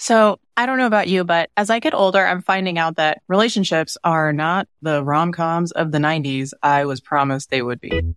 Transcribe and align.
So 0.00 0.40
I 0.56 0.64
don't 0.64 0.78
know 0.78 0.86
about 0.86 1.08
you, 1.08 1.24
but 1.24 1.50
as 1.58 1.68
I 1.68 1.78
get 1.78 1.92
older, 1.92 2.26
I'm 2.26 2.40
finding 2.40 2.78
out 2.78 2.96
that 2.96 3.20
relationships 3.28 3.98
are 4.02 4.32
not 4.32 4.66
the 4.80 5.04
rom 5.04 5.30
coms 5.30 5.72
of 5.72 5.92
the 5.92 5.98
90s 5.98 6.52
I 6.62 6.86
was 6.86 7.02
promised 7.02 7.50
they 7.50 7.60
would 7.60 7.82
be. 7.82 8.16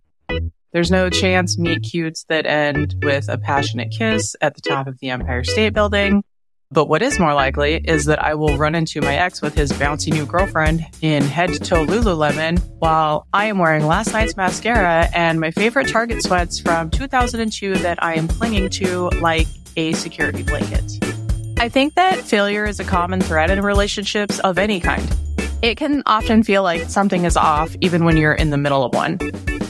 There's 0.72 0.90
no 0.90 1.10
chance 1.10 1.58
meet 1.58 1.82
cutes 1.82 2.24
that 2.30 2.46
end 2.46 2.96
with 3.02 3.28
a 3.28 3.36
passionate 3.36 3.90
kiss 3.90 4.34
at 4.40 4.54
the 4.54 4.62
top 4.62 4.86
of 4.86 4.98
the 4.98 5.10
Empire 5.10 5.44
State 5.44 5.74
Building. 5.74 6.24
But 6.70 6.88
what 6.88 7.02
is 7.02 7.20
more 7.20 7.34
likely 7.34 7.74
is 7.74 8.06
that 8.06 8.24
I 8.24 8.34
will 8.34 8.56
run 8.56 8.74
into 8.74 9.02
my 9.02 9.16
ex 9.16 9.42
with 9.42 9.54
his 9.54 9.70
bouncy 9.72 10.10
new 10.10 10.24
girlfriend 10.24 10.86
in 11.02 11.22
head 11.22 11.52
to 11.52 11.58
toe 11.58 11.84
Lululemon 11.84 12.60
while 12.78 13.26
I 13.34 13.44
am 13.44 13.58
wearing 13.58 13.86
last 13.86 14.14
night's 14.14 14.38
mascara 14.38 15.10
and 15.14 15.38
my 15.38 15.50
favorite 15.50 15.88
Target 15.88 16.22
sweats 16.22 16.58
from 16.58 16.88
2002 16.88 17.74
that 17.76 18.02
I 18.02 18.14
am 18.14 18.26
clinging 18.26 18.70
to 18.70 19.10
like 19.20 19.48
a 19.76 19.92
security 19.92 20.42
blanket. 20.42 21.13
I 21.64 21.70
think 21.70 21.94
that 21.94 22.18
failure 22.18 22.66
is 22.66 22.78
a 22.78 22.84
common 22.84 23.22
thread 23.22 23.50
in 23.50 23.62
relationships 23.62 24.38
of 24.40 24.58
any 24.58 24.80
kind. 24.80 25.02
It 25.62 25.78
can 25.78 26.02
often 26.04 26.42
feel 26.42 26.62
like 26.62 26.82
something 26.90 27.24
is 27.24 27.38
off 27.38 27.74
even 27.80 28.04
when 28.04 28.18
you're 28.18 28.34
in 28.34 28.50
the 28.50 28.58
middle 28.58 28.84
of 28.84 28.92
one. 28.92 29.18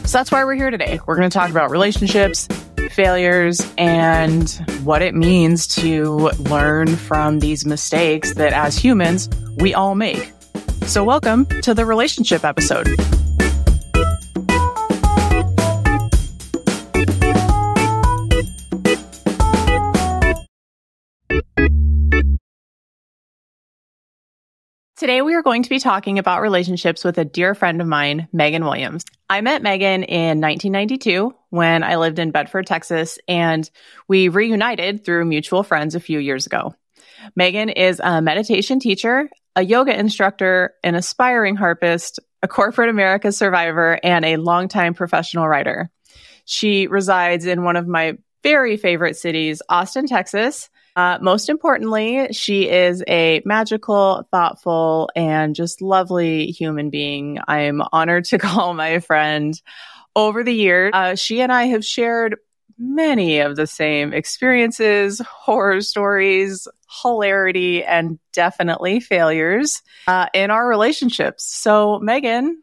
So 0.05 0.19
that's 0.19 0.33
why 0.33 0.45
we're 0.45 0.57
here 0.57 0.73
today. 0.73 0.99
We're 1.07 1.15
going 1.15 1.31
to 1.31 1.33
talk 1.33 1.51
about 1.51 1.71
relationships, 1.71 2.49
failures, 2.91 3.65
and 3.79 4.51
what 4.83 5.03
it 5.03 5.15
means 5.15 5.69
to 5.77 6.31
learn 6.41 6.97
from 6.97 7.39
these 7.39 7.65
mistakes 7.65 8.35
that 8.35 8.53
as 8.53 8.77
humans, 8.77 9.29
we 9.59 9.73
all 9.73 9.95
make. 9.95 10.33
So, 10.87 11.05
welcome 11.05 11.47
to 11.63 11.75
the 11.75 11.87
relationship 11.87 12.45
episode. 12.45 12.89
Today, 24.97 25.23
we 25.23 25.35
are 25.35 25.43
going 25.43 25.65
to 25.65 25.69
be 25.69 25.81
talking 25.81 26.21
about 26.21 26.41
relationships 26.41 27.03
with 27.03 27.19
a 27.19 27.25
dear 27.25 27.57
friend 27.57 27.81
of 27.81 27.87
mine, 27.89 28.29
Meghan 28.33 28.63
Williams. 28.63 29.05
I 29.29 29.41
met 29.41 29.61
Meghan 29.61 30.07
in 30.07 30.41
1992 30.41 31.35
when 31.51 31.83
I 31.83 31.97
lived 31.97 32.21
in 32.21 32.31
Bedford, 32.31 32.69
Texas, 32.69 33.19
and 33.27 33.69
we 34.07 34.29
reunited 34.29 35.05
through 35.05 35.25
mutual 35.25 35.65
friends 35.65 35.97
a 35.97 36.01
few 36.01 36.21
years 36.21 36.47
ago. 36.47 36.77
Meghan 37.37 37.73
is 37.77 38.01
a 38.05 38.23
meditation 38.23 38.79
teacher, 38.79 39.29
a 39.57 39.65
yoga 39.65 39.99
instructor, 39.99 40.75
an 40.85 40.95
aspiring 40.95 41.57
harpist, 41.57 42.21
a 42.45 42.47
corporate 42.47 42.89
America 42.89 43.33
survivor, 43.33 43.99
and 44.01 44.25
a 44.25 44.37
longtime 44.37 44.95
professional 44.95 45.49
writer. 45.49 45.91
She 46.45 46.87
resides 46.87 47.47
in 47.47 47.65
one 47.65 47.75
of 47.75 47.89
my 47.89 48.17
very 48.45 48.77
favorite 48.77 49.17
cities, 49.17 49.61
Austin, 49.69 50.07
Texas, 50.07 50.71
uh, 50.97 51.19
most 51.21 51.49
importantly, 51.49 52.33
she 52.33 52.69
is 52.69 53.03
a 53.09 53.43
magical, 53.45 54.27
thoughtful, 54.31 55.11
and 55.17 55.55
just 55.55 55.83
lovely 55.83 56.47
human 56.47 56.91
being. 56.91 57.39
I'm 57.49 57.83
honored 57.93 58.27
to 58.27 58.39
call 58.39 58.75
my 58.75 59.01
friend. 59.01 59.61
Over 60.17 60.45
the 60.45 60.55
years, 60.55 60.93
uh, 60.95 61.17
she 61.17 61.41
and 61.41 61.53
I 61.53 61.65
have 61.65 61.85
shared 61.85 62.37
many 62.79 63.41
of 63.41 63.57
the 63.57 63.67
same 63.67 64.13
experiences, 64.13 65.21
horror 65.29 65.81
stories, 65.81 66.69
hilarity, 67.03 67.83
and 67.83 68.21
definitely 68.33 69.01
failures 69.01 69.83
uh, 70.07 70.27
in 70.33 70.53
our 70.53 70.69
relationships. 70.69 71.45
So, 71.45 72.01
Meghan, 72.01 72.55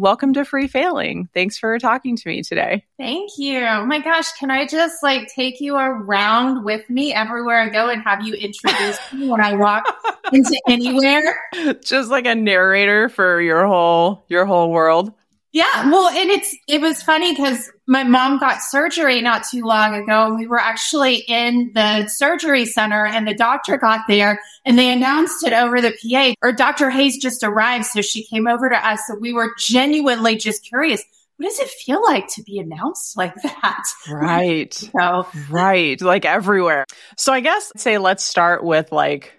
welcome 0.00 0.32
to 0.32 0.46
Free 0.46 0.66
Failing. 0.66 1.28
Thanks 1.34 1.58
for 1.58 1.78
talking 1.78 2.16
to 2.16 2.28
me 2.28 2.42
today. 2.42 2.84
Thank 2.98 3.32
you. 3.36 3.60
Oh 3.60 3.84
my 3.84 4.00
gosh, 4.00 4.32
can 4.32 4.50
I 4.50 4.66
just 4.66 5.02
like 5.02 5.28
take 5.28 5.60
you 5.60 5.76
around 5.76 6.64
with 6.64 6.88
me 6.88 7.12
everywhere 7.12 7.60
I 7.60 7.68
go 7.68 7.90
and 7.90 8.02
have 8.02 8.26
you 8.26 8.32
introduce 8.32 8.98
me 9.12 9.28
when 9.28 9.42
I 9.42 9.54
walk 9.54 9.84
into 10.32 10.58
anywhere? 10.66 11.38
Just 11.84 12.10
like 12.10 12.24
a 12.24 12.34
narrator 12.34 13.10
for 13.10 13.42
your 13.42 13.66
whole 13.66 14.24
your 14.28 14.46
whole 14.46 14.70
world. 14.70 15.12
Yeah, 15.52 15.90
well, 15.90 16.08
and 16.08 16.30
it's 16.30 16.56
it 16.68 16.80
was 16.80 17.02
funny 17.02 17.32
because 17.32 17.70
my 17.86 18.04
mom 18.04 18.38
got 18.38 18.62
surgery 18.62 19.20
not 19.20 19.44
too 19.50 19.64
long 19.64 19.96
ago, 19.96 20.26
and 20.26 20.38
we 20.38 20.46
were 20.46 20.60
actually 20.60 21.16
in 21.26 21.72
the 21.74 22.06
surgery 22.06 22.66
center, 22.66 23.04
and 23.04 23.26
the 23.26 23.34
doctor 23.34 23.76
got 23.76 24.02
there, 24.06 24.40
and 24.64 24.78
they 24.78 24.92
announced 24.92 25.44
it 25.44 25.52
over 25.52 25.80
the 25.80 25.90
PA. 25.90 26.34
Or 26.40 26.52
Dr. 26.52 26.88
Hayes 26.88 27.18
just 27.18 27.42
arrived, 27.42 27.86
so 27.86 28.00
she 28.00 28.24
came 28.24 28.46
over 28.46 28.68
to 28.68 28.76
us, 28.76 29.00
so 29.08 29.16
we 29.16 29.32
were 29.32 29.52
genuinely 29.58 30.36
just 30.36 30.64
curious. 30.64 31.02
What 31.36 31.48
does 31.48 31.58
it 31.58 31.68
feel 31.68 32.00
like 32.00 32.28
to 32.34 32.42
be 32.44 32.60
announced 32.60 33.16
like 33.16 33.34
that? 33.42 33.82
Right. 34.08 34.72
so 34.98 35.26
right, 35.50 36.00
like 36.00 36.24
everywhere. 36.24 36.84
So 37.16 37.32
I 37.32 37.40
guess 37.40 37.72
say 37.76 37.98
let's 37.98 38.22
start 38.22 38.62
with 38.62 38.92
like 38.92 39.32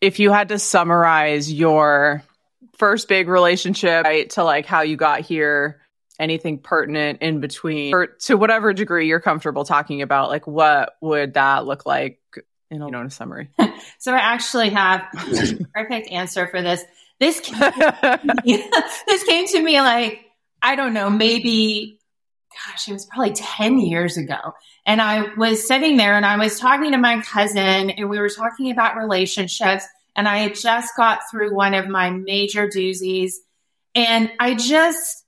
if 0.00 0.20
you 0.20 0.30
had 0.30 0.50
to 0.50 0.60
summarize 0.60 1.52
your 1.52 2.22
first 2.80 3.08
big 3.08 3.28
relationship 3.28 4.04
right, 4.04 4.30
to 4.30 4.42
like 4.42 4.64
how 4.64 4.80
you 4.80 4.96
got 4.96 5.20
here 5.20 5.82
anything 6.18 6.58
pertinent 6.58 7.20
in 7.20 7.38
between 7.38 7.94
or 7.94 8.06
to 8.06 8.36
whatever 8.36 8.72
degree 8.72 9.06
you're 9.06 9.20
comfortable 9.20 9.64
talking 9.64 10.00
about 10.00 10.30
like 10.30 10.46
what 10.46 10.94
would 11.02 11.34
that 11.34 11.66
look 11.66 11.84
like 11.84 12.20
in 12.70 12.80
a, 12.80 12.86
you 12.86 12.90
know 12.90 13.00
in 13.00 13.06
a 13.06 13.10
summary? 13.10 13.50
So 13.98 14.14
i 14.14 14.18
actually 14.18 14.70
have 14.70 15.02
perfect 15.74 16.08
answer 16.08 16.46
for 16.48 16.62
this. 16.62 16.82
This 17.18 17.40
came, 17.40 17.58
this 19.06 19.24
came 19.24 19.46
to 19.48 19.62
me 19.62 19.80
like 19.80 20.20
i 20.62 20.74
don't 20.74 20.94
know 20.94 21.10
maybe 21.10 22.00
gosh 22.50 22.88
it 22.88 22.94
was 22.94 23.04
probably 23.04 23.32
10 23.32 23.78
years 23.78 24.16
ago. 24.16 24.54
And 24.86 25.02
i 25.02 25.34
was 25.34 25.66
sitting 25.66 25.98
there 25.98 26.16
and 26.16 26.24
i 26.24 26.38
was 26.38 26.58
talking 26.58 26.92
to 26.92 26.98
my 26.98 27.20
cousin 27.20 27.90
and 27.90 28.08
we 28.08 28.18
were 28.18 28.30
talking 28.30 28.70
about 28.70 28.96
relationships 28.96 29.84
and 30.20 30.28
I 30.28 30.40
had 30.40 30.54
just 30.54 30.94
got 30.98 31.20
through 31.30 31.54
one 31.54 31.72
of 31.72 31.88
my 31.88 32.10
major 32.10 32.68
doozies. 32.68 33.36
And 33.94 34.30
I 34.38 34.54
just, 34.54 35.24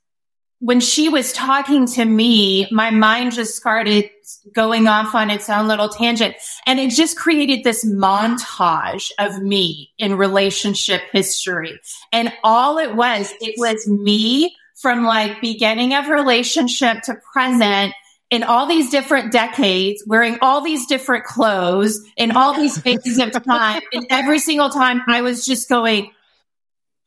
when 0.59 0.79
she 0.79 1.09
was 1.09 1.33
talking 1.33 1.87
to 1.87 2.05
me, 2.05 2.67
my 2.69 2.91
mind 2.91 3.31
just 3.31 3.55
started 3.55 4.07
going 4.53 4.87
off 4.87 5.15
on 5.15 5.31
its 5.31 5.49
own 5.49 5.67
little 5.67 5.89
tangent. 5.89 6.35
And 6.67 6.79
it 6.79 6.91
just 6.91 7.17
created 7.17 7.63
this 7.63 7.83
montage 7.83 9.09
of 9.17 9.41
me 9.41 9.91
in 9.97 10.15
relationship 10.15 11.01
history. 11.11 11.79
And 12.11 12.31
all 12.43 12.77
it 12.77 12.95
was, 12.95 13.33
it 13.41 13.55
was 13.57 13.87
me 13.87 14.55
from 14.75 15.05
like 15.05 15.41
beginning 15.41 15.95
of 15.95 16.07
relationship 16.07 17.01
to 17.05 17.19
present 17.33 17.95
in 18.33 18.41
all 18.41 18.65
these 18.65 18.89
different 18.89 19.31
decades, 19.31 20.03
wearing 20.07 20.39
all 20.41 20.61
these 20.61 20.87
different 20.87 21.23
clothes 21.23 22.03
in 22.17 22.31
all 22.31 22.55
these 22.55 22.79
phases 22.81 23.19
of 23.19 23.31
time. 23.43 23.79
And 23.93 24.07
every 24.09 24.39
single 24.39 24.69
time 24.69 25.03
I 25.07 25.21
was 25.21 25.45
just 25.45 25.69
going, 25.69 26.09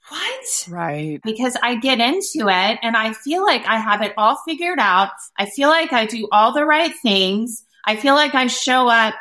what? 0.09 0.69
Right. 0.69 1.20
Because 1.25 1.56
I 1.60 1.75
get 1.75 1.98
into 1.98 2.48
it 2.48 2.78
and 2.81 2.97
I 2.97 3.12
feel 3.12 3.44
like 3.44 3.66
I 3.66 3.81
have 3.81 4.03
it 4.03 4.15
all 4.16 4.36
figured 4.47 4.78
out. 4.78 5.10
I 5.36 5.47
feel 5.47 5.69
like 5.69 5.92
I 5.92 6.06
do 6.06 6.28
all 6.31 6.53
the 6.53 6.65
right 6.65 6.92
things. 7.03 7.65
I 7.84 7.97
feel 7.97 8.15
like 8.15 8.36
I 8.36 8.47
show 8.47 8.86
up. 8.86 9.15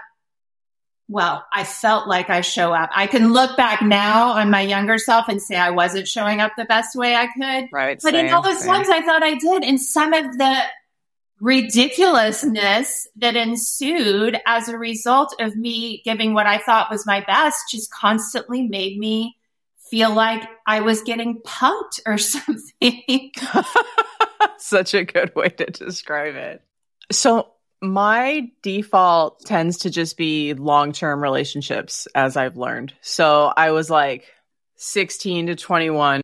Well, 1.07 1.43
I 1.51 1.63
felt 1.63 2.07
like 2.07 2.29
I 2.29 2.41
show 2.41 2.71
up. 2.71 2.91
I 2.93 3.07
can 3.07 3.33
look 3.33 3.57
back 3.57 3.81
now 3.81 4.33
on 4.33 4.51
my 4.51 4.61
younger 4.61 4.99
self 4.99 5.27
and 5.27 5.41
say 5.41 5.55
I 5.55 5.71
wasn't 5.71 6.07
showing 6.07 6.39
up 6.39 6.51
the 6.55 6.65
best 6.65 6.95
way 6.95 7.15
I 7.15 7.25
could. 7.25 7.69
Right. 7.71 7.99
But 7.99 8.13
same, 8.13 8.27
in 8.27 8.31
all 8.31 8.43
those 8.43 8.59
same. 8.59 8.75
times 8.75 8.89
I 8.89 9.01
thought 9.01 9.23
I 9.23 9.33
did. 9.33 9.63
And 9.63 9.81
some 9.81 10.13
of 10.13 10.37
the 10.37 10.61
ridiculousness 11.45 13.07
that 13.17 13.35
ensued 13.35 14.35
as 14.47 14.67
a 14.67 14.75
result 14.75 15.35
of 15.39 15.55
me 15.55 16.01
giving 16.03 16.33
what 16.33 16.47
I 16.47 16.57
thought 16.57 16.89
was 16.89 17.05
my 17.05 17.21
best 17.21 17.65
just 17.69 17.91
constantly 17.91 18.67
made 18.67 18.97
me 18.97 19.37
feel 19.91 20.11
like 20.11 20.41
I 20.65 20.81
was 20.81 21.03
getting 21.03 21.41
punked 21.41 21.99
or 22.07 22.17
something. 22.17 23.31
Such 24.57 24.95
a 24.95 25.03
good 25.05 25.35
way 25.35 25.49
to 25.49 25.65
describe 25.67 26.33
it. 26.35 26.63
So, 27.11 27.51
my 27.79 28.49
default 28.63 29.45
tends 29.45 29.77
to 29.79 29.91
just 29.91 30.17
be 30.17 30.55
long 30.55 30.93
term 30.93 31.21
relationships, 31.21 32.07
as 32.15 32.35
I've 32.37 32.57
learned. 32.57 32.93
So, 33.01 33.53
I 33.55 33.69
was 33.69 33.91
like 33.91 34.25
16 34.77 35.47
to 35.47 35.55
21, 35.55 36.21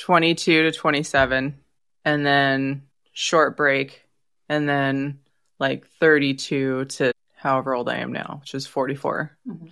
22 0.00 0.62
to 0.62 0.70
27, 0.70 1.58
and 2.04 2.26
then 2.26 2.82
short 3.18 3.56
break, 3.56 4.04
and 4.48 4.68
then 4.68 5.18
like 5.58 5.88
32 5.98 6.84
to 6.84 7.12
however 7.34 7.74
old 7.74 7.88
I 7.88 7.96
am 7.96 8.12
now, 8.12 8.38
which 8.40 8.54
is 8.54 8.68
44. 8.68 9.36
Mm-hmm. 9.44 9.66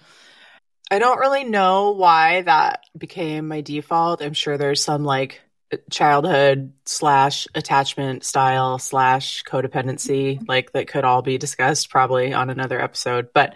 I 0.90 0.98
don't 0.98 1.20
really 1.20 1.44
know 1.44 1.93
why 1.93 2.43
that 2.43 2.81
became 2.98 3.46
my 3.46 3.60
default. 3.60 4.20
I'm 4.20 4.32
sure 4.32 4.58
there's 4.58 4.82
some 4.82 5.04
like 5.04 5.43
childhood 5.90 6.72
slash 6.84 7.48
attachment 7.54 8.24
style 8.24 8.78
slash 8.78 9.42
codependency 9.42 10.40
like 10.46 10.72
that 10.72 10.86
could 10.86 11.04
all 11.04 11.22
be 11.22 11.38
discussed 11.38 11.90
probably 11.90 12.32
on 12.32 12.50
another 12.50 12.80
episode 12.80 13.28
but 13.34 13.54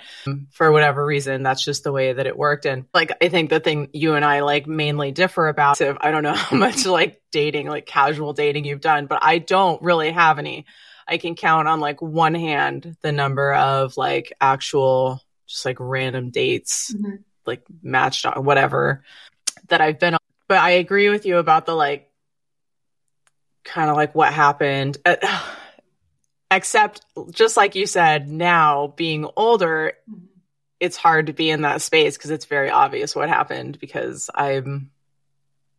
for 0.51 0.73
whatever 0.73 1.05
reason 1.07 1.45
that's 1.45 1.65
just 1.65 1.85
the 1.85 1.93
way 1.93 2.13
that 2.13 2.27
it 2.27 2.37
worked 2.37 2.67
and 2.67 2.87
like 2.93 3.13
i 3.23 3.29
think 3.29 3.49
the 3.49 3.61
thing 3.61 3.89
you 3.93 4.15
and 4.15 4.25
i 4.25 4.41
like 4.41 4.67
mainly 4.67 5.13
differ 5.13 5.47
about 5.47 5.77
so 5.77 5.97
i 6.01 6.11
don't 6.11 6.25
know 6.25 6.35
how 6.35 6.57
much 6.57 6.85
like 6.85 7.23
dating 7.31 7.69
like 7.69 7.87
casual 7.87 8.33
dating 8.33 8.65
you've 8.65 8.81
done 8.81 9.07
but 9.07 9.21
i 9.23 9.39
don't 9.39 9.81
really 9.83 10.11
have 10.11 10.41
any 10.41 10.67
i 11.07 11.17
can 11.17 11.37
count 11.37 11.69
on 11.69 11.79
like 11.79 12.03
one 12.03 12.35
hand 12.35 12.97
the 13.03 13.13
number 13.13 13.55
of 13.55 13.97
like 13.97 14.33
actual 14.41 15.21
just 15.51 15.65
like 15.65 15.77
random 15.81 16.31
dates, 16.31 16.95
mm-hmm. 16.95 17.17
like 17.45 17.63
matched 17.83 18.25
on 18.25 18.45
whatever 18.45 19.03
that 19.69 19.81
I've 19.81 19.99
been 19.99 20.15
on. 20.15 20.20
But 20.51 20.59
I 20.59 20.71
agree 20.71 21.11
with 21.11 21.27
you 21.27 21.37
about 21.37 21.65
the 21.65 21.77
like, 21.77 22.11
kind 23.63 23.89
of 23.89 23.95
like 23.95 24.17
what 24.17 24.33
happened. 24.33 24.99
Uh, 25.07 25.15
except, 26.51 27.03
just 27.31 27.57
like 27.57 27.77
you 27.77 27.87
said, 27.87 28.29
now 28.29 28.89
being 28.97 29.29
older, 29.37 29.93
mm-hmm. 30.11 30.25
it's 30.81 30.97
hard 30.97 31.29
to 31.29 31.33
be 31.33 31.51
in 31.51 31.63
that 31.63 31.83
space 31.83 32.17
because 32.17 32.33
it's 32.33 32.47
very 32.47 32.69
obvious 32.69 33.15
what 33.15 33.29
happened 33.29 33.79
because 33.79 34.29
I'm 34.35 34.91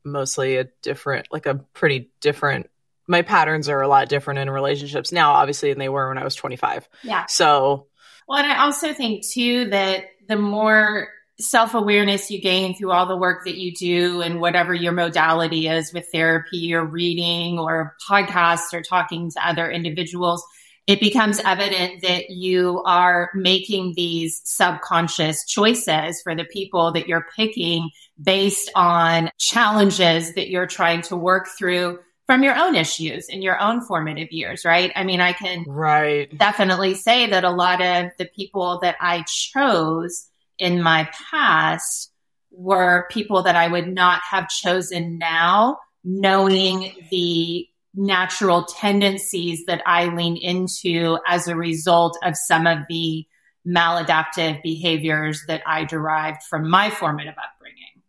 mostly 0.05 0.55
a 0.55 0.69
different, 0.81 1.27
like 1.33 1.47
a 1.47 1.55
pretty 1.55 2.09
different 2.21 2.69
my 3.07 3.23
patterns 3.23 3.67
are 3.67 3.81
a 3.81 3.89
lot 3.89 4.07
different 4.07 4.39
in 4.39 4.49
relationships 4.49 5.11
now, 5.11 5.33
obviously, 5.33 5.69
than 5.69 5.79
they 5.79 5.89
were 5.89 6.07
when 6.07 6.17
I 6.17 6.23
was 6.23 6.35
25. 6.35 6.87
Yeah. 7.03 7.25
So, 7.25 7.87
well, 8.25 8.39
and 8.39 8.49
I 8.49 8.63
also 8.63 8.93
think 8.93 9.27
too 9.27 9.71
that 9.71 10.05
the 10.29 10.37
more 10.37 11.09
self 11.41 11.73
awareness 11.73 12.31
you 12.31 12.41
gain 12.41 12.75
through 12.75 12.91
all 12.91 13.05
the 13.05 13.17
work 13.17 13.45
that 13.45 13.57
you 13.57 13.73
do 13.73 14.21
and 14.21 14.39
whatever 14.39 14.73
your 14.73 14.91
modality 14.91 15.67
is 15.67 15.93
with 15.93 16.07
therapy 16.11 16.73
or 16.73 16.85
reading 16.85 17.59
or 17.59 17.95
podcasts 18.09 18.73
or 18.73 18.81
talking 18.81 19.29
to 19.31 19.47
other 19.47 19.69
individuals, 19.69 20.43
it 20.87 20.99
becomes 20.99 21.39
evident 21.39 22.01
that 22.01 22.29
you 22.29 22.81
are 22.85 23.29
making 23.35 23.93
these 23.95 24.41
subconscious 24.43 25.45
choices 25.45 26.21
for 26.21 26.35
the 26.35 26.45
people 26.45 26.91
that 26.93 27.07
you're 27.07 27.27
picking 27.35 27.89
based 28.21 28.71
on 28.75 29.29
challenges 29.37 30.33
that 30.33 30.49
you're 30.49 30.67
trying 30.67 31.01
to 31.03 31.15
work 31.15 31.47
through 31.57 31.99
from 32.25 32.43
your 32.43 32.55
own 32.55 32.75
issues 32.75 33.27
in 33.27 33.41
your 33.41 33.59
own 33.59 33.81
formative 33.81 34.31
years, 34.31 34.63
right? 34.63 34.91
I 34.95 35.03
mean, 35.03 35.19
I 35.19 35.33
can 35.33 35.65
right. 35.67 36.35
definitely 36.37 36.93
say 36.95 37.27
that 37.27 37.43
a 37.43 37.51
lot 37.51 37.81
of 37.81 38.11
the 38.17 38.25
people 38.25 38.79
that 38.83 38.95
I 39.01 39.23
chose 39.27 40.29
in 40.57 40.81
my 40.81 41.09
past 41.29 42.11
were 42.51 43.07
people 43.09 43.43
that 43.43 43.55
I 43.55 43.67
would 43.67 43.87
not 43.87 44.21
have 44.29 44.49
chosen 44.49 45.17
now, 45.17 45.77
knowing 46.03 46.93
the 47.09 47.67
natural 47.93 48.63
tendencies 48.65 49.65
that 49.65 49.81
I 49.85 50.05
lean 50.05 50.37
into 50.37 51.17
as 51.27 51.47
a 51.47 51.55
result 51.55 52.17
of 52.23 52.35
some 52.37 52.67
of 52.67 52.79
the 52.89 53.25
maladaptive 53.67 54.61
behaviors 54.63 55.43
that 55.47 55.61
I 55.65 55.85
derived 55.85 56.43
from 56.43 56.69
my 56.69 56.89
formative 56.89 57.35
upbringing. 57.37 58.01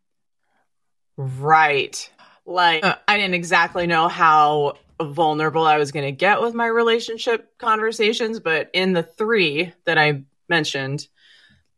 Right. 1.16 2.10
Like, 2.46 2.84
uh, 2.84 2.96
I 3.06 3.16
didn't 3.16 3.34
exactly 3.34 3.86
know 3.86 4.08
how 4.08 4.74
vulnerable 5.00 5.66
I 5.66 5.78
was 5.78 5.92
going 5.92 6.06
to 6.06 6.12
get 6.12 6.40
with 6.40 6.54
my 6.54 6.66
relationship 6.66 7.58
conversations, 7.58 8.40
but 8.40 8.70
in 8.72 8.92
the 8.92 9.02
three 9.02 9.72
that 9.84 9.98
I 9.98 10.22
mentioned, 10.48 11.08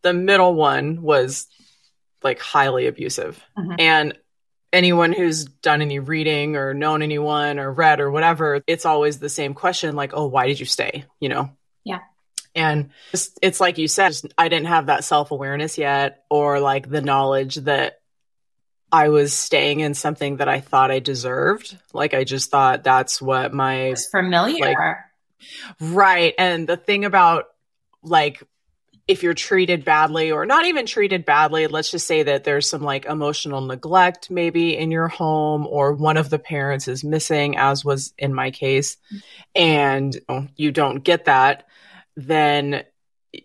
the 0.04 0.12
middle 0.12 0.54
one 0.54 1.02
was 1.02 1.48
like 2.22 2.38
highly 2.38 2.86
abusive. 2.86 3.42
Mm-hmm. 3.58 3.74
And 3.78 4.18
anyone 4.72 5.12
who's 5.12 5.46
done 5.46 5.82
any 5.82 5.98
reading 5.98 6.56
or 6.56 6.74
known 6.74 7.02
anyone 7.02 7.58
or 7.58 7.72
read 7.72 8.00
or 8.00 8.10
whatever, 8.10 8.62
it's 8.66 8.86
always 8.86 9.18
the 9.18 9.28
same 9.28 9.54
question 9.54 9.96
like, 9.96 10.12
oh, 10.14 10.26
why 10.26 10.46
did 10.46 10.60
you 10.60 10.66
stay? 10.66 11.04
You 11.18 11.30
know? 11.30 11.50
Yeah. 11.84 12.00
And 12.54 12.90
it's 13.42 13.60
like 13.60 13.78
you 13.78 13.88
said, 13.88 14.14
I 14.38 14.48
didn't 14.48 14.68
have 14.68 14.86
that 14.86 15.04
self 15.04 15.32
awareness 15.32 15.76
yet 15.78 16.24
or 16.30 16.60
like 16.60 16.88
the 16.88 17.00
knowledge 17.00 17.56
that 17.56 18.00
I 18.92 19.08
was 19.08 19.32
staying 19.32 19.80
in 19.80 19.94
something 19.94 20.36
that 20.36 20.48
I 20.48 20.60
thought 20.60 20.92
I 20.92 21.00
deserved. 21.00 21.76
Like 21.92 22.14
I 22.14 22.24
just 22.24 22.50
thought 22.50 22.84
that's 22.84 23.20
what 23.20 23.52
my 23.52 23.86
it's 23.86 24.08
familiar. 24.08 24.60
Like, 24.60 24.76
right. 25.80 26.34
And 26.38 26.68
the 26.68 26.76
thing 26.76 27.04
about 27.04 27.46
like 28.04 28.42
if 29.06 29.22
you're 29.22 29.34
treated 29.34 29.84
badly 29.84 30.30
or 30.30 30.46
not 30.46 30.64
even 30.64 30.86
treated 30.86 31.24
badly, 31.24 31.66
let's 31.66 31.90
just 31.90 32.06
say 32.06 32.22
that 32.22 32.44
there's 32.44 32.68
some 32.68 32.82
like 32.82 33.04
emotional 33.04 33.60
neglect 33.60 34.30
maybe 34.30 34.76
in 34.76 34.90
your 34.90 35.08
home 35.08 35.66
or 35.66 35.92
one 35.92 36.16
of 36.16 36.30
the 36.30 36.38
parents 36.38 36.88
is 36.88 37.04
missing, 37.04 37.56
as 37.56 37.84
was 37.84 38.14
in 38.16 38.32
my 38.32 38.50
case, 38.50 38.96
and 39.54 40.18
you 40.56 40.72
don't 40.72 41.04
get 41.04 41.26
that, 41.26 41.66
then 42.16 42.84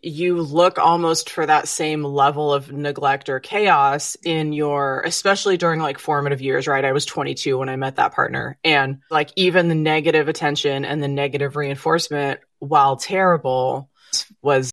you 0.04 0.40
look 0.42 0.78
almost 0.78 1.30
for 1.32 1.46
that 1.46 1.68
same 1.68 2.04
level 2.04 2.54
of 2.54 2.72
neglect 2.72 3.28
or 3.28 3.40
chaos 3.40 4.16
in 4.24 4.54
your 4.54 5.02
especially 5.02 5.58
during 5.58 5.80
like 5.80 5.98
formative 5.98 6.42
years 6.42 6.68
right? 6.68 6.86
I 6.86 6.92
was 6.92 7.08
22 7.08 7.58
when 7.58 7.70
i 7.70 7.76
met 7.76 7.96
that 7.96 8.14
partner 8.14 8.60
and 8.64 9.00
like 9.10 9.32
even 9.36 9.68
the 9.68 9.74
negative 9.74 10.28
attention 10.28 10.86
and 10.86 11.02
the 11.02 11.08
negative 11.08 11.56
reinforcement 11.56 12.40
while 12.60 12.98
terrible 12.98 13.90
was 14.44 14.72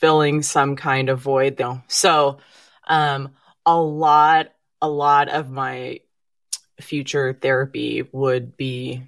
filling 0.00 0.42
some 0.42 0.76
kind 0.76 1.08
of 1.08 1.20
void 1.20 1.56
though 1.56 1.82
so 1.88 2.38
um 2.86 3.30
a 3.66 3.76
lot 3.76 4.52
a 4.80 4.88
lot 4.88 5.28
of 5.28 5.50
my 5.50 6.00
future 6.80 7.32
therapy 7.32 8.08
would 8.12 8.56
be 8.56 9.02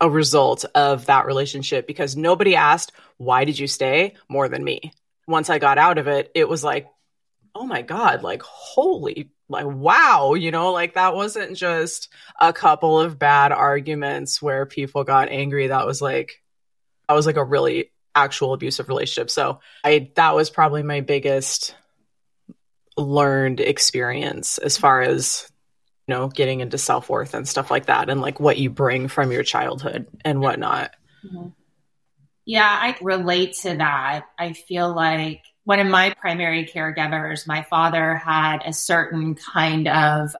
a 0.00 0.08
result 0.08 0.64
of 0.74 1.06
that 1.06 1.26
relationship 1.26 1.86
because 1.86 2.16
nobody 2.16 2.54
asked, 2.54 2.92
why 3.16 3.44
did 3.44 3.58
you 3.58 3.66
stay 3.66 4.14
more 4.28 4.48
than 4.48 4.62
me? 4.62 4.92
Once 5.26 5.50
I 5.50 5.58
got 5.58 5.78
out 5.78 5.98
of 5.98 6.06
it, 6.06 6.30
it 6.34 6.48
was 6.48 6.62
like, 6.62 6.88
oh 7.54 7.66
my 7.66 7.82
God, 7.82 8.22
like, 8.22 8.42
holy, 8.42 9.30
like, 9.48 9.66
wow, 9.66 10.34
you 10.34 10.50
know, 10.50 10.72
like 10.72 10.94
that 10.94 11.14
wasn't 11.14 11.56
just 11.56 12.08
a 12.40 12.52
couple 12.52 13.00
of 13.00 13.18
bad 13.18 13.50
arguments 13.50 14.40
where 14.40 14.66
people 14.66 15.04
got 15.04 15.30
angry. 15.30 15.66
That 15.66 15.86
was 15.86 16.00
like, 16.00 16.42
that 17.08 17.14
was 17.14 17.26
like 17.26 17.36
a 17.36 17.44
really 17.44 17.90
actual 18.18 18.52
abusive 18.52 18.88
relationship. 18.88 19.30
So 19.30 19.60
I, 19.84 20.10
that 20.16 20.34
was 20.34 20.50
probably 20.50 20.82
my 20.82 21.00
biggest 21.00 21.74
learned 22.96 23.60
experience 23.60 24.58
as 24.58 24.76
far 24.76 25.02
as 25.02 25.50
you 26.08 26.14
know, 26.14 26.28
getting 26.28 26.60
into 26.60 26.78
self 26.78 27.10
worth 27.10 27.34
and 27.34 27.46
stuff 27.46 27.70
like 27.70 27.86
that, 27.86 28.08
and 28.08 28.22
like 28.22 28.40
what 28.40 28.56
you 28.56 28.70
bring 28.70 29.08
from 29.08 29.30
your 29.30 29.42
childhood 29.42 30.06
and 30.24 30.40
whatnot. 30.40 30.92
Mm-hmm. 31.24 31.48
Yeah, 32.46 32.66
I 32.66 32.96
relate 33.02 33.52
to 33.62 33.76
that. 33.76 34.24
I 34.38 34.54
feel 34.54 34.94
like 34.94 35.42
one 35.64 35.80
of 35.80 35.86
my 35.86 36.14
primary 36.18 36.64
caregivers, 36.64 37.46
my 37.46 37.62
father 37.62 38.16
had 38.16 38.62
a 38.64 38.72
certain 38.72 39.34
kind 39.34 39.86
of 39.86 40.34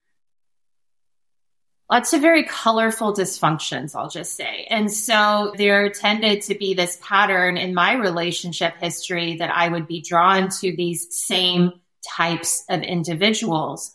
lots 1.90 2.12
of 2.12 2.20
very 2.20 2.44
colorful 2.44 3.14
dysfunctions, 3.14 3.96
I'll 3.96 4.11
just 4.11 4.37
say. 4.37 4.67
And 4.69 4.93
so 4.93 5.52
there 5.56 5.88
tended 5.90 6.43
to 6.43 6.55
be 6.55 6.75
this 6.75 6.99
pattern 7.02 7.56
in 7.56 7.75
my 7.75 7.94
relationship 7.94 8.75
history 8.79 9.37
that 9.37 9.50
I 9.50 9.69
would 9.69 9.87
be 9.87 10.02
drawn 10.02 10.50
to 10.61 10.76
these 10.76 11.08
same 11.11 11.73
types 12.06 12.64
of 12.69 12.82
individuals. 12.82 13.94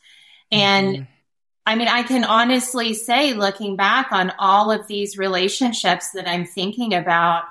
And 0.52 0.96
mm-hmm. 0.96 1.04
I 1.66 1.76
mean, 1.76 1.88
I 1.88 2.04
can 2.04 2.24
honestly 2.26 2.94
say, 2.94 3.34
looking 3.34 3.76
back 3.76 4.12
on 4.12 4.34
all 4.38 4.72
of 4.72 4.88
these 4.88 5.18
relationships 5.18 6.12
that 6.12 6.28
I'm 6.28 6.46
thinking 6.46 6.94
about, 6.94 7.44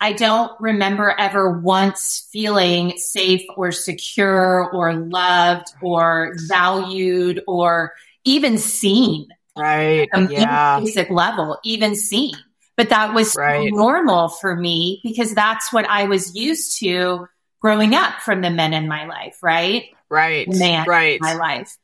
I 0.00 0.14
don't 0.14 0.52
remember 0.60 1.14
ever 1.16 1.60
once 1.60 2.26
feeling 2.32 2.96
safe 2.96 3.42
or 3.54 3.70
secure 3.70 4.68
or 4.72 4.94
loved 4.94 5.68
or 5.82 6.34
valued 6.48 7.42
or 7.46 7.92
even 8.24 8.58
seen. 8.58 9.28
Right. 9.60 10.08
yeah. 10.30 10.80
Basic 10.80 11.10
level, 11.10 11.58
even 11.64 11.94
seen. 11.94 12.34
But 12.76 12.88
that 12.88 13.12
was 13.12 13.36
right. 13.36 13.70
normal 13.70 14.28
for 14.28 14.56
me 14.56 15.00
because 15.02 15.34
that's 15.34 15.72
what 15.72 15.84
I 15.84 16.04
was 16.04 16.34
used 16.34 16.78
to 16.80 17.26
growing 17.60 17.94
up 17.94 18.20
from 18.22 18.40
the 18.40 18.50
men 18.50 18.72
in 18.72 18.88
my 18.88 19.06
life, 19.06 19.36
right? 19.42 19.84
Right. 20.08 20.48
Man 20.48 20.86
right. 20.88 21.16
in 21.16 21.20
my 21.20 21.34
life. 21.34 21.76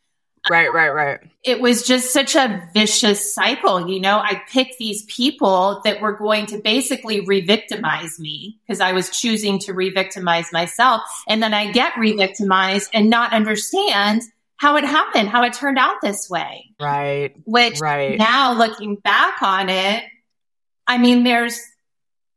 Right, 0.49 0.73
right, 0.73 0.91
right. 0.91 1.21
It 1.43 1.61
was 1.61 1.83
just 1.83 2.13
such 2.13 2.37
a 2.37 2.69
vicious 2.73 3.35
cycle. 3.35 3.91
You 3.91 4.01
know, 4.01 4.19
I 4.19 4.43
picked 4.49 4.79
these 4.79 5.05
people 5.05 5.81
that 5.85 6.01
were 6.01 6.17
going 6.17 6.47
to 6.47 6.59
basically 6.59 7.21
re 7.21 7.41
victimize 7.41 8.19
me 8.19 8.59
because 8.67 8.81
I 8.81 8.93
was 8.93 9.11
choosing 9.11 9.59
to 9.61 9.75
re 9.75 9.91
victimize 9.91 10.53
myself. 10.53 11.03
And 11.29 11.43
then 11.43 11.53
I 11.53 11.73
get 11.73 11.99
re 11.99 12.17
victimized 12.17 12.91
and 12.93 13.11
not 13.11 13.33
understand 13.33 14.23
how 14.57 14.77
it 14.77 14.85
happened, 14.85 15.29
how 15.29 15.43
it 15.45 15.53
turned 15.53 15.79
out 15.79 15.97
this 16.03 16.29
way. 16.31 16.75
Right. 16.81 17.35
Which 17.45 17.81
right. 17.81 18.19
now 18.19 18.55
looking 18.55 18.97
back 18.97 19.43
on 19.43 19.69
it, 19.69 20.05
I 20.87 20.99
mean, 20.99 21.25
there's, 21.25 21.61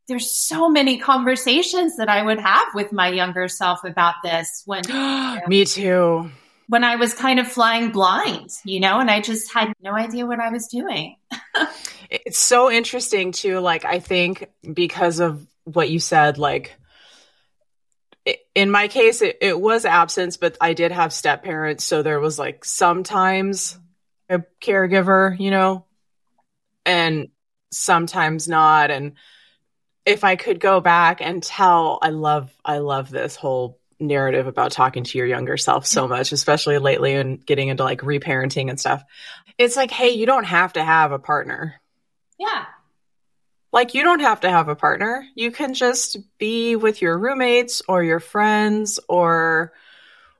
there's 0.08 0.30
so 0.30 0.68
many 0.68 0.98
conversations 0.98 1.96
that 1.96 2.08
I 2.08 2.22
would 2.22 2.40
have 2.40 2.68
with 2.74 2.92
my 2.92 3.08
younger 3.08 3.48
self 3.48 3.84
about 3.84 4.16
this 4.22 4.62
when 4.66 4.82
you 4.86 4.94
know, 4.94 5.40
me 5.46 5.64
too 5.64 6.30
when 6.70 6.84
I 6.84 6.94
was 6.94 7.12
kind 7.14 7.40
of 7.40 7.50
flying 7.50 7.90
blind, 7.90 8.50
you 8.64 8.78
know, 8.78 9.00
and 9.00 9.10
I 9.10 9.20
just 9.20 9.52
had 9.52 9.72
no 9.82 9.92
idea 9.92 10.24
what 10.24 10.38
I 10.38 10.50
was 10.50 10.68
doing. 10.68 11.16
it's 12.10 12.38
so 12.38 12.70
interesting 12.70 13.32
too. 13.32 13.58
Like, 13.58 13.84
I 13.84 13.98
think 13.98 14.48
because 14.72 15.18
of 15.18 15.44
what 15.64 15.90
you 15.90 15.98
said, 15.98 16.38
like, 16.38 16.76
in 18.54 18.70
my 18.70 18.88
case, 18.88 19.22
it, 19.22 19.38
it 19.40 19.58
was 19.58 19.84
absence, 19.84 20.36
but 20.36 20.56
I 20.60 20.74
did 20.74 20.92
have 20.92 21.12
step 21.12 21.44
parents. 21.44 21.84
So 21.84 22.02
there 22.02 22.20
was 22.20 22.38
like 22.38 22.64
sometimes 22.64 23.78
a 24.28 24.42
caregiver, 24.60 25.38
you 25.38 25.50
know, 25.50 25.84
and 26.84 27.28
sometimes 27.70 28.48
not. 28.48 28.90
And 28.90 29.12
if 30.04 30.24
I 30.24 30.36
could 30.36 30.58
go 30.60 30.80
back 30.80 31.20
and 31.20 31.42
tell, 31.42 31.98
I 32.02 32.10
love, 32.10 32.52
I 32.64 32.78
love 32.78 33.10
this 33.10 33.36
whole 33.36 33.78
narrative 34.00 34.46
about 34.46 34.72
talking 34.72 35.04
to 35.04 35.18
your 35.18 35.26
younger 35.26 35.56
self 35.56 35.86
so 35.86 36.08
much, 36.08 36.32
especially 36.32 36.78
lately 36.78 37.14
and 37.14 37.44
getting 37.44 37.68
into 37.68 37.84
like 37.84 38.00
reparenting 38.00 38.70
and 38.70 38.80
stuff. 38.80 39.04
It's 39.58 39.76
like, 39.76 39.90
hey, 39.90 40.10
you 40.10 40.26
don't 40.26 40.44
have 40.44 40.72
to 40.72 40.82
have 40.82 41.12
a 41.12 41.18
partner. 41.18 41.80
Yeah. 42.38 42.64
Like, 43.72 43.94
you 43.94 44.02
don't 44.02 44.20
have 44.20 44.40
to 44.40 44.50
have 44.50 44.68
a 44.68 44.76
partner. 44.76 45.24
You 45.34 45.50
can 45.50 45.74
just 45.74 46.16
be 46.38 46.76
with 46.76 47.00
your 47.00 47.16
roommates 47.16 47.82
or 47.88 48.02
your 48.02 48.20
friends 48.20 48.98
or 49.08 49.72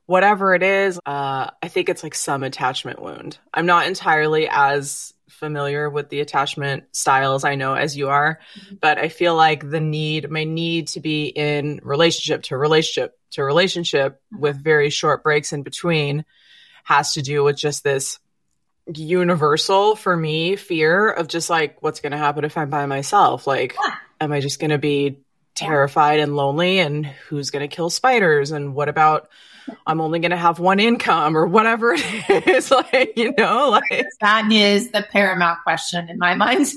whatever 0.05 0.53
it 0.53 0.63
is. 0.63 0.99
Uh, 1.05 1.49
I 1.61 1.67
think 1.69 1.87
it's 1.87 2.03
like 2.03 2.15
some 2.15 2.43
attachment 2.43 3.01
wound. 3.01 3.37
I'm 3.53 3.65
not 3.65 3.87
entirely 3.87 4.49
as 4.49 5.13
familiar 5.29 5.89
with 5.89 6.09
the 6.09 6.19
attachment 6.19 6.83
styles 6.91 7.43
I 7.43 7.55
know 7.55 7.73
as 7.73 7.97
you 7.97 8.09
are, 8.09 8.39
mm-hmm. 8.59 8.75
but 8.81 8.97
I 8.97 9.07
feel 9.07 9.35
like 9.35 9.67
the 9.67 9.79
need, 9.79 10.29
my 10.29 10.43
need 10.43 10.87
to 10.89 10.99
be 10.99 11.27
in 11.27 11.79
relationship 11.83 12.43
to 12.43 12.57
relationship 12.57 13.17
to 13.31 13.43
relationship 13.43 14.21
mm-hmm. 14.33 14.41
with 14.41 14.61
very 14.61 14.89
short 14.89 15.23
breaks 15.23 15.53
in 15.53 15.63
between 15.63 16.25
has 16.83 17.13
to 17.13 17.21
do 17.21 17.43
with 17.43 17.55
just 17.55 17.83
this 17.83 18.19
universal 18.87 19.95
for 19.95 20.15
me 20.15 20.55
fear 20.55 21.09
of 21.09 21.27
just 21.27 21.49
like 21.49 21.81
what's 21.81 21.99
going 21.99 22.11
to 22.11 22.17
happen 22.17 22.43
if 22.43 22.57
I'm 22.57 22.69
by 22.69 22.85
myself. 22.85 23.47
Like, 23.47 23.75
yeah. 23.81 23.95
am 24.19 24.31
I 24.31 24.39
just 24.39 24.59
going 24.59 24.71
to 24.71 24.77
be 24.77 25.19
terrified 25.55 26.19
and 26.19 26.35
lonely? 26.35 26.79
And 26.79 27.05
who's 27.05 27.51
going 27.51 27.67
to 27.67 27.73
kill 27.73 27.89
spiders? 27.89 28.51
And 28.51 28.73
what 28.75 28.89
about 28.89 29.29
I'm 29.85 30.01
only 30.01 30.19
going 30.19 30.31
to 30.31 30.37
have 30.37 30.59
one 30.59 30.79
income 30.79 31.37
or 31.37 31.45
whatever 31.45 31.93
it 31.93 32.47
is? 32.47 32.71
like, 32.93 33.13
you 33.15 33.33
know, 33.37 33.69
like 33.69 34.05
that 34.21 34.51
is 34.51 34.91
the 34.91 35.03
paramount 35.03 35.59
question 35.63 36.09
in 36.09 36.17
my 36.17 36.35
mind. 36.35 36.67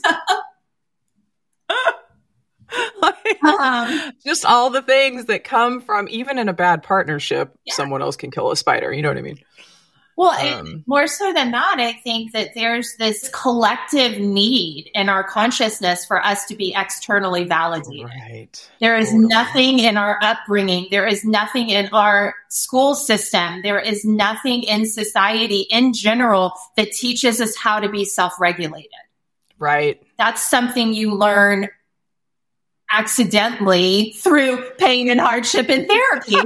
like, 3.01 3.45
um, 3.45 4.13
just 4.25 4.45
all 4.45 4.71
the 4.71 4.83
things 4.83 5.27
that 5.27 5.45
come 5.45 5.81
from 5.81 6.09
even 6.11 6.39
in 6.39 6.49
a 6.49 6.53
bad 6.53 6.83
partnership, 6.83 7.57
yeah. 7.65 7.75
someone 7.75 8.03
else 8.03 8.17
can 8.17 8.31
kill 8.31 8.51
a 8.51 8.57
spider. 8.57 8.93
You 8.93 9.03
know 9.03 9.09
what 9.09 9.19
I 9.19 9.23
mean? 9.23 9.39
Well, 10.17 10.31
um, 10.31 10.85
more 10.87 11.09
so 11.09 11.33
than 11.33 11.51
that, 11.51 11.77
I 11.79 11.93
think 11.93 12.33
that 12.33 12.51
there's 12.55 12.95
this 12.99 13.29
collective 13.33 14.21
need 14.21 14.89
in 14.95 15.09
our 15.09 15.25
consciousness 15.25 16.05
for 16.05 16.25
us 16.25 16.47
to 16.47 16.55
be 16.55 16.73
externally 16.77 17.45
validated. 17.45 18.05
Right. 18.07 18.71
There 18.81 18.97
is 18.97 19.09
totally. 19.09 19.27
nothing 19.27 19.79
in 19.81 19.97
our 19.97 20.19
upbringing. 20.23 20.87
There 20.93 21.07
is 21.07 21.25
nothing 21.25 21.71
in 21.71 21.89
our 21.93 22.35
school 22.49 22.95
system. 22.95 23.63
There 23.63 23.81
is 23.81 24.05
nothing 24.05 24.63
in 24.63 24.87
society 24.87 25.67
in 25.69 25.93
general 25.93 26.53
that 26.77 26.93
teaches 26.93 27.41
us 27.41 27.57
how 27.57 27.81
to 27.81 27.89
be 27.89 28.05
self 28.05 28.35
regulated. 28.39 28.91
Right. 29.59 30.01
That's 30.17 30.49
something 30.49 30.95
you 30.95 31.15
learn 31.15 31.71
accidentally 32.93 34.13
through 34.19 34.63
pain 34.79 35.11
and 35.11 35.19
hardship 35.21 35.69
and 35.69 35.89
therapy. 35.89 36.37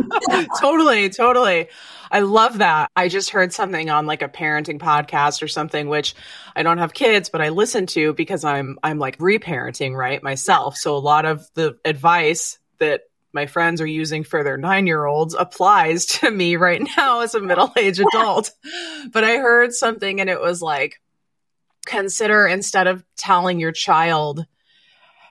totally, 0.60 1.10
totally. 1.10 1.68
I 2.10 2.20
love 2.20 2.58
that. 2.58 2.90
I 2.96 3.08
just 3.08 3.30
heard 3.30 3.52
something 3.52 3.90
on 3.90 4.06
like 4.06 4.22
a 4.22 4.28
parenting 4.28 4.78
podcast 4.78 5.42
or 5.42 5.48
something, 5.48 5.88
which 5.88 6.14
I 6.56 6.62
don't 6.62 6.78
have 6.78 6.94
kids, 6.94 7.28
but 7.28 7.40
I 7.40 7.50
listen 7.50 7.86
to 7.88 8.12
because 8.14 8.44
I'm, 8.44 8.78
I'm 8.82 8.98
like 8.98 9.18
reparenting, 9.18 9.94
right? 9.94 10.22
Myself. 10.22 10.76
So 10.76 10.96
a 10.96 10.98
lot 10.98 11.24
of 11.24 11.46
the 11.54 11.76
advice 11.84 12.58
that 12.78 13.02
my 13.32 13.46
friends 13.46 13.80
are 13.80 13.86
using 13.86 14.24
for 14.24 14.42
their 14.42 14.56
nine 14.56 14.86
year 14.86 15.04
olds 15.04 15.34
applies 15.34 16.06
to 16.06 16.30
me 16.30 16.56
right 16.56 16.82
now 16.96 17.20
as 17.20 17.34
a 17.34 17.40
middle 17.40 17.72
aged 17.76 18.00
adult. 18.00 18.50
But 19.12 19.24
I 19.24 19.36
heard 19.36 19.72
something 19.72 20.20
and 20.20 20.30
it 20.30 20.40
was 20.40 20.62
like, 20.62 21.00
consider 21.86 22.46
instead 22.46 22.86
of 22.86 23.04
telling 23.16 23.60
your 23.60 23.72
child, 23.72 24.46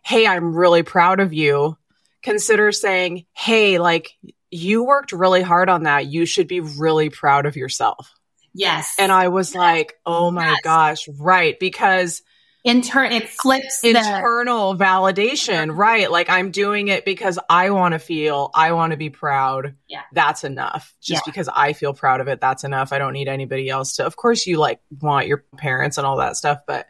Hey, 0.04 0.26
I'm 0.26 0.56
really 0.56 0.84
proud 0.84 1.20
of 1.20 1.34
you. 1.34 1.78
Consider 2.22 2.72
saying, 2.72 3.26
Hey, 3.34 3.78
like 3.78 4.12
you 4.52 4.84
worked 4.84 5.12
really 5.12 5.42
hard 5.42 5.70
on 5.70 5.84
that. 5.84 6.06
You 6.06 6.26
should 6.26 6.48
be 6.48 6.60
really 6.60 7.10
proud 7.10 7.46
of 7.46 7.56
yourself. 7.56 8.14
Yes. 8.54 8.96
And 8.98 9.12
I 9.12 9.28
was 9.28 9.54
like, 9.54 9.94
oh 10.06 10.32
my 10.32 10.52
yes. 10.52 10.62
gosh, 10.64 11.10
right. 11.20 11.60
Because 11.60 12.24
intern 12.64 13.12
it 13.12 13.30
flips 13.30 13.84
internal 13.84 14.74
the- 14.74 14.84
validation, 14.84 15.76
right? 15.76 16.10
Like 16.12 16.30
I'm 16.30 16.52
doing 16.52 16.88
it 16.88 17.06
because 17.06 17.38
I 17.50 17.70
want 17.70 17.94
to 17.94 18.00
feel, 18.00 18.50
I 18.56 18.72
want 18.72 18.92
to 18.92 18.98
be 18.98 19.10
proud. 19.10 19.76
Yeah. 19.88 20.02
That's 20.12 20.44
enough. 20.44 20.94
Just 21.02 21.22
yeah. 21.26 21.32
because 21.32 21.50
I 21.54 21.74
feel 21.74 21.94
proud 21.94 22.20
of 22.20 22.28
it, 22.28 22.42
that's 22.42 22.64
enough. 22.64 22.92
I 22.92 22.98
don't 22.98 23.14
need 23.14 23.28
anybody 23.28 23.70
else 23.70 23.98
to. 23.98 24.06
Of 24.06 24.16
course 24.16 24.48
you 24.48 24.58
like 24.58 24.80
want 25.02 25.28
your 25.28 25.46
parents 25.58 25.98
and 25.98 26.08
all 26.08 26.18
that 26.18 26.36
stuff, 26.36 26.62
but 26.66 26.88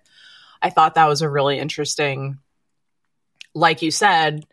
I 0.62 0.70
thought 0.70 0.96
that 0.96 1.10
was 1.10 1.22
a 1.22 1.30
really 1.30 1.60
interesting 1.60 2.40
like 3.58 3.82
you 3.82 3.92
said, 3.92 4.46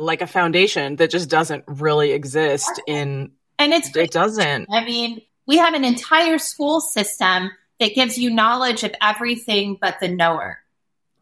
like 0.00 0.22
a 0.22 0.26
foundation 0.26 0.96
that 0.96 1.10
just 1.10 1.28
doesn't 1.28 1.64
really 1.66 2.12
exist 2.12 2.80
in 2.86 3.32
and 3.58 3.72
it's 3.72 3.94
it 3.94 4.10
doesn't. 4.10 4.66
I 4.70 4.84
mean 4.84 5.20
we 5.46 5.58
have 5.58 5.74
an 5.74 5.84
entire 5.84 6.38
school 6.38 6.80
system 6.80 7.50
that 7.78 7.94
gives 7.94 8.18
you 8.18 8.30
knowledge 8.30 8.82
of 8.82 8.94
everything 9.00 9.76
but 9.80 10.00
the 10.00 10.08
knower. 10.08 10.58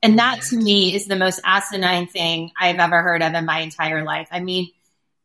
And 0.00 0.18
that 0.20 0.42
to 0.42 0.56
me 0.56 0.94
is 0.94 1.06
the 1.06 1.16
most 1.16 1.40
asinine 1.44 2.06
thing 2.06 2.52
i've 2.58 2.78
ever 2.78 3.02
heard 3.02 3.22
of 3.22 3.34
in 3.34 3.44
my 3.44 3.60
entire 3.60 4.04
life. 4.04 4.28
I 4.30 4.40
mean 4.40 4.70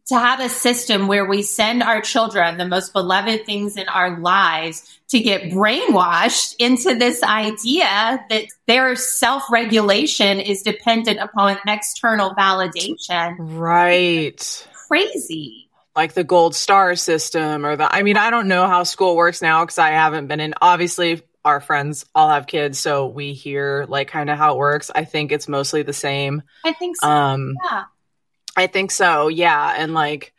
to 0.08 0.20
have 0.20 0.40
a 0.40 0.50
system 0.50 1.08
where 1.08 1.26
we 1.26 1.42
send 1.42 1.82
our 1.82 2.02
children 2.02 2.58
the 2.58 2.68
most 2.68 2.94
beloved 2.94 3.46
things 3.46 3.78
in 3.78 3.88
our 3.88 4.20
lives 4.20 5.00
to 5.10 5.20
get 5.20 5.44
brainwashed 5.44 6.56
into 6.60 6.96
this 6.96 7.24
idea 7.24 8.26
that 8.30 8.46
their 8.68 8.96
self 8.96 9.44
regulation 9.52 10.40
is 10.40 10.62
dependent 10.62 11.20
upon 11.20 11.58
external 11.68 12.32
validation. 12.32 13.36
Right. 13.40 14.68
Crazy. 14.88 15.70
Like 15.96 16.14
the 16.14 16.24
gold 16.24 16.56
star 16.56 16.96
system 16.96 17.66
or 17.66 17.76
the, 17.76 17.94
I 17.94 18.02
mean, 18.02 18.18
I 18.18 18.30
don't 18.30 18.48
know 18.48 18.68
how 18.68 18.84
school 18.84 19.16
works 19.16 19.42
now 19.42 19.64
because 19.64 19.78
I 19.78 19.92
haven't 19.92 20.28
been 20.28 20.40
in, 20.40 20.56
obviously, 20.62 21.22
our 21.46 21.60
friends 21.60 22.06
all 22.16 22.30
have 22.30 22.48
kids, 22.48 22.80
so 22.80 23.08
we 23.08 23.34
hear 23.34 23.86
like 23.90 24.08
kind 24.08 24.30
of 24.30 24.38
how 24.38 24.54
it 24.54 24.58
works. 24.58 24.90
I 24.96 25.04
think 25.04 25.32
it's 25.34 25.50
mostly 25.50 25.84
the 25.84 25.94
same. 25.94 26.42
I 26.64 26.72
think 26.72 26.96
so. 26.96 27.08
Um, 27.08 27.56
yeah 27.70 27.84
I 28.56 28.68
think 28.68 28.92
so. 28.92 29.28
Yeah. 29.28 29.74
And 29.78 29.94
like, 29.94 30.34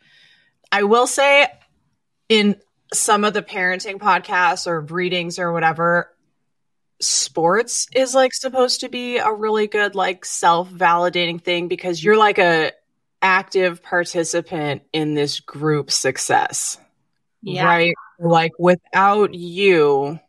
I 0.71 0.83
will 0.83 1.07
say 1.07 1.47
in 2.29 2.55
some 2.93 3.23
of 3.23 3.33
the 3.33 3.41
parenting 3.41 3.97
podcasts 3.97 4.67
or 4.67 4.81
readings 4.81 5.39
or 5.39 5.51
whatever, 5.51 6.11
sports 7.01 7.87
is 7.93 8.15
like 8.15 8.33
supposed 8.33 8.81
to 8.81 8.89
be 8.89 9.17
a 9.17 9.31
really 9.31 9.67
good, 9.67 9.95
like 9.95 10.23
self 10.25 10.69
validating 10.69 11.41
thing 11.41 11.67
because 11.67 12.03
you're 12.03 12.17
like 12.17 12.39
a 12.39 12.71
active 13.21 13.83
participant 13.83 14.83
in 14.93 15.13
this 15.13 15.39
group 15.39 15.91
success. 15.91 16.77
Yeah. 17.41 17.65
Right. 17.65 17.95
Like 18.19 18.53
without 18.57 19.33
you, 19.33 20.19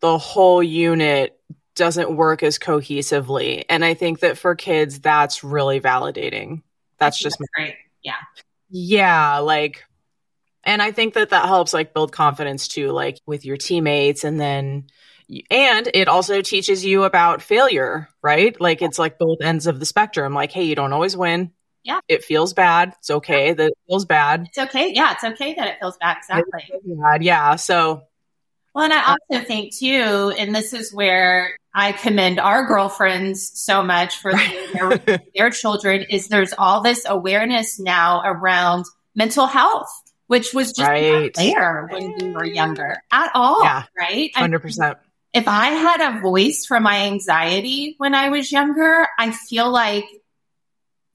the 0.00 0.18
whole 0.18 0.62
unit 0.62 1.38
doesn't 1.78 2.14
work 2.14 2.42
as 2.42 2.58
cohesively. 2.58 3.64
And 3.70 3.82
I 3.84 3.94
think 3.94 4.20
that 4.20 4.36
for 4.36 4.54
kids, 4.54 5.00
that's 5.00 5.42
really 5.42 5.80
validating. 5.80 6.62
That's 6.98 7.18
just 7.18 7.38
that's 7.38 7.50
great. 7.54 7.76
Yeah. 8.02 8.16
Yeah. 8.68 9.38
Like, 9.38 9.84
and 10.64 10.82
I 10.82 10.90
think 10.90 11.14
that 11.14 11.30
that 11.30 11.46
helps 11.46 11.72
like 11.72 11.94
build 11.94 12.12
confidence 12.12 12.68
too, 12.68 12.90
like 12.90 13.18
with 13.24 13.46
your 13.46 13.56
teammates. 13.56 14.24
And 14.24 14.38
then, 14.38 14.88
and 15.50 15.88
it 15.94 16.08
also 16.08 16.42
teaches 16.42 16.84
you 16.84 17.04
about 17.04 17.40
failure, 17.40 18.08
right? 18.22 18.60
Like 18.60 18.82
it's 18.82 18.98
like 18.98 19.18
both 19.18 19.38
ends 19.40 19.66
of 19.66 19.78
the 19.78 19.86
spectrum. 19.86 20.34
Like, 20.34 20.52
hey, 20.52 20.64
you 20.64 20.74
don't 20.74 20.92
always 20.92 21.16
win. 21.16 21.52
Yeah. 21.84 22.00
It 22.08 22.24
feels 22.24 22.52
bad. 22.52 22.94
It's 22.98 23.10
okay 23.10 23.52
that 23.52 23.68
it 23.68 23.78
feels 23.88 24.04
bad. 24.04 24.48
It's 24.48 24.58
okay. 24.58 24.92
Yeah. 24.92 25.12
It's 25.12 25.24
okay 25.24 25.54
that 25.54 25.68
it 25.68 25.78
feels 25.80 25.96
bad. 25.96 26.18
Exactly. 26.18 26.64
Bad. 26.84 27.22
Yeah. 27.22 27.56
So 27.56 28.02
well, 28.78 28.84
and 28.84 28.94
I 28.94 29.16
also 29.30 29.44
think 29.44 29.74
too, 29.74 30.32
and 30.38 30.54
this 30.54 30.72
is 30.72 30.94
where 30.94 31.56
I 31.74 31.90
commend 31.90 32.38
our 32.38 32.64
girlfriends 32.64 33.50
so 33.58 33.82
much 33.82 34.18
for 34.18 34.32
their, 34.72 35.18
their 35.34 35.50
children, 35.50 36.02
is 36.08 36.28
there's 36.28 36.54
all 36.56 36.80
this 36.80 37.04
awareness 37.04 37.80
now 37.80 38.22
around 38.24 38.84
mental 39.16 39.46
health, 39.46 39.90
which 40.28 40.54
was 40.54 40.68
just 40.68 40.88
right. 40.88 41.22
not 41.24 41.34
there 41.34 41.88
when 41.90 42.14
we 42.20 42.30
were 42.30 42.44
younger 42.44 43.02
at 43.10 43.32
all. 43.34 43.64
Yeah, 43.64 43.82
right? 43.98 44.30
Hundred 44.36 44.60
percent. 44.60 44.96
If 45.34 45.48
I 45.48 45.70
had 45.70 46.16
a 46.16 46.20
voice 46.20 46.64
for 46.64 46.78
my 46.78 47.06
anxiety 47.06 47.96
when 47.98 48.14
I 48.14 48.28
was 48.28 48.52
younger, 48.52 49.08
I 49.18 49.32
feel 49.32 49.68
like 49.68 50.04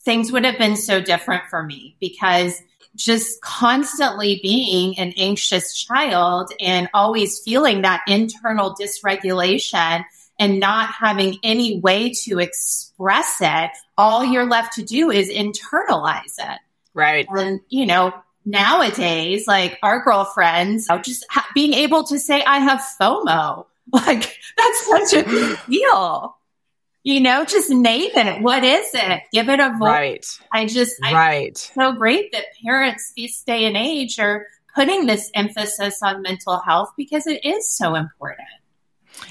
things 0.03 0.34
would 0.34 0.43
have 0.43 0.58
been 0.58 0.75
so 0.75 1.00
different 1.00 1.43
for 1.50 1.63
me 1.63 1.96
because 2.01 2.62
just 2.95 3.41
constantly 3.41 4.39
being 4.41 4.97
an 5.00 5.13
anxious 5.17 5.73
child 5.73 6.51
and 6.59 6.89
always 6.93 7.39
feeling 7.39 7.81
that 7.81 8.01
internal 8.07 8.75
dysregulation 8.75 10.03
and 10.39 10.59
not 10.59 10.89
having 10.89 11.38
any 11.43 11.79
way 11.79 12.12
to 12.12 12.39
express 12.39 13.38
it, 13.41 13.71
all 13.97 14.23
you're 14.23 14.45
left 14.45 14.73
to 14.73 14.83
do 14.83 15.12
is 15.12 15.29
internalize 15.29 16.35
it. 16.38 16.59
Right. 16.93 17.25
And, 17.29 17.62
you 17.69 17.85
know, 17.85 18.13
nowadays, 18.45 19.47
like 19.47 19.79
our 19.81 20.03
girlfriends, 20.03 20.88
just 21.03 21.25
ha- 21.29 21.47
being 21.55 21.73
able 21.73 22.03
to 22.05 22.19
say, 22.19 22.43
I 22.43 22.59
have 22.59 22.83
FOMO, 23.00 23.65
like 23.91 24.38
that's 24.57 24.88
such 24.88 25.13
a 25.13 25.29
big 25.29 25.59
deal. 25.67 26.35
You 27.03 27.19
know, 27.19 27.45
just 27.45 27.69
name 27.69 28.12
it. 28.15 28.41
What 28.41 28.63
is 28.63 28.89
it? 28.93 29.24
Give 29.31 29.50
it 29.50 29.60
a 29.60 29.69
voice. 29.72 29.79
Right. 29.81 30.25
I 30.51 30.65
just, 30.65 30.95
I, 31.03 31.13
Right. 31.13 31.57
so 31.57 31.93
great 31.93 32.31
that 32.31 32.45
parents 32.63 33.12
this 33.17 33.43
day 33.43 33.65
and 33.65 33.75
age 33.77 34.19
are 34.19 34.48
putting 34.74 35.05
this 35.05 35.29
emphasis 35.36 36.01
on 36.01 36.22
mental 36.22 36.60
health 36.60 36.91
because 36.98 37.27
it 37.27 37.45
is 37.45 37.69
so 37.69 37.95
important. 37.95 38.48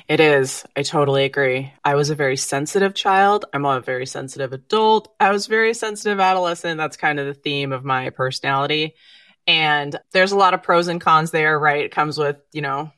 It 0.08 0.20
is. 0.20 0.64
I 0.76 0.82
totally 0.82 1.24
agree. 1.24 1.72
I 1.84 1.96
was 1.96 2.10
a 2.10 2.14
very 2.14 2.36
sensitive 2.36 2.94
child. 2.94 3.46
I'm 3.52 3.64
a 3.64 3.80
very 3.80 4.06
sensitive 4.06 4.52
adult. 4.52 5.12
I 5.18 5.30
was 5.30 5.46
very 5.46 5.74
sensitive 5.74 6.20
adolescent. 6.20 6.78
That's 6.78 6.96
kind 6.96 7.18
of 7.18 7.26
the 7.26 7.34
theme 7.34 7.72
of 7.72 7.84
my 7.84 8.10
personality. 8.10 8.94
And 9.46 9.98
there's 10.12 10.32
a 10.32 10.36
lot 10.36 10.54
of 10.54 10.62
pros 10.62 10.86
and 10.88 11.00
cons 11.00 11.32
there, 11.32 11.58
right? 11.58 11.84
It 11.84 11.90
comes 11.90 12.16
with, 12.16 12.36
you 12.52 12.62
know, 12.62 12.92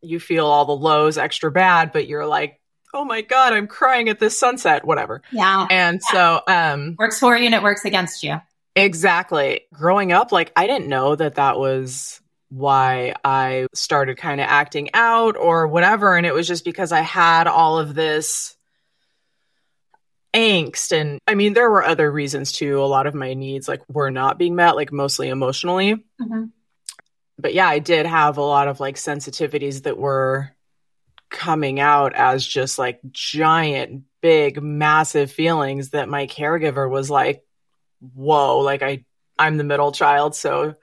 you 0.00 0.20
feel 0.20 0.46
all 0.46 0.64
the 0.64 0.76
lows 0.76 1.18
extra 1.18 1.50
bad, 1.50 1.92
but 1.92 2.06
you're 2.06 2.26
like, 2.26 2.57
oh 2.94 3.04
my 3.04 3.20
God, 3.22 3.52
I'm 3.52 3.66
crying 3.66 4.08
at 4.08 4.18
this 4.18 4.38
sunset, 4.38 4.84
whatever. 4.84 5.22
Yeah. 5.30 5.66
And 5.70 6.02
so, 6.02 6.40
um, 6.46 6.96
Works 6.98 7.20
for 7.20 7.36
you 7.36 7.46
and 7.46 7.54
it 7.54 7.62
works 7.62 7.84
against 7.84 8.22
you. 8.22 8.40
Exactly. 8.74 9.62
Growing 9.72 10.12
up, 10.12 10.32
like, 10.32 10.52
I 10.56 10.66
didn't 10.66 10.88
know 10.88 11.16
that 11.16 11.36
that 11.36 11.58
was 11.58 12.20
why 12.50 13.14
I 13.24 13.66
started 13.74 14.16
kind 14.16 14.40
of 14.40 14.46
acting 14.48 14.90
out 14.94 15.36
or 15.36 15.66
whatever. 15.66 16.16
And 16.16 16.26
it 16.26 16.34
was 16.34 16.46
just 16.46 16.64
because 16.64 16.92
I 16.92 17.00
had 17.00 17.46
all 17.46 17.78
of 17.78 17.94
this 17.94 18.56
angst. 20.32 20.92
And 20.98 21.18
I 21.26 21.34
mean, 21.34 21.54
there 21.54 21.70
were 21.70 21.84
other 21.84 22.10
reasons 22.10 22.52
too. 22.52 22.82
A 22.82 22.86
lot 22.86 23.06
of 23.06 23.14
my 23.14 23.34
needs, 23.34 23.68
like, 23.68 23.82
were 23.88 24.10
not 24.10 24.38
being 24.38 24.54
met, 24.54 24.76
like, 24.76 24.92
mostly 24.92 25.28
emotionally. 25.28 25.94
Mm-hmm. 26.20 26.44
But 27.38 27.54
yeah, 27.54 27.68
I 27.68 27.78
did 27.78 28.04
have 28.04 28.36
a 28.36 28.42
lot 28.42 28.66
of 28.66 28.80
like 28.80 28.96
sensitivities 28.96 29.84
that 29.84 29.96
were 29.96 30.50
coming 31.30 31.80
out 31.80 32.14
as 32.14 32.46
just 32.46 32.78
like 32.78 33.00
giant, 33.10 34.04
big, 34.20 34.62
massive 34.62 35.30
feelings 35.30 35.90
that 35.90 36.08
my 36.08 36.26
caregiver 36.26 36.88
was 36.88 37.10
like, 37.10 37.44
whoa, 38.14 38.58
like 38.58 38.82
I, 38.82 39.04
I'm 39.38 39.56
the 39.56 39.64
middle 39.64 39.92
child. 39.92 40.34
So 40.34 40.74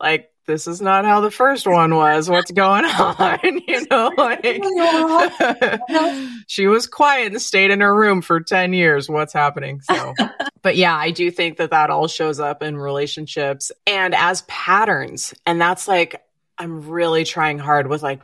like, 0.00 0.30
this 0.46 0.66
is 0.66 0.82
not 0.82 1.04
how 1.04 1.20
the 1.20 1.30
first 1.30 1.66
one 1.66 1.94
was. 1.94 2.28
What's 2.28 2.50
going 2.50 2.84
on? 2.84 3.38
You 3.72 3.86
know, 3.90 4.10
like 4.16 4.44
she 6.46 6.66
was 6.66 6.86
quiet 6.86 7.32
and 7.32 7.40
stayed 7.40 7.70
in 7.70 7.80
her 7.80 7.94
room 7.94 8.20
for 8.20 8.40
10 8.40 8.72
years. 8.72 9.08
What's 9.08 9.32
happening? 9.32 9.80
So, 9.80 10.14
but 10.62 10.76
yeah, 10.76 10.96
I 10.96 11.10
do 11.10 11.30
think 11.30 11.58
that 11.58 11.70
that 11.70 11.90
all 11.90 12.08
shows 12.08 12.40
up 12.40 12.62
in 12.62 12.76
relationships 12.76 13.72
and 13.86 14.14
as 14.14 14.42
patterns. 14.42 15.34
And 15.46 15.60
that's 15.60 15.88
like, 15.88 16.22
I'm 16.58 16.88
really 16.88 17.24
trying 17.24 17.58
hard 17.58 17.86
with 17.86 18.02
like, 18.02 18.20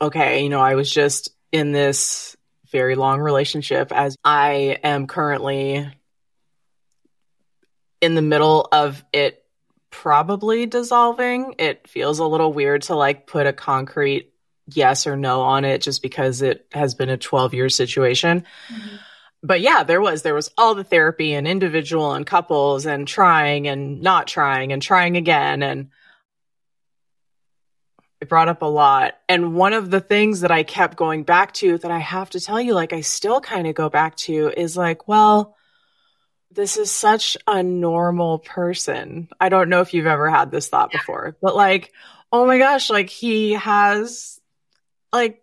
okay, 0.00 0.42
you 0.42 0.48
know, 0.48 0.60
I 0.60 0.74
was 0.74 0.90
just 0.90 1.30
in 1.52 1.72
this 1.72 2.36
very 2.70 2.94
long 2.94 3.20
relationship 3.20 3.92
as 3.92 4.16
I 4.24 4.78
am 4.82 5.06
currently 5.06 5.90
in 8.00 8.14
the 8.14 8.22
middle 8.22 8.68
of 8.70 9.04
it 9.12 9.44
probably 9.90 10.66
dissolving. 10.66 11.54
It 11.58 11.88
feels 11.88 12.18
a 12.18 12.26
little 12.26 12.52
weird 12.52 12.82
to 12.82 12.94
like 12.94 13.26
put 13.26 13.46
a 13.46 13.52
concrete 13.52 14.32
yes 14.66 15.06
or 15.06 15.16
no 15.16 15.40
on 15.40 15.64
it 15.64 15.80
just 15.80 16.02
because 16.02 16.42
it 16.42 16.66
has 16.72 16.94
been 16.94 17.08
a 17.08 17.16
12 17.16 17.54
year 17.54 17.68
situation. 17.68 18.44
Mm-hmm. 18.72 18.96
But 19.42 19.60
yeah, 19.60 19.84
there 19.84 20.00
was 20.00 20.22
there 20.22 20.34
was 20.34 20.50
all 20.58 20.74
the 20.74 20.84
therapy 20.84 21.32
and 21.32 21.46
individual 21.46 22.12
and 22.12 22.26
couples 22.26 22.86
and 22.86 23.06
trying 23.06 23.68
and 23.68 24.02
not 24.02 24.26
trying 24.26 24.72
and 24.72 24.82
trying 24.82 25.16
again 25.16 25.62
and 25.62 25.90
it 28.20 28.28
brought 28.28 28.48
up 28.48 28.62
a 28.62 28.66
lot. 28.66 29.14
And 29.28 29.54
one 29.54 29.72
of 29.72 29.90
the 29.90 30.00
things 30.00 30.40
that 30.40 30.50
I 30.50 30.62
kept 30.62 30.96
going 30.96 31.22
back 31.22 31.52
to 31.54 31.78
that 31.78 31.90
I 31.90 31.98
have 31.98 32.30
to 32.30 32.40
tell 32.40 32.60
you 32.60 32.74
like 32.74 32.92
I 32.92 33.00
still 33.00 33.40
kind 33.40 33.66
of 33.66 33.74
go 33.74 33.88
back 33.88 34.16
to 34.16 34.52
is 34.56 34.76
like, 34.76 35.06
well, 35.06 35.56
this 36.50 36.76
is 36.76 36.90
such 36.90 37.36
a 37.46 37.62
normal 37.62 38.38
person. 38.38 39.28
I 39.40 39.48
don't 39.48 39.68
know 39.68 39.80
if 39.80 39.94
you've 39.94 40.06
ever 40.06 40.28
had 40.28 40.50
this 40.50 40.68
thought 40.68 40.90
before, 40.90 41.36
but 41.40 41.54
like, 41.54 41.92
oh 42.32 42.46
my 42.46 42.58
gosh, 42.58 42.90
like 42.90 43.10
he 43.10 43.52
has 43.52 44.40
like 45.12 45.42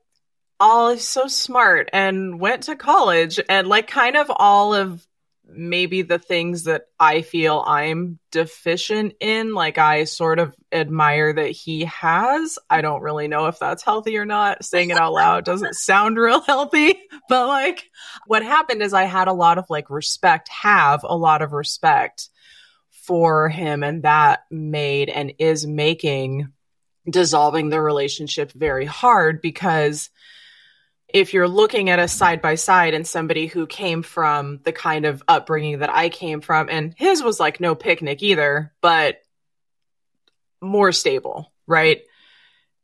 all 0.60 0.90
is 0.90 1.08
so 1.08 1.28
smart 1.28 1.90
and 1.94 2.40
went 2.40 2.64
to 2.64 2.76
college 2.76 3.40
and 3.50 3.68
like 3.68 3.88
kind 3.88 4.16
of 4.16 4.28
all 4.30 4.74
of 4.74 5.06
maybe 5.48 6.02
the 6.02 6.20
things 6.20 6.64
that 6.64 6.84
I 7.00 7.22
feel 7.22 7.64
I'm 7.66 8.20
deficient 8.32 9.14
in, 9.20 9.54
like 9.54 9.78
I 9.78 10.06
sort 10.06 10.40
of 10.40 10.56
admire 10.72 11.34
that 11.34 11.52
he 11.52 11.86
has. 11.86 12.58
I 12.70 12.82
don't 12.82 13.02
really 13.02 13.28
know 13.28 13.48
if 13.48 13.60
that's 13.60 13.84
healthy 13.84 14.18
or 14.18 14.26
not. 14.26 14.64
Saying 14.64 14.90
it 14.90 14.98
out 14.98 15.14
loud 15.14 15.46
doesn't 15.46 15.76
sound 15.76 16.18
real 16.18 16.42
healthy, 16.42 17.00
but 17.30 17.48
like 17.48 17.90
what 18.28 18.44
happened 18.44 18.82
is 18.82 18.94
I 18.94 19.04
had 19.04 19.28
a 19.28 19.34
lot 19.34 19.58
of 19.58 19.66
like 19.70 19.90
respect, 19.90 20.50
have 20.50 21.02
a 21.04 21.16
lot 21.16 21.42
of 21.42 21.54
respect 21.54 22.30
for 22.90 23.50
him, 23.50 23.84
and 23.84 24.04
that 24.04 24.44
made 24.50 25.10
and 25.10 25.34
is 25.38 25.66
making 25.68 26.48
dissolving 27.10 27.70
the 27.70 27.82
relationship 27.82 28.52
very 28.52 28.86
hard 28.86 29.42
because 29.42 30.10
if 31.08 31.34
you're 31.34 31.48
looking 31.48 31.90
at 31.90 32.00
a 32.00 32.08
side 32.08 32.42
by 32.42 32.56
side 32.56 32.94
and 32.94 33.08
somebody 33.08 33.48
who 33.48 33.68
came 33.68 34.02
from 34.04 34.60
the 34.64 34.72
kind 34.72 35.06
of 35.06 35.24
upbringing 35.28 35.80
that 35.80 35.94
I 35.94 36.10
came 36.10 36.42
from, 36.42 36.70
and 36.70 36.94
his 36.98 37.24
was 37.24 37.40
like 37.40 37.60
no 37.60 37.76
picnic 37.76 38.24
either, 38.24 38.74
but 38.82 39.22
more 40.62 40.92
stable, 40.92 41.52
right? 41.68 42.02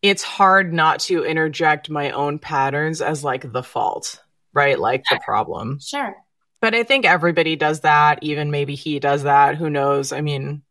It's 0.01 0.23
hard 0.23 0.73
not 0.73 1.01
to 1.01 1.23
interject 1.23 1.89
my 1.89 2.11
own 2.11 2.39
patterns 2.39 3.01
as 3.01 3.23
like 3.23 3.51
the 3.51 3.63
fault, 3.63 4.21
right? 4.53 4.79
Like 4.79 5.03
the 5.09 5.19
problem. 5.23 5.79
Sure. 5.91 6.15
But 6.61 6.75
I 6.75 6.83
think 6.83 7.05
everybody 7.05 7.55
does 7.55 7.79
that. 7.79 8.19
Even 8.21 8.51
maybe 8.51 8.75
he 8.75 8.99
does 8.99 9.23
that. 9.23 9.55
Who 9.55 9.67
knows? 9.67 10.11
I 10.11 10.21
mean, 10.21 10.61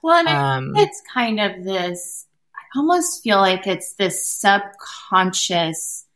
well, 0.00 0.18
and 0.18 0.28
um, 0.28 0.76
it's 0.76 1.02
kind 1.12 1.40
of 1.40 1.64
this, 1.64 2.26
I 2.54 2.78
almost 2.78 3.22
feel 3.22 3.38
like 3.38 3.66
it's 3.66 3.94
this 3.94 4.24
subconscious 4.28 6.06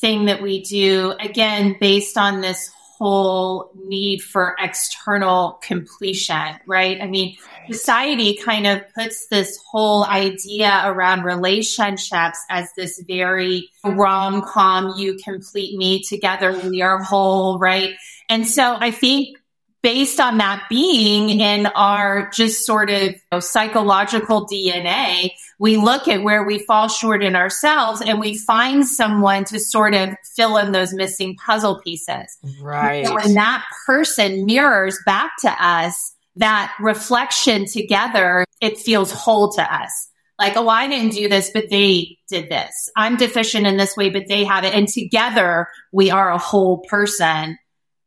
thing 0.00 0.26
that 0.26 0.42
we 0.42 0.62
do, 0.62 1.14
again, 1.20 1.76
based 1.80 2.16
on 2.16 2.40
this 2.40 2.70
whole 2.98 3.70
need 3.86 4.20
for 4.20 4.56
external 4.58 5.58
completion, 5.62 6.56
right? 6.66 7.00
I 7.00 7.06
mean, 7.06 7.36
society 7.70 8.34
kind 8.44 8.66
of 8.66 8.82
puts 8.92 9.28
this 9.28 9.58
whole 9.70 10.04
idea 10.04 10.82
around 10.84 11.22
relationships 11.22 12.38
as 12.50 12.72
this 12.76 13.00
very 13.06 13.70
rom 13.84 14.42
com, 14.42 14.94
you 14.96 15.16
complete 15.22 15.78
me 15.78 16.02
together, 16.02 16.58
we 16.68 16.82
are 16.82 17.00
whole, 17.00 17.58
right? 17.58 17.94
And 18.28 18.46
so 18.46 18.76
I 18.78 18.90
think 18.90 19.37
based 19.82 20.18
on 20.20 20.38
that 20.38 20.66
being 20.68 21.40
in 21.40 21.66
our 21.66 22.30
just 22.30 22.66
sort 22.66 22.90
of 22.90 23.02
you 23.12 23.18
know, 23.32 23.40
psychological 23.40 24.46
DNA, 24.46 25.30
we 25.58 25.76
look 25.76 26.08
at 26.08 26.22
where 26.22 26.44
we 26.44 26.58
fall 26.60 26.88
short 26.88 27.22
in 27.22 27.36
ourselves 27.36 28.00
and 28.00 28.20
we 28.20 28.36
find 28.36 28.86
someone 28.86 29.44
to 29.44 29.58
sort 29.58 29.94
of 29.94 30.10
fill 30.36 30.56
in 30.56 30.72
those 30.72 30.92
missing 30.92 31.36
puzzle 31.36 31.80
pieces. 31.80 32.38
Right. 32.60 33.06
So 33.06 33.14
when 33.14 33.34
that 33.34 33.64
person 33.86 34.46
mirrors 34.46 34.98
back 35.04 35.32
to 35.40 35.50
us, 35.50 36.14
that 36.36 36.72
reflection 36.80 37.66
together, 37.66 38.44
it 38.60 38.78
feels 38.78 39.10
whole 39.10 39.50
to 39.52 39.62
us. 39.62 40.08
Like, 40.38 40.56
oh, 40.56 40.68
I 40.68 40.86
didn't 40.86 41.12
do 41.12 41.28
this, 41.28 41.50
but 41.52 41.68
they 41.68 42.16
did 42.28 42.48
this. 42.48 42.90
I'm 42.96 43.16
deficient 43.16 43.66
in 43.66 43.76
this 43.76 43.96
way, 43.96 44.10
but 44.10 44.28
they 44.28 44.44
have 44.44 44.64
it. 44.64 44.72
And 44.72 44.86
together 44.86 45.66
we 45.90 46.10
are 46.10 46.30
a 46.30 46.38
whole 46.38 46.78
person 46.88 47.58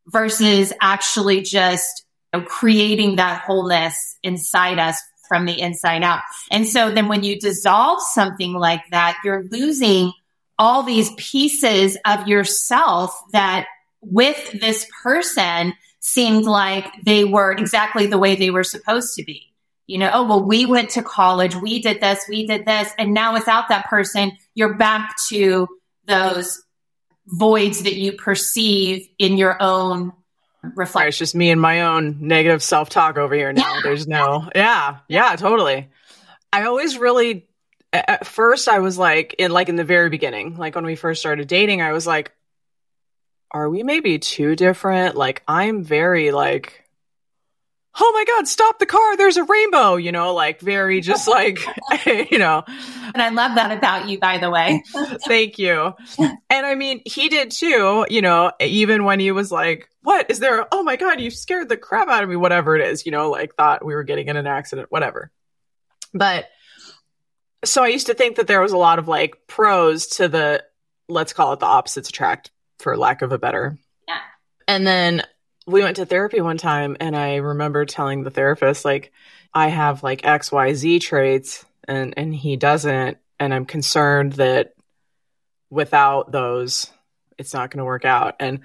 versus 0.08 0.74
actually 0.82 1.42
just 1.42 2.06
you 2.34 2.40
know, 2.40 2.46
creating 2.46 3.18
that 3.18 3.42
wholeness 3.42 4.18
inside 4.24 4.80
us 4.80 5.00
from 5.28 5.46
the 5.46 5.62
inside 5.62 6.04
out. 6.04 6.22
And 6.52 6.68
so 6.68 6.92
then 6.92 7.08
when 7.08 7.24
you 7.24 7.40
dissolve 7.40 8.02
something 8.02 8.54
like 8.54 8.82
that, 8.92 9.18
you're 9.24 9.44
losing 9.50 10.12
all 10.60 10.84
these 10.84 11.10
pieces 11.18 11.98
of 12.06 12.28
yourself 12.28 13.18
that 13.32 13.66
with 14.02 14.60
this 14.60 14.86
person 15.04 15.74
seemed 16.00 16.46
like 16.46 16.86
they 17.04 17.24
were 17.24 17.52
exactly 17.52 18.08
the 18.08 18.18
way 18.18 18.36
they 18.36 18.50
were 18.50 18.64
supposed 18.64 19.16
to 19.16 19.24
be. 19.24 19.54
You 19.88 20.00
know, 20.00 20.12
oh, 20.14 20.24
well, 20.28 20.44
we 20.44 20.66
went 20.66 20.92
to 20.92 21.04
college, 21.04 21.56
we 21.56 21.82
did 21.82 22.02
this, 22.02 22.26
we 22.30 22.46
did 22.46 22.66
this. 22.66 22.92
And 22.98 23.14
now 23.14 23.34
without 23.34 23.70
that 23.70 23.86
person, 23.86 24.34
you're 24.54 24.76
back 24.76 25.16
to 25.30 25.68
those 26.06 26.62
voids 27.32 27.84
that 27.84 27.96
you 27.96 28.12
perceive 28.12 29.08
in 29.18 29.38
your 29.38 29.58
own 29.62 30.12
reflection. 30.76 31.08
It's 31.08 31.18
just 31.18 31.36
me 31.36 31.50
and 31.50 31.62
my 31.62 31.82
own 31.82 32.18
negative 32.28 32.62
self 32.62 32.90
talk 32.90 33.18
over 33.18 33.34
here 33.34 33.54
now. 33.54 33.76
Yeah. 33.76 33.80
There's 33.84 34.08
no, 34.08 34.50
yeah, 34.54 34.98
yeah, 35.08 35.36
totally. 35.36 35.90
I 36.54 36.64
always 36.64 36.98
really, 36.98 37.48
at 37.94 38.28
first, 38.28 38.68
I 38.68 38.80
was 38.80 38.98
like, 38.98 39.36
in 39.40 39.52
like 39.52 39.70
in 39.70 39.76
the 39.76 39.84
very 39.84 40.10
beginning, 40.10 40.58
like 40.58 40.76
when 40.76 40.86
we 40.86 40.96
first 40.96 41.22
started 41.22 41.48
dating, 41.48 41.82
I 41.82 41.94
was 41.94 42.06
like, 42.06 42.32
are 43.52 43.70
we 43.70 43.84
maybe 43.84 44.20
too 44.20 44.56
different? 44.56 45.16
Like, 45.16 45.44
I'm 45.48 45.84
very 45.84 46.32
like, 46.32 46.81
oh 48.00 48.12
my 48.14 48.26
God, 48.26 48.48
stop 48.48 48.80
the 48.80 48.86
car. 48.86 49.18
There's 49.18 49.38
a 49.38 49.44
rainbow, 49.44 49.96
you 49.96 50.12
know, 50.12 50.34
like 50.34 50.62
very 50.62 51.02
just 51.02 51.28
like, 51.28 51.60
you 52.32 52.38
know. 52.38 52.64
And 53.14 53.22
I 53.22 53.30
love 53.30 53.56
that 53.56 53.76
about 53.76 54.08
you, 54.08 54.20
by 54.20 54.38
the 54.38 54.50
way. 54.50 54.84
Thank 55.28 55.60
you. 55.60 55.94
And 56.18 56.66
I 56.66 56.76
mean, 56.76 57.02
he 57.06 57.30
did 57.30 57.52
too, 57.52 58.06
you 58.10 58.22
know, 58.22 58.52
even 58.60 59.04
when 59.04 59.20
he 59.20 59.32
was 59.32 59.52
like, 59.52 59.90
what 60.04 60.30
is 60.30 60.40
there? 60.40 60.68
Oh 60.72 60.84
my 60.84 60.96
God, 60.96 61.20
you 61.20 61.30
scared 61.30 61.70
the 61.70 61.78
crap 61.78 62.08
out 62.08 62.24
of 62.24 62.30
me, 62.30 62.36
whatever 62.36 62.76
it 62.76 62.88
is, 62.88 63.06
you 63.06 63.12
know, 63.12 63.30
like 63.30 63.56
thought 63.56 63.86
we 63.86 63.94
were 63.94 64.04
getting 64.04 64.28
in 64.28 64.38
an 64.38 64.48
accident, 64.48 64.92
whatever. 64.92 65.32
But 66.14 66.50
so 67.64 67.84
I 67.84 67.90
used 67.90 68.08
to 68.08 68.14
think 68.14 68.38
that 68.38 68.48
there 68.48 68.62
was 68.62 68.72
a 68.72 68.78
lot 68.78 69.00
of 69.00 69.08
like 69.08 69.36
pros 69.48 70.08
to 70.08 70.28
the, 70.28 70.64
let's 71.08 71.34
call 71.34 71.54
it 71.54 71.60
the 71.60 71.68
opposites 71.68 72.10
attract 72.10 72.52
for 72.80 72.98
lack 72.98 73.22
of 73.22 73.32
a 73.32 73.38
better. 73.38 73.78
Yeah. 74.08 74.18
And 74.68 74.88
then 74.88 75.24
we 75.68 75.84
went 75.84 75.98
to 75.98 76.06
therapy 76.06 76.42
one 76.42 76.58
time 76.58 76.98
and 77.00 77.16
I 77.16 77.36
remember 77.36 77.86
telling 77.86 78.24
the 78.24 78.32
therapist, 78.32 78.84
like, 78.86 79.12
I 79.54 79.68
have 79.68 80.04
like 80.04 80.22
XYZ 80.22 81.02
traits 81.02 81.66
and, 81.88 82.14
and 82.18 82.34
he 82.34 82.56
doesn't. 82.56 83.18
And 83.40 83.54
I'm 83.54 83.66
concerned 83.66 84.34
that 84.34 84.74
without 85.70 86.32
those, 86.32 86.92
it's 87.38 87.54
not 87.54 87.72
going 87.72 87.80
to 87.80 87.86
work 87.86 88.06
out. 88.06 88.36
And 88.40 88.62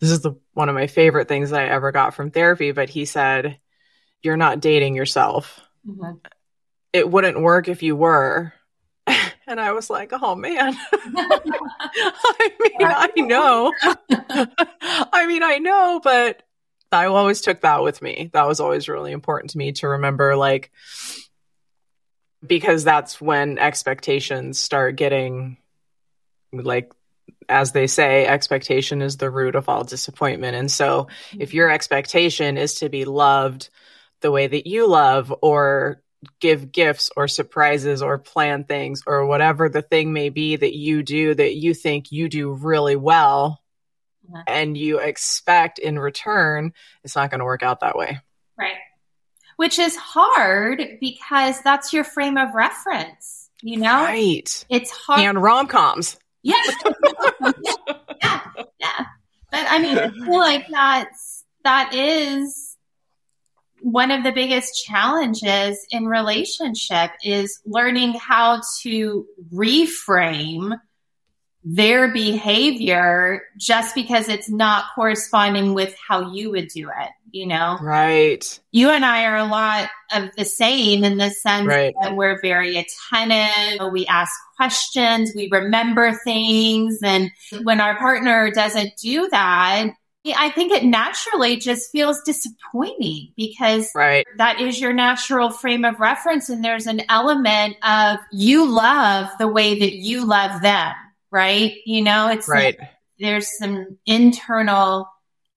this 0.00 0.10
is 0.10 0.20
the 0.20 0.34
one 0.52 0.68
of 0.68 0.74
my 0.74 0.86
favorite 0.86 1.28
things 1.28 1.50
that 1.50 1.60
I 1.60 1.68
ever 1.68 1.92
got 1.92 2.14
from 2.14 2.30
therapy. 2.30 2.72
But 2.72 2.88
he 2.88 3.04
said, 3.04 3.58
You're 4.22 4.36
not 4.36 4.60
dating 4.60 4.94
yourself. 4.94 5.60
Mm-hmm. 5.86 6.18
It 6.92 7.10
wouldn't 7.10 7.40
work 7.40 7.68
if 7.68 7.82
you 7.82 7.96
were. 7.96 8.52
And 9.46 9.60
I 9.60 9.72
was 9.72 9.90
like, 9.90 10.12
oh 10.12 10.34
man. 10.34 10.76
I 10.92 12.50
mean, 12.60 12.82
I 12.82 13.10
know. 13.16 13.72
I 15.12 15.26
mean, 15.26 15.42
I 15.42 15.58
know, 15.58 16.00
but 16.02 16.42
I 16.90 17.06
always 17.06 17.40
took 17.40 17.62
that 17.62 17.82
with 17.82 18.02
me. 18.02 18.30
That 18.32 18.46
was 18.46 18.60
always 18.60 18.88
really 18.88 19.12
important 19.12 19.50
to 19.50 19.58
me 19.58 19.72
to 19.72 19.88
remember, 19.88 20.36
like, 20.36 20.70
because 22.46 22.84
that's 22.84 23.20
when 23.20 23.58
expectations 23.58 24.58
start 24.58 24.96
getting, 24.96 25.56
like, 26.52 26.92
as 27.48 27.72
they 27.72 27.86
say, 27.86 28.26
expectation 28.26 29.02
is 29.02 29.16
the 29.16 29.30
root 29.30 29.54
of 29.54 29.68
all 29.68 29.84
disappointment. 29.84 30.56
And 30.56 30.70
so 30.70 31.08
if 31.32 31.48
mm-hmm. 31.48 31.56
your 31.56 31.70
expectation 31.70 32.58
is 32.58 32.74
to 32.76 32.88
be 32.88 33.04
loved 33.04 33.70
the 34.20 34.30
way 34.30 34.46
that 34.46 34.66
you 34.66 34.86
love 34.86 35.34
or 35.42 36.02
give 36.40 36.72
gifts 36.72 37.10
or 37.16 37.26
surprises 37.28 38.02
or 38.02 38.18
plan 38.18 38.64
things 38.64 39.02
or 39.06 39.26
whatever 39.26 39.68
the 39.68 39.82
thing 39.82 40.12
may 40.12 40.28
be 40.28 40.56
that 40.56 40.74
you 40.74 41.02
do 41.02 41.34
that 41.34 41.54
you 41.56 41.74
think 41.74 42.12
you 42.12 42.28
do 42.28 42.52
really 42.52 42.96
well 42.96 43.62
and 44.46 44.76
you 44.76 44.98
expect 44.98 45.78
in 45.78 45.98
return, 45.98 46.72
it's 47.04 47.16
not 47.16 47.30
going 47.30 47.40
to 47.40 47.44
work 47.44 47.62
out 47.62 47.80
that 47.80 47.96
way. 47.96 48.18
Right. 48.58 48.76
Which 49.56 49.78
is 49.78 49.96
hard 49.96 50.82
because 51.00 51.60
that's 51.62 51.92
your 51.92 52.04
frame 52.04 52.36
of 52.36 52.54
reference, 52.54 53.50
you 53.60 53.78
know? 53.78 54.04
Right. 54.04 54.64
It's 54.68 54.90
hard. 54.90 55.20
And 55.20 55.42
rom 55.42 55.66
coms. 55.66 56.18
Yeah. 56.44 56.60
yeah. 58.20 58.40
Yeah. 58.80 59.06
But 59.52 59.64
I 59.70 59.78
mean, 59.78 59.96
I 59.96 60.10
feel 60.10 60.38
like 60.40 60.66
that's, 60.68 61.44
that 61.62 61.94
is 61.94 62.71
one 63.82 64.10
of 64.10 64.24
the 64.24 64.32
biggest 64.32 64.84
challenges 64.86 65.84
in 65.90 66.06
relationship 66.06 67.10
is 67.24 67.60
learning 67.66 68.14
how 68.14 68.60
to 68.82 69.26
reframe 69.52 70.78
their 71.64 72.12
behavior 72.12 73.42
just 73.56 73.94
because 73.94 74.28
it's 74.28 74.50
not 74.50 74.86
corresponding 74.94 75.74
with 75.74 75.94
how 76.08 76.32
you 76.32 76.50
would 76.50 76.68
do 76.68 76.88
it, 76.88 77.10
you 77.30 77.46
know? 77.46 77.78
Right. 77.80 78.60
You 78.72 78.90
and 78.90 79.04
I 79.04 79.26
are 79.26 79.36
a 79.36 79.44
lot 79.44 79.88
of 80.12 80.30
the 80.36 80.44
same 80.44 81.04
in 81.04 81.18
the 81.18 81.30
sense 81.30 81.66
right. 81.66 81.94
that 82.02 82.16
we're 82.16 82.40
very 82.40 82.76
attentive. 82.76 83.92
We 83.92 84.06
ask 84.06 84.32
questions. 84.56 85.32
We 85.36 85.48
remember 85.52 86.18
things. 86.24 86.98
And 87.02 87.30
when 87.62 87.80
our 87.80 87.96
partner 87.96 88.50
doesn't 88.50 88.96
do 89.00 89.28
that, 89.30 89.92
I 90.24 90.50
think 90.50 90.72
it 90.72 90.84
naturally 90.84 91.56
just 91.56 91.90
feels 91.90 92.22
disappointing 92.22 93.32
because 93.36 93.90
right. 93.94 94.24
that 94.38 94.60
is 94.60 94.80
your 94.80 94.92
natural 94.92 95.50
frame 95.50 95.84
of 95.84 95.98
reference. 95.98 96.48
And 96.48 96.64
there's 96.64 96.86
an 96.86 97.02
element 97.08 97.76
of 97.82 98.18
you 98.30 98.70
love 98.70 99.28
the 99.38 99.48
way 99.48 99.80
that 99.80 99.94
you 99.94 100.24
love 100.24 100.62
them, 100.62 100.94
right? 101.30 101.74
You 101.86 102.02
know, 102.02 102.28
it's 102.28 102.48
right. 102.48 102.78
Like 102.78 102.88
there's 103.18 103.58
some 103.58 103.98
internal 104.06 105.08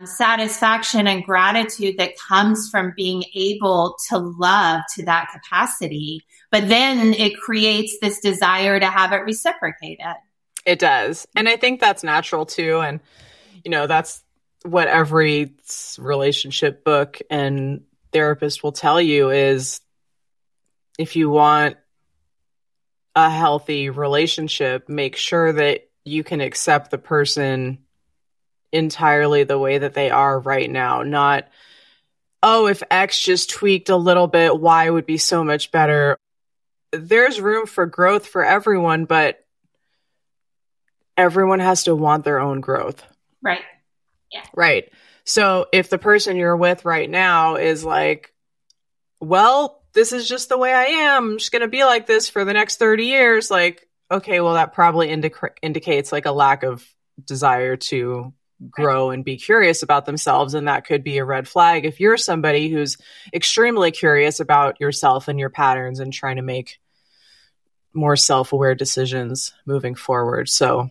satisfaction 0.03 1.07
and 1.07 1.23
gratitude 1.23 1.97
that 1.99 2.17
comes 2.17 2.69
from 2.69 2.93
being 2.95 3.23
able 3.33 3.95
to 4.09 4.17
love 4.17 4.81
to 4.95 5.05
that 5.05 5.29
capacity. 5.31 6.25
But 6.51 6.67
then 6.67 7.13
it 7.13 7.37
creates 7.37 7.97
this 8.01 8.19
desire 8.19 8.79
to 8.79 8.87
have 8.87 9.13
it 9.13 9.23
reciprocated. 9.23 10.05
It 10.65 10.79
does. 10.79 11.27
And 11.35 11.47
I 11.47 11.55
think 11.55 11.79
that's 11.79 12.03
natural 12.03 12.45
too. 12.45 12.79
And, 12.79 12.99
you 13.63 13.71
know, 13.71 13.87
that's 13.87 14.23
what 14.65 14.87
every 14.87 15.53
relationship 15.99 16.83
book 16.83 17.21
and 17.29 17.83
therapist 18.11 18.63
will 18.63 18.71
tell 18.71 18.99
you 18.99 19.29
is 19.29 19.79
if 20.97 21.15
you 21.15 21.29
want 21.29 21.77
a 23.15 23.29
healthy 23.29 23.89
relationship, 23.89 24.89
make 24.89 25.15
sure 25.15 25.53
that 25.53 25.87
you 26.03 26.23
can 26.23 26.41
accept 26.41 26.91
the 26.91 26.97
person 26.97 27.79
entirely 28.71 29.43
the 29.43 29.57
way 29.59 29.77
that 29.77 29.93
they 29.93 30.09
are 30.09 30.39
right 30.39 30.69
now, 30.69 31.03
not, 31.03 31.47
oh, 32.43 32.67
if 32.67 32.83
X 32.91 33.19
just 33.21 33.49
tweaked 33.49 33.89
a 33.89 33.95
little 33.95 34.27
bit, 34.27 34.59
Y 34.59 34.89
would 34.89 35.05
be 35.05 35.17
so 35.17 35.43
much 35.43 35.71
better. 35.71 36.17
There's 36.91 37.39
room 37.39 37.67
for 37.67 37.85
growth 37.85 38.27
for 38.27 38.43
everyone, 38.43 39.05
but 39.05 39.43
everyone 41.15 41.59
has 41.59 41.85
to 41.85 41.95
want 41.95 42.25
their 42.25 42.39
own 42.39 42.61
growth. 42.61 43.03
Right. 43.41 43.61
Yeah. 44.35 44.45
Right. 44.53 44.91
So 45.23 45.67
if 45.71 45.89
the 45.89 45.97
person 45.97 46.35
you're 46.35 46.57
with 46.57 46.83
right 46.83 47.09
now 47.09 47.55
is 47.55 47.85
like, 47.85 48.33
well, 49.21 49.81
this 49.93 50.11
is 50.11 50.27
just 50.27 50.49
the 50.49 50.57
way 50.57 50.73
I 50.73 50.83
am, 50.83 51.31
I'm 51.31 51.37
just 51.37 51.53
going 51.53 51.61
to 51.61 51.69
be 51.69 51.85
like 51.85 52.05
this 52.05 52.29
for 52.29 52.43
the 52.43 52.51
next 52.51 52.77
30 52.77 53.05
years, 53.05 53.49
like, 53.49 53.87
okay, 54.11 54.41
well, 54.41 54.55
that 54.55 54.73
probably 54.73 55.09
indicates 55.09 56.11
like 56.11 56.25
a 56.25 56.31
lack 56.31 56.63
of 56.63 56.85
desire 57.23 57.77
to 57.77 58.33
grow 58.69 59.09
and 59.11 59.23
be 59.23 59.37
curious 59.37 59.83
about 59.83 60.05
themselves. 60.05 60.53
And 60.53 60.67
that 60.67 60.85
could 60.85 61.03
be 61.03 61.17
a 61.17 61.25
red 61.25 61.47
flag 61.47 61.85
if 61.85 62.01
you're 62.01 62.17
somebody 62.17 62.69
who's 62.69 62.97
extremely 63.33 63.91
curious 63.91 64.41
about 64.41 64.81
yourself 64.81 65.29
and 65.29 65.39
your 65.39 65.49
patterns 65.49 66.01
and 66.01 66.11
trying 66.11 66.35
to 66.35 66.41
make 66.41 66.77
more 67.93 68.17
self 68.17 68.51
aware 68.51 68.75
decisions 68.75 69.53
moving 69.65 69.95
forward. 69.95 70.49
So 70.49 70.89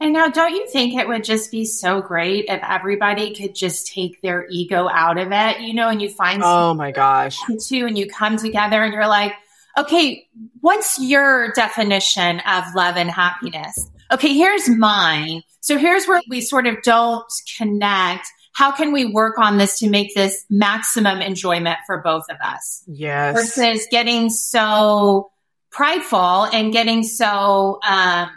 and 0.00 0.14
now, 0.14 0.28
don't 0.28 0.54
you 0.54 0.66
think 0.66 0.94
it 0.94 1.06
would 1.06 1.24
just 1.24 1.50
be 1.50 1.66
so 1.66 2.00
great 2.00 2.46
if 2.48 2.62
everybody 2.62 3.34
could 3.34 3.54
just 3.54 3.86
take 3.86 4.22
their 4.22 4.46
ego 4.50 4.88
out 4.88 5.18
of 5.18 5.28
it, 5.30 5.60
you 5.60 5.74
know, 5.74 5.88
and 5.88 6.00
you 6.00 6.08
find 6.08 6.42
oh 6.42 6.72
my 6.72 6.90
gosh, 6.90 7.38
too, 7.68 7.86
and 7.86 7.98
you 7.98 8.08
come 8.08 8.38
together 8.38 8.82
and 8.82 8.94
you're 8.94 9.06
like, 9.06 9.34
okay, 9.76 10.26
what's 10.60 10.98
your 10.98 11.52
definition 11.52 12.40
of 12.40 12.64
love 12.74 12.96
and 12.96 13.10
happiness? 13.10 13.90
Okay, 14.10 14.34
here's 14.34 14.68
mine. 14.68 15.42
So 15.60 15.76
here's 15.76 16.06
where 16.06 16.22
we 16.28 16.40
sort 16.40 16.66
of 16.66 16.82
don't 16.82 17.30
connect. 17.58 18.26
How 18.52 18.72
can 18.72 18.92
we 18.92 19.04
work 19.04 19.38
on 19.38 19.58
this 19.58 19.78
to 19.80 19.88
make 19.88 20.14
this 20.14 20.44
maximum 20.48 21.20
enjoyment 21.20 21.78
for 21.86 21.98
both 21.98 22.24
of 22.30 22.38
us? 22.42 22.82
Yes. 22.86 23.34
Versus 23.34 23.86
getting 23.90 24.30
so 24.30 25.30
prideful 25.70 26.44
and 26.44 26.72
getting 26.72 27.02
so, 27.02 27.78
um, 27.86 28.30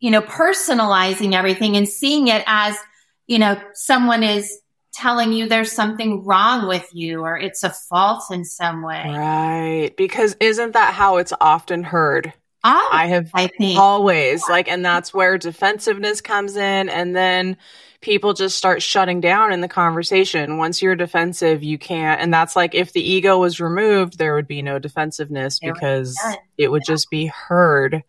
you 0.00 0.10
know, 0.10 0.22
personalizing 0.22 1.34
everything 1.34 1.76
and 1.76 1.88
seeing 1.88 2.28
it 2.28 2.44
as, 2.46 2.76
you 3.26 3.38
know, 3.38 3.60
someone 3.74 4.22
is 4.22 4.60
telling 4.92 5.32
you 5.32 5.48
there's 5.48 5.72
something 5.72 6.24
wrong 6.24 6.66
with 6.66 6.88
you 6.92 7.20
or 7.20 7.36
it's 7.36 7.62
a 7.62 7.70
fault 7.70 8.24
in 8.30 8.44
some 8.44 8.82
way. 8.82 9.04
Right. 9.06 9.92
Because 9.96 10.36
isn't 10.40 10.72
that 10.72 10.94
how 10.94 11.18
it's 11.18 11.32
often 11.40 11.82
heard? 11.82 12.32
Oh, 12.64 12.88
I 12.92 13.06
have 13.06 13.30
I 13.32 13.46
think. 13.46 13.78
always 13.78 14.42
like, 14.48 14.68
and 14.68 14.84
that's 14.84 15.14
where 15.14 15.38
defensiveness 15.38 16.20
comes 16.20 16.56
in. 16.56 16.88
And 16.88 17.14
then 17.14 17.58
people 18.00 18.32
just 18.32 18.56
start 18.56 18.82
shutting 18.82 19.20
down 19.20 19.52
in 19.52 19.60
the 19.60 19.68
conversation. 19.68 20.58
Once 20.58 20.82
you're 20.82 20.96
defensive, 20.96 21.62
you 21.62 21.78
can't. 21.78 22.20
And 22.20 22.34
that's 22.34 22.56
like 22.56 22.74
if 22.74 22.92
the 22.92 23.08
ego 23.08 23.38
was 23.38 23.60
removed, 23.60 24.18
there 24.18 24.34
would 24.34 24.48
be 24.48 24.62
no 24.62 24.78
defensiveness 24.78 25.60
because 25.60 26.18
it 26.58 26.70
would 26.70 26.82
just 26.84 27.08
be 27.10 27.26
heard. 27.26 28.02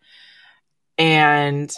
And 0.97 1.73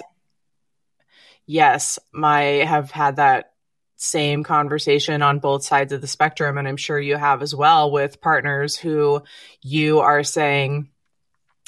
yes, 1.46 2.00
my 2.12 2.42
have 2.42 2.92
had 2.92 3.18
that 3.18 3.52
same 3.98 4.44
conversation 4.44 5.22
on 5.22 5.40
both 5.40 5.66
sides 5.66 5.92
of 5.92 6.00
the 6.00 6.08
spectrum. 6.08 6.58
And 6.58 6.68
I'm 6.68 6.78
sure 6.78 6.98
you 6.98 7.18
have 7.18 7.42
as 7.42 7.54
well 7.54 7.92
with 7.92 8.22
partners 8.22 8.78
who 8.78 9.24
you 9.62 10.00
are 10.00 10.24
saying, 10.24 10.90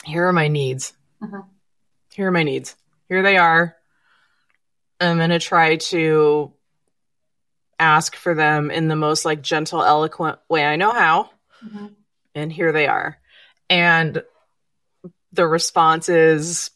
here 0.05 0.27
are 0.27 0.33
my 0.33 0.47
needs. 0.47 0.93
Uh-huh. 1.21 1.41
Here 2.13 2.27
are 2.27 2.31
my 2.31 2.43
needs. 2.43 2.75
Here 3.09 3.21
they 3.21 3.37
are. 3.37 3.75
I'm 4.99 5.17
going 5.17 5.31
to 5.31 5.39
try 5.39 5.75
to 5.75 6.53
ask 7.77 8.15
for 8.15 8.33
them 8.33 8.71
in 8.71 8.87
the 8.87 8.95
most 8.95 9.25
like 9.25 9.41
gentle, 9.41 9.83
eloquent 9.83 10.39
way 10.47 10.63
I 10.63 10.75
know 10.75 10.91
how. 10.91 11.31
Mm-hmm. 11.65 11.87
And 12.35 12.53
here 12.53 12.71
they 12.71 12.87
are. 12.87 13.17
And 13.69 14.23
the 15.33 15.47
response 15.47 16.07
is, 16.07 16.71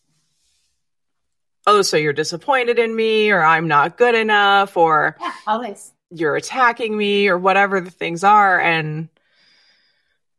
oh, 1.67 1.81
so 1.81 1.97
you're 1.97 2.13
disappointed 2.13 2.79
in 2.79 2.95
me, 2.95 3.31
or 3.31 3.43
I'm 3.43 3.67
not 3.67 3.97
good 3.97 4.15
enough, 4.15 4.77
or 4.77 5.17
yeah, 5.19 5.31
always 5.47 5.91
you're 6.09 6.35
attacking 6.35 6.95
me, 6.95 7.27
or 7.27 7.37
whatever 7.37 7.81
the 7.81 7.91
things 7.91 8.23
are. 8.23 8.59
And 8.59 9.09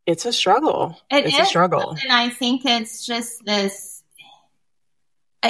it's 0.06 0.24
a 0.24 0.32
struggle. 0.32 0.98
It 1.10 1.26
it's 1.26 1.34
is. 1.34 1.40
a 1.40 1.46
struggle. 1.46 1.96
And 2.02 2.12
I 2.12 2.28
think 2.28 2.64
it's 2.64 3.04
just 3.04 3.44
this 3.44 3.85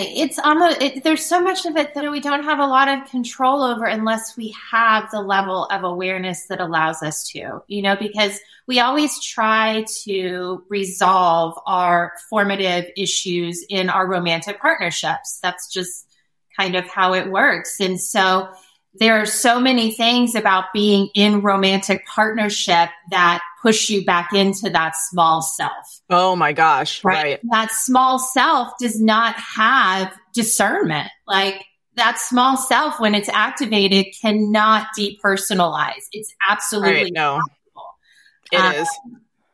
it's 0.01 0.39
almost 0.39 0.81
it, 0.81 1.05
there's 1.05 1.25
so 1.25 1.41
much 1.41 1.67
of 1.67 1.77
it 1.77 1.95
that 1.95 2.11
we 2.11 2.21
don't 2.21 2.45
have 2.45 2.59
a 2.59 2.67
lot 2.67 2.89
of 2.89 3.09
control 3.11 3.63
over 3.63 3.85
unless 3.85 4.37
we 4.37 4.55
have 4.71 5.11
the 5.11 5.21
level 5.21 5.65
of 5.67 5.85
awareness 5.85 6.47
that 6.47 6.61
allows 6.61 7.03
us 7.03 7.29
to 7.29 7.63
you 7.69 7.83
know 7.83 7.97
because 7.97 8.41
we 8.67 8.81
always 8.81 9.23
try 9.23 9.85
to 10.03 10.65
resolve 10.69 11.59
our 11.67 12.13
formative 12.29 12.91
issues 12.97 13.65
in 13.69 13.89
our 13.89 14.07
romantic 14.07 14.61
partnerships. 14.61 15.39
That's 15.43 15.73
just 15.73 16.07
kind 16.57 16.75
of 16.75 16.87
how 16.89 17.15
it 17.15 17.31
works. 17.31 17.81
And 17.81 18.01
so 18.01 18.49
there 18.95 19.21
are 19.21 19.27
so 19.27 19.61
many 19.61 19.93
things 19.93 20.35
about 20.35 20.73
being 20.73 21.11
in 21.15 21.43
romantic 21.43 22.07
partnership 22.07 22.89
that 23.11 23.41
push 23.67 23.91
you 23.91 24.05
back 24.05 24.33
into 24.33 24.71
that 24.71 24.95
small 24.95 25.43
self. 25.43 26.01
Oh 26.09 26.37
my 26.37 26.53
gosh. 26.53 27.03
Right. 27.03 27.23
right. 27.23 27.41
That 27.51 27.73
small 27.73 28.21
self 28.21 28.73
does 28.79 29.01
not 29.01 29.35
have 29.37 30.15
discernment. 30.33 31.09
Like 31.27 31.65
that 31.97 32.21
small 32.21 32.57
self, 32.57 33.01
when 33.01 33.17
it's 33.17 33.29
activated, 33.29 34.07
cannot 34.21 34.89
depersonalize. 34.97 36.05
It's 36.13 36.33
absolutely 36.49 37.05
right, 37.05 37.13
no. 37.13 37.41
It 38.53 38.61
um, 38.61 38.75
is. 38.75 38.89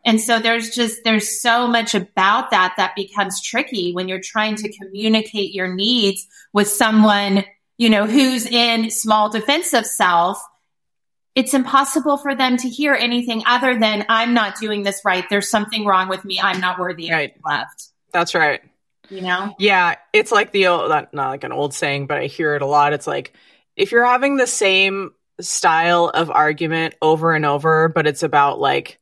And 0.04 0.20
so 0.20 0.40
there's 0.40 0.70
just, 0.70 1.04
there's 1.04 1.40
so 1.40 1.66
much 1.66 1.94
about 1.94 2.50
that 2.50 2.74
that 2.76 2.94
becomes 2.94 3.40
tricky 3.40 3.92
when 3.92 4.08
you're 4.08 4.20
trying 4.20 4.56
to 4.56 4.72
communicate 4.72 5.54
your 5.54 5.72
needs 5.72 6.26
with 6.52 6.68
someone 6.68 7.44
you 7.82 7.90
know, 7.90 8.06
who's 8.06 8.46
in 8.46 8.90
small 8.90 9.28
defensive 9.28 9.86
self, 9.86 10.40
it's 11.34 11.54
impossible 11.54 12.18
for 12.18 12.34
them 12.34 12.56
to 12.58 12.68
hear 12.68 12.94
anything 12.94 13.42
other 13.46 13.78
than 13.78 14.04
I'm 14.08 14.34
not 14.34 14.58
doing 14.58 14.82
this 14.82 15.00
right. 15.04 15.24
There's 15.30 15.48
something 15.48 15.86
wrong 15.86 16.08
with 16.08 16.24
me. 16.24 16.40
I'm 16.40 16.60
not 16.60 16.78
worthy 16.78 17.10
right. 17.10 17.34
of 17.34 17.42
left. 17.44 17.88
That's 18.12 18.34
right. 18.34 18.60
You 19.08 19.22
know? 19.22 19.54
Yeah. 19.58 19.96
It's 20.12 20.30
like 20.30 20.52
the 20.52 20.66
old, 20.66 20.90
not 20.90 21.14
like 21.14 21.44
an 21.44 21.52
old 21.52 21.74
saying, 21.74 22.06
but 22.06 22.18
I 22.18 22.26
hear 22.26 22.54
it 22.54 22.62
a 22.62 22.66
lot. 22.66 22.92
It's 22.92 23.06
like, 23.06 23.34
if 23.76 23.92
you're 23.92 24.04
having 24.04 24.36
the 24.36 24.46
same 24.46 25.12
style 25.40 26.10
of 26.12 26.30
argument 26.30 26.94
over 27.00 27.34
and 27.34 27.46
over, 27.46 27.88
but 27.88 28.06
it's 28.06 28.22
about 28.22 28.60
like 28.60 28.98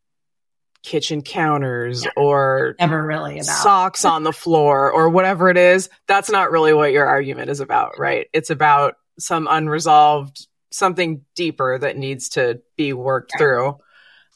kitchen 0.83 1.23
counters 1.23 2.05
yeah. 2.05 2.11
or 2.17 2.75
never 2.79 3.05
really 3.05 3.35
about 3.35 3.45
socks 3.45 4.05
on 4.05 4.23
the 4.23 4.33
floor 4.33 4.91
or 4.91 5.11
whatever 5.11 5.51
it 5.51 5.57
is, 5.57 5.91
that's 6.07 6.31
not 6.31 6.51
really 6.51 6.73
what 6.73 6.93
your 6.93 7.07
argument 7.07 7.51
is 7.51 7.61
about, 7.61 7.99
right? 7.99 8.29
It's 8.33 8.51
about 8.51 8.95
some 9.19 9.49
unresolved 9.51 10.47
something 10.71 11.25
deeper 11.35 11.79
that 11.79 11.97
needs 11.97 12.31
to 12.31 12.61
be 12.77 12.93
worked 12.93 13.33
through. 13.37 13.79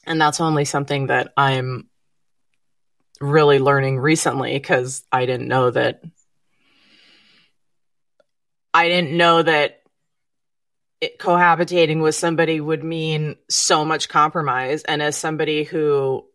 And 0.05 0.19
that's 0.19 0.41
only 0.41 0.65
something 0.65 1.07
that 1.07 1.33
I'm 1.35 1.89
really 3.21 3.59
learning 3.59 3.97
recently 3.99 4.53
because 4.53 5.03
I 5.11 5.25
didn't 5.25 5.47
know 5.47 5.71
that 5.71 6.03
I 8.73 8.89
didn't 8.89 9.15
know 9.15 9.41
that 9.41 9.81
it, 10.99 11.17
cohabitating 11.17 12.03
with 12.03 12.15
somebody 12.15 12.59
would 12.59 12.83
mean 12.83 13.37
so 13.49 13.85
much 13.85 14.09
compromise. 14.09 14.83
And 14.83 15.01
as 15.01 15.17
somebody 15.17 15.63
who 15.63 16.25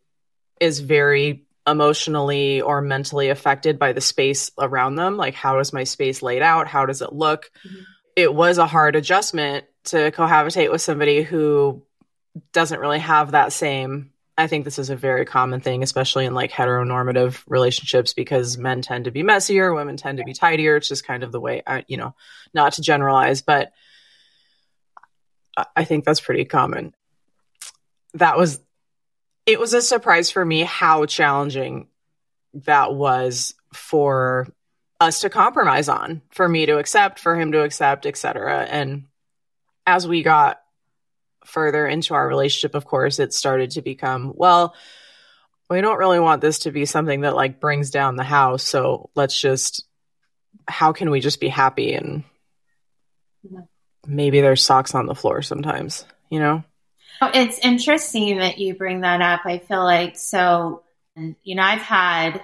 is 0.58 0.80
very 0.80 1.46
emotionally 1.66 2.60
or 2.60 2.80
mentally 2.80 3.28
affected 3.28 3.78
by 3.78 3.92
the 3.92 4.00
space 4.00 4.50
around 4.58 4.96
them. 4.96 5.16
Like, 5.16 5.34
how 5.34 5.58
is 5.58 5.72
my 5.72 5.84
space 5.84 6.22
laid 6.22 6.42
out? 6.42 6.66
How 6.66 6.86
does 6.86 7.02
it 7.02 7.12
look? 7.12 7.50
Mm-hmm. 7.66 7.80
It 8.16 8.34
was 8.34 8.58
a 8.58 8.66
hard 8.66 8.96
adjustment 8.96 9.64
to 9.85 10.11
cohabitate 10.11 10.71
with 10.71 10.83
somebody 10.83 11.23
who 11.23 11.83
doesn't 12.53 12.81
really 12.81 12.99
have 12.99 13.33
that 13.33 13.53
same. 13.53 14.12
I 14.38 14.47
think 14.47 14.64
this 14.64 14.79
is 14.79 14.90
a 14.90 14.97
very 14.97 15.25
common 15.27 15.61
thing, 15.61 15.83
especially 15.83 16.25
in 16.25 16.35
like 16.35 16.51
heteronormative 16.51 17.43
relationships, 17.47 18.14
because 18.14 18.57
men 18.57 18.83
tend 18.83 19.05
to 19.05 19.11
be 19.11 19.23
messier, 19.23 19.75
women 19.75 19.97
tend 19.97 20.19
to 20.19 20.25
be 20.25 20.33
tidier. 20.33 20.77
It's 20.77 20.88
just 20.88 21.07
kind 21.07 21.23
of 21.23 21.33
the 21.33 21.40
way, 21.40 21.62
I, 21.66 21.85
you 21.88 21.97
know, 21.97 22.14
not 22.55 22.75
to 22.75 22.83
generalize, 22.83 23.43
but 23.43 23.73
I 25.77 25.85
think 25.85 26.05
that's 26.05 26.21
pretty 26.21 26.45
common. 26.45 26.95
That 28.14 28.37
was 28.37 28.61
it 29.47 29.59
was 29.59 29.75
a 29.75 29.83
surprise 29.83 30.31
for 30.31 30.45
me 30.45 30.62
how 30.62 31.07
challenging 31.07 31.88
that 32.55 32.95
was 32.95 33.55
for 33.75 34.49
us 35.01 35.21
to 35.21 35.31
compromise 35.31 35.88
on, 35.88 36.23
for 36.31 36.49
me 36.49 36.66
to 36.66 36.79
accept, 36.79 37.19
for 37.19 37.35
him 37.38 37.53
to 37.53 37.62
accept, 37.62 38.07
etc. 38.07 38.64
And 38.64 39.05
as 39.90 40.07
we 40.07 40.22
got 40.22 40.61
further 41.44 41.87
into 41.87 42.14
our 42.14 42.26
relationship, 42.26 42.74
of 42.74 42.85
course, 42.85 43.18
it 43.18 43.35
started 43.35 43.72
to 43.72 43.83
become, 43.83 44.33
well, 44.35 44.74
we 45.68 45.81
don't 45.81 45.98
really 45.98 46.20
want 46.20 46.40
this 46.40 46.61
to 46.61 46.70
be 46.70 46.85
something 46.85 47.22
that 47.22 47.35
like 47.35 47.61
brings 47.61 47.90
down 47.90 48.16
the 48.16 48.22
house. 48.24 48.62
So 48.62 49.11
let's 49.14 49.38
just, 49.38 49.85
how 50.68 50.92
can 50.92 51.11
we 51.11 51.20
just 51.20 51.40
be 51.40 51.48
happy? 51.48 51.94
And 51.94 52.22
mm-hmm. 53.46 53.61
maybe 54.07 54.40
there's 54.40 54.62
socks 54.62 54.94
on 54.94 55.07
the 55.07 55.14
floor 55.14 55.42
sometimes, 55.42 56.05
you 56.29 56.38
know? 56.38 56.62
Oh, 57.20 57.31
it's 57.35 57.59
interesting 57.59 58.38
that 58.38 58.59
you 58.59 58.74
bring 58.74 59.00
that 59.00 59.20
up. 59.20 59.40
I 59.44 59.59
feel 59.59 59.85
like 59.85 60.16
so, 60.16 60.85
you 61.16 61.55
know, 61.57 61.62
I've 61.62 61.83
had 61.83 62.40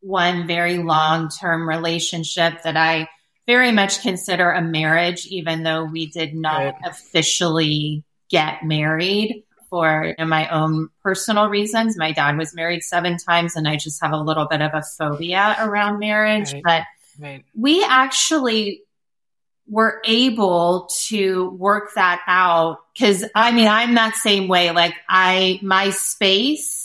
one 0.00 0.46
very 0.46 0.78
long 0.78 1.30
term 1.30 1.68
relationship 1.68 2.62
that 2.62 2.76
I 2.76 3.08
very 3.46 3.72
much 3.72 4.02
consider 4.02 4.50
a 4.50 4.62
marriage, 4.62 5.26
even 5.26 5.62
though 5.62 5.84
we 5.84 6.06
did 6.06 6.34
not 6.34 6.58
right. 6.58 6.74
officially 6.84 8.02
get 8.28 8.64
married 8.64 9.44
for 9.70 10.14
my 10.18 10.48
own 10.48 10.88
personal 11.02 11.48
reasons. 11.48 11.96
My 11.96 12.12
dad 12.12 12.36
was 12.36 12.54
married 12.54 12.82
seven 12.82 13.16
times, 13.18 13.56
and 13.56 13.68
I 13.68 13.76
just 13.76 14.02
have 14.02 14.12
a 14.12 14.20
little 14.20 14.46
bit 14.46 14.62
of 14.62 14.72
a 14.74 14.82
phobia 14.82 15.56
around 15.60 15.98
marriage. 15.98 16.52
Right. 16.52 16.62
But 16.64 16.82
right. 17.20 17.44
we 17.54 17.84
actually 17.84 18.82
were 19.68 20.00
able 20.04 20.88
to 21.06 21.50
work 21.50 21.90
that 21.96 22.22
out 22.26 22.78
because 22.94 23.24
I 23.34 23.52
mean, 23.52 23.68
I'm 23.68 23.94
that 23.94 24.14
same 24.14 24.48
way. 24.48 24.70
Like 24.70 24.94
I, 25.08 25.58
my 25.62 25.90
space 25.90 26.75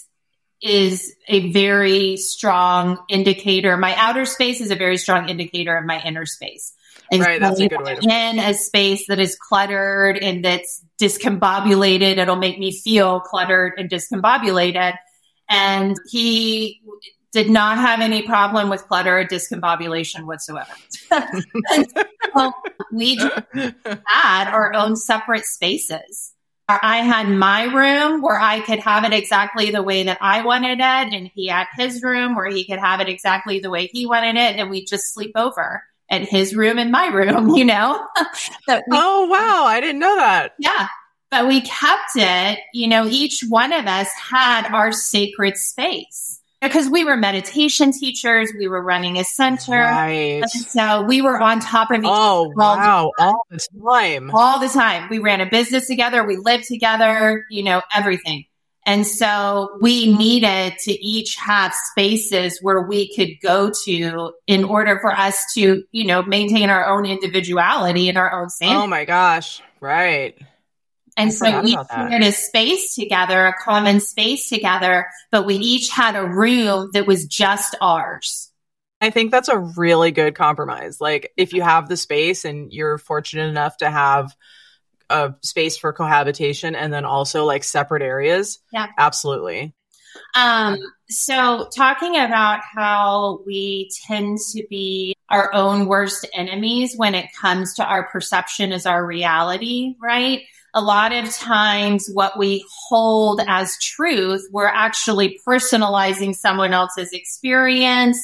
is 0.62 1.16
a 1.28 1.52
very 1.52 2.18
strong 2.18 3.04
indicator. 3.10 3.78
My 3.78 3.96
outer 3.96 4.26
space 4.26 4.62
is 4.62 4.72
a 4.72 4.76
very 4.76 4.98
strong 4.98 5.30
indicator 5.30 5.76
of 5.76 5.86
my 5.86 6.02
inner 6.02 6.26
space. 6.26 6.74
And 7.12 7.22
right, 7.22 7.40
that's 7.42 7.60
a 7.60 7.68
good 7.68 7.82
way. 7.82 7.96
To 7.96 8.04
in 8.04 8.40
a 8.40 8.54
space 8.54 9.08
that 9.08 9.20
is 9.20 9.36
cluttered 9.36 10.18
and 10.18 10.46
that's 10.46 10.86
discombobulated, 11.00 12.18
it'll 12.18 12.38
make 12.38 12.58
me 12.58 12.72
feel 12.72 13.20
cluttered 13.20 13.74
and 13.78 13.90
discombobulated. 13.90 14.96
And 15.50 15.98
he 16.10 16.82
did 17.34 17.50
not 17.50 17.78
have 17.78 18.00
any 18.00 18.22
problem 18.22 18.70
with 18.70 18.88
clutter 18.88 19.20
or 19.20 19.26
discombobulation 19.26 20.26
whatsoever. 20.26 20.72
so 22.36 22.52
we 22.92 23.18
had 23.18 24.52
our 24.52 24.74
own 24.74 24.96
separate 24.96 25.46
spaces. 25.46 26.34
I 26.82 26.98
had 26.98 27.30
my 27.30 27.64
room 27.64 28.22
where 28.22 28.40
I 28.40 28.60
could 28.62 28.80
have 28.80 29.04
it 29.04 29.14
exactly 29.14 29.72
the 29.72 29.84
way 29.84 30.04
that 30.04 30.18
I 30.22 30.44
wanted 30.44 30.80
it, 30.80 31.14
and 31.14 31.32
he 31.34 31.48
had 31.48 31.68
his 31.78 32.04
room 32.04 32.36
where 32.36 32.50
he 32.50 32.66
could 32.66 32.80
have 32.80 33.00
it 33.00 33.10
exactly 33.10 33.60
the 33.60 33.70
way 33.70 33.88
he 33.88 34.06
wanted 34.06 34.36
it, 34.36 34.58
and 34.58 34.70
we 34.70 34.86
just 34.86 35.14
sleep 35.14 35.32
over 35.36 35.84
at 36.10 36.28
his 36.28 36.54
room 36.56 36.78
and 36.78 36.92
my 36.92 37.08
room, 37.08 37.50
you 37.56 37.66
know? 37.66 38.06
we, 38.68 38.82
oh, 38.92 39.26
wow. 39.28 39.66
I 39.66 39.80
didn't 39.80 40.00
know 40.00 40.16
that. 40.18 40.54
Yeah. 40.60 40.88
But 41.32 41.48
we 41.48 41.62
kept 41.62 42.12
it, 42.16 42.60
you 42.74 42.90
know, 42.90 43.08
each 43.08 43.42
one 43.48 43.72
of 43.72 43.86
us 43.88 44.10
had 44.12 44.70
our 44.74 44.92
sacred 44.92 45.56
space 45.58 46.41
because 46.62 46.90
we 46.90 47.04
were 47.04 47.18
meditation 47.18 47.92
teachers, 47.92 48.52
we 48.58 48.68
were 48.68 48.82
running 48.82 49.18
a 49.18 49.24
center. 49.24 49.80
Right. 49.80 50.48
So 50.48 51.02
we 51.02 51.22
were 51.22 51.40
on 51.40 51.60
top 51.60 51.92
of 51.92 52.00
each 52.00 52.06
oh, 52.06 52.46
other. 52.46 52.56
wow. 52.56 53.12
All 53.20 53.46
the 53.50 53.60
time. 53.84 54.32
All 54.32 54.60
the 54.60 54.70
time. 54.70 55.10
We 55.10 55.20
ran 55.20 55.42
a 55.42 55.50
business 55.50 55.88
together, 55.88 56.24
we 56.24 56.38
lived 56.38 56.66
together, 56.66 57.46
you 57.50 57.64
know, 57.64 57.82
everything. 57.94 58.46
And 58.86 59.06
so 59.06 59.78
we 59.80 60.16
needed 60.16 60.74
to 60.80 60.92
each 60.92 61.36
have 61.36 61.74
spaces 61.92 62.58
where 62.62 62.82
we 62.82 63.14
could 63.16 63.40
go 63.42 63.72
to 63.86 64.34
in 64.48 64.64
order 64.64 65.00
for 65.00 65.12
us 65.12 65.40
to, 65.54 65.84
you 65.92 66.06
know, 66.06 66.24
maintain 66.24 66.72
our 66.72 66.88
own 66.88 67.06
individuality 67.06 68.10
and 68.10 68.18
our 68.18 68.34
own 68.34 68.46
oh 68.46 68.50
sanity. 68.50 68.78
Oh 68.78 68.88
my 68.88 69.06
gosh. 69.06 69.62
Right. 69.80 70.36
And 71.18 71.34
so 71.34 71.62
we 71.62 71.78
shared 71.94 72.24
a 72.24 72.32
space 72.32 72.96
together, 72.96 73.46
a 73.46 73.54
common 73.54 74.00
space 74.00 74.50
together, 74.50 75.08
but 75.32 75.46
we 75.46 75.56
each 75.56 75.90
had 75.90 76.16
a 76.16 76.26
room 76.26 76.90
that 76.94 77.06
was 77.06 77.26
just 77.26 77.76
ours. 77.82 78.52
I 79.02 79.10
think 79.10 79.32
that's 79.32 79.50
a 79.50 79.58
really 79.58 80.12
good 80.12 80.36
compromise. 80.36 81.02
Like 81.02 81.34
if 81.36 81.54
you 81.54 81.64
have 81.64 81.90
the 81.90 81.98
space 81.98 82.46
and 82.46 82.72
you're 82.72 82.98
fortunate 82.98 83.50
enough 83.50 83.78
to 83.78 83.90
have 83.90 84.34
a 85.10 85.34
space 85.42 85.78
for 85.78 85.92
cohabitation 85.92 86.76
and 86.76 86.94
then 86.94 87.04
also 87.04 87.46
like 87.46 87.64
separate 87.64 88.02
areas. 88.02 88.60
Yeah. 88.72 88.88
Absolutely. 88.98 89.74
Um, 90.36 90.78
so 91.10 91.70
talking 91.76 92.18
about 92.18 92.62
how 92.76 93.42
we 93.46 93.90
tend 94.08 94.38
to 94.54 94.66
be 94.70 95.16
our 95.30 95.54
own 95.54 95.88
worst 95.88 96.28
enemies 96.34 96.96
when 96.96 97.16
it 97.16 97.28
comes 97.40 97.76
to 97.76 97.86
our 97.86 98.08
perception 98.08 98.72
as 98.72 98.86
our 98.86 99.06
reality, 99.06 99.96
right? 100.02 100.42
A 100.74 100.82
lot 100.82 101.12
of 101.12 101.34
times 101.34 102.10
what 102.14 102.38
we 102.38 102.66
hold 102.88 103.42
as 103.48 103.78
truth, 103.80 104.48
we're 104.52 104.68
actually 104.68 105.40
personalizing 105.46 106.34
someone 106.34 106.74
else's 106.74 107.10
experience 107.12 108.18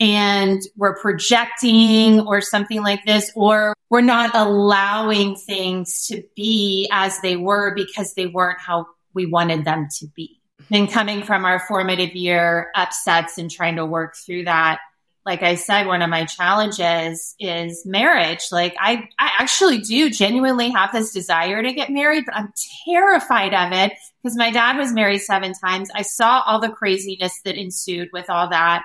and 0.00 0.60
we're 0.76 0.96
projecting 0.96 2.20
or 2.20 2.40
something 2.40 2.82
like 2.82 3.04
this, 3.06 3.30
or 3.34 3.74
we're 3.90 4.00
not 4.00 4.34
allowing 4.34 5.36
things 5.36 6.06
to 6.08 6.22
be 6.36 6.88
as 6.92 7.20
they 7.20 7.36
were 7.36 7.74
because 7.74 8.12
they 8.14 8.26
weren't 8.26 8.60
how 8.60 8.86
we 9.14 9.24
wanted 9.24 9.64
them 9.64 9.88
to 9.98 10.06
be. 10.14 10.40
And 10.70 10.90
coming 10.90 11.22
from 11.22 11.44
our 11.44 11.60
formative 11.60 12.14
year 12.14 12.70
upsets 12.74 13.38
and 13.38 13.50
trying 13.50 13.76
to 13.76 13.86
work 13.86 14.14
through 14.16 14.44
that. 14.44 14.80
Like 15.26 15.42
I 15.42 15.54
said, 15.54 15.86
one 15.86 16.02
of 16.02 16.10
my 16.10 16.26
challenges 16.26 17.34
is 17.40 17.86
marriage. 17.86 18.46
Like 18.52 18.74
I, 18.78 19.08
I 19.18 19.30
actually 19.38 19.78
do 19.78 20.10
genuinely 20.10 20.70
have 20.70 20.92
this 20.92 21.12
desire 21.12 21.62
to 21.62 21.72
get 21.72 21.90
married, 21.90 22.24
but 22.26 22.36
I'm 22.36 22.52
terrified 22.86 23.54
of 23.54 23.72
it 23.72 23.92
because 24.22 24.36
my 24.36 24.50
dad 24.50 24.76
was 24.76 24.92
married 24.92 25.20
seven 25.20 25.54
times. 25.54 25.90
I 25.94 26.02
saw 26.02 26.42
all 26.44 26.60
the 26.60 26.68
craziness 26.68 27.40
that 27.44 27.56
ensued 27.56 28.10
with 28.12 28.28
all 28.28 28.50
that. 28.50 28.82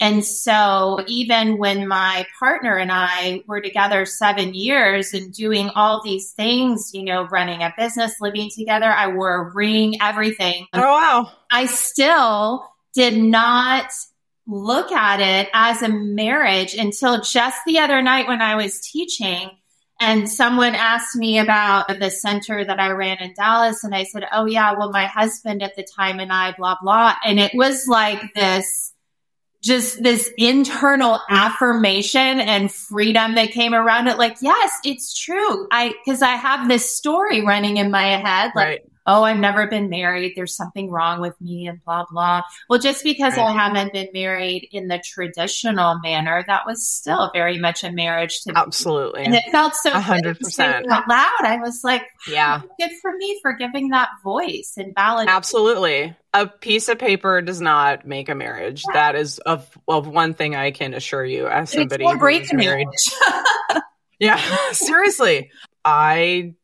And 0.00 0.24
so 0.24 1.04
even 1.06 1.58
when 1.58 1.86
my 1.86 2.26
partner 2.38 2.76
and 2.76 2.90
I 2.90 3.42
were 3.46 3.60
together 3.60 4.06
seven 4.06 4.52
years 4.52 5.14
and 5.14 5.32
doing 5.32 5.70
all 5.70 6.02
these 6.02 6.32
things, 6.32 6.90
you 6.92 7.04
know, 7.04 7.26
running 7.28 7.62
a 7.62 7.72
business, 7.76 8.20
living 8.20 8.50
together, 8.54 8.86
I 8.86 9.08
wore 9.08 9.34
a 9.34 9.54
ring, 9.54 10.00
everything. 10.00 10.66
Oh, 10.72 10.80
wow. 10.80 11.30
I 11.50 11.66
still 11.66 12.68
did 12.92 13.16
not 13.16 13.92
look 14.46 14.92
at 14.92 15.20
it 15.20 15.48
as 15.54 15.82
a 15.82 15.88
marriage 15.88 16.74
until 16.74 17.20
just 17.20 17.58
the 17.66 17.78
other 17.78 18.02
night 18.02 18.28
when 18.28 18.42
I 18.42 18.56
was 18.56 18.80
teaching. 18.80 19.50
And 20.00 20.28
someone 20.28 20.74
asked 20.74 21.16
me 21.16 21.38
about 21.38 21.88
the 21.88 22.10
center 22.10 22.64
that 22.64 22.80
I 22.80 22.90
ran 22.90 23.18
in 23.18 23.32
Dallas. 23.34 23.84
And 23.84 23.94
I 23.94 24.04
said, 24.04 24.24
Oh, 24.32 24.44
yeah, 24.44 24.74
well, 24.76 24.90
my 24.90 25.06
husband 25.06 25.62
at 25.62 25.76
the 25.76 25.86
time 25.96 26.18
and 26.18 26.32
I, 26.32 26.52
blah, 26.52 26.76
blah. 26.82 27.14
And 27.24 27.38
it 27.38 27.52
was 27.54 27.86
like 27.86 28.20
this 28.34 28.92
just 29.62 30.02
this 30.02 30.30
internal 30.36 31.18
affirmation 31.30 32.20
and 32.20 32.70
freedom 32.70 33.36
that 33.36 33.52
came 33.52 33.72
around 33.72 34.08
it. 34.08 34.18
Like, 34.18 34.36
yes, 34.42 34.72
it's 34.84 35.18
true. 35.18 35.66
I, 35.70 35.94
cause 36.04 36.20
I 36.20 36.32
have 36.32 36.68
this 36.68 36.94
story 36.94 37.40
running 37.40 37.78
in 37.78 37.90
my 37.90 38.08
head. 38.08 38.52
Like, 38.54 38.66
right 38.66 38.80
oh, 39.06 39.22
I've 39.22 39.38
never 39.38 39.66
been 39.66 39.88
married. 39.90 40.32
There's 40.34 40.56
something 40.56 40.90
wrong 40.90 41.20
with 41.20 41.38
me 41.40 41.66
and 41.66 41.82
blah, 41.84 42.04
blah. 42.10 42.42
Well, 42.68 42.78
just 42.78 43.04
because 43.04 43.36
right. 43.36 43.48
I 43.48 43.52
haven't 43.52 43.92
been 43.92 44.08
married 44.12 44.68
in 44.72 44.88
the 44.88 44.98
traditional 44.98 45.98
manner, 46.02 46.44
that 46.46 46.66
was 46.66 46.86
still 46.86 47.30
very 47.32 47.58
much 47.58 47.84
a 47.84 47.92
marriage 47.92 48.42
to 48.42 48.52
me. 48.52 48.60
Absolutely. 48.60 49.24
And 49.24 49.34
it 49.34 49.44
felt 49.50 49.74
so 49.74 49.90
100% 49.90 50.86
out 50.88 51.08
loud. 51.08 51.40
I 51.40 51.58
was 51.60 51.82
like, 51.84 52.02
yeah, 52.28 52.62
oh, 52.64 52.68
good 52.78 52.92
for 53.02 53.12
me 53.16 53.38
for 53.42 53.52
giving 53.52 53.88
that 53.90 54.08
voice 54.22 54.74
and 54.76 54.94
valid. 54.94 55.28
Absolutely. 55.28 56.16
A 56.32 56.46
piece 56.46 56.88
of 56.88 56.98
paper 56.98 57.42
does 57.42 57.60
not 57.60 58.06
make 58.06 58.28
a 58.28 58.34
marriage. 58.34 58.82
Yeah. 58.88 58.94
That 58.94 59.14
is 59.16 59.38
of, 59.38 59.78
of 59.86 60.08
one 60.08 60.34
thing 60.34 60.56
I 60.56 60.70
can 60.70 60.94
assure 60.94 61.24
you 61.24 61.46
as 61.46 61.70
somebody 61.70 62.04
who's 62.04 62.52
married. 62.52 62.88
yeah, 64.18 64.40
seriously. 64.72 65.50
I 65.84 66.54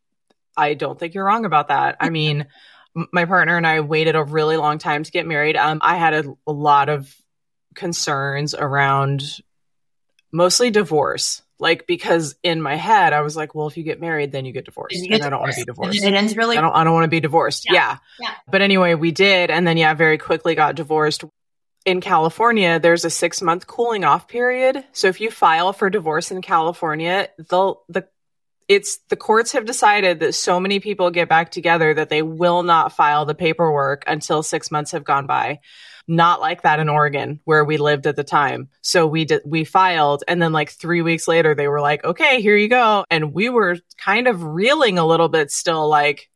I 0.56 0.74
don't 0.74 0.98
think 0.98 1.14
you're 1.14 1.24
wrong 1.24 1.44
about 1.44 1.68
that. 1.68 1.96
I 2.00 2.10
mean, 2.10 2.46
my 2.94 3.24
partner 3.24 3.56
and 3.56 3.66
I 3.66 3.80
waited 3.80 4.16
a 4.16 4.24
really 4.24 4.56
long 4.56 4.78
time 4.78 5.04
to 5.04 5.10
get 5.10 5.26
married. 5.26 5.56
Um, 5.56 5.78
I 5.82 5.96
had 5.96 6.14
a, 6.14 6.36
a 6.46 6.52
lot 6.52 6.88
of 6.88 7.14
concerns 7.74 8.54
around 8.54 9.40
mostly 10.32 10.70
divorce. 10.70 11.42
Like 11.58 11.86
because 11.86 12.36
in 12.42 12.62
my 12.62 12.76
head 12.76 13.12
I 13.12 13.20
was 13.20 13.36
like, 13.36 13.54
well, 13.54 13.66
if 13.66 13.76
you 13.76 13.84
get 13.84 14.00
married, 14.00 14.32
then 14.32 14.46
you 14.46 14.52
get 14.52 14.64
divorced, 14.64 14.96
and, 14.96 15.12
and 15.12 15.22
I 15.22 15.28
don't 15.28 15.40
want 15.40 15.52
to 15.52 15.60
be 15.60 15.64
divorced. 15.66 16.02
It 16.02 16.14
ends 16.14 16.34
really. 16.34 16.56
I 16.56 16.62
don't. 16.62 16.74
I 16.74 16.84
don't 16.84 16.94
want 16.94 17.04
to 17.04 17.08
be 17.08 17.20
divorced. 17.20 17.66
Yeah. 17.66 17.74
yeah. 17.74 17.98
yeah. 18.18 18.34
But 18.50 18.62
anyway, 18.62 18.94
we 18.94 19.10
did, 19.10 19.50
and 19.50 19.66
then 19.66 19.76
yeah, 19.76 19.92
very 19.92 20.16
quickly 20.16 20.54
got 20.54 20.74
divorced. 20.74 21.22
In 21.84 22.00
California, 22.00 22.80
there's 22.80 23.04
a 23.04 23.10
six 23.10 23.42
month 23.42 23.66
cooling 23.66 24.04
off 24.04 24.26
period. 24.26 24.84
So 24.92 25.08
if 25.08 25.20
you 25.20 25.30
file 25.30 25.74
for 25.74 25.90
divorce 25.90 26.30
in 26.30 26.40
California, 26.40 27.28
the 27.36 27.74
the 27.90 28.08
it's 28.70 28.98
the 29.09 29.16
courts 29.16 29.50
have 29.50 29.64
decided 29.64 30.20
that 30.20 30.33
so 30.33 30.61
many 30.61 30.78
people 30.78 31.11
get 31.11 31.28
back 31.28 31.50
together 31.50 31.92
that 31.92 32.09
they 32.09 32.22
will 32.22 32.62
not 32.62 32.92
file 32.92 33.24
the 33.24 33.35
paperwork 33.35 34.04
until 34.06 34.44
six 34.44 34.70
months 34.70 34.92
have 34.92 35.02
gone 35.02 35.26
by. 35.26 35.59
Not 36.06 36.40
like 36.40 36.62
that 36.62 36.78
in 36.78 36.88
Oregon 36.88 37.40
where 37.42 37.64
we 37.64 37.78
lived 37.78 38.06
at 38.06 38.14
the 38.14 38.22
time. 38.22 38.68
So 38.80 39.09
we 39.09 39.24
did, 39.24 39.42
we 39.44 39.64
filed 39.64 40.22
and 40.28 40.40
then 40.40 40.52
like 40.52 40.70
three 40.70 41.02
weeks 41.02 41.26
later 41.26 41.56
they 41.56 41.66
were 41.66 41.80
like, 41.80 42.04
okay, 42.04 42.40
here 42.40 42.56
you 42.56 42.68
go. 42.68 43.04
And 43.11 43.35
we 43.35 43.48
were 43.48 43.76
kind 43.98 44.28
of 44.28 44.44
reeling 44.44 44.98
a 44.98 45.06
little 45.06 45.28
bit 45.28 45.50
still 45.50 45.88
like, 45.88 46.30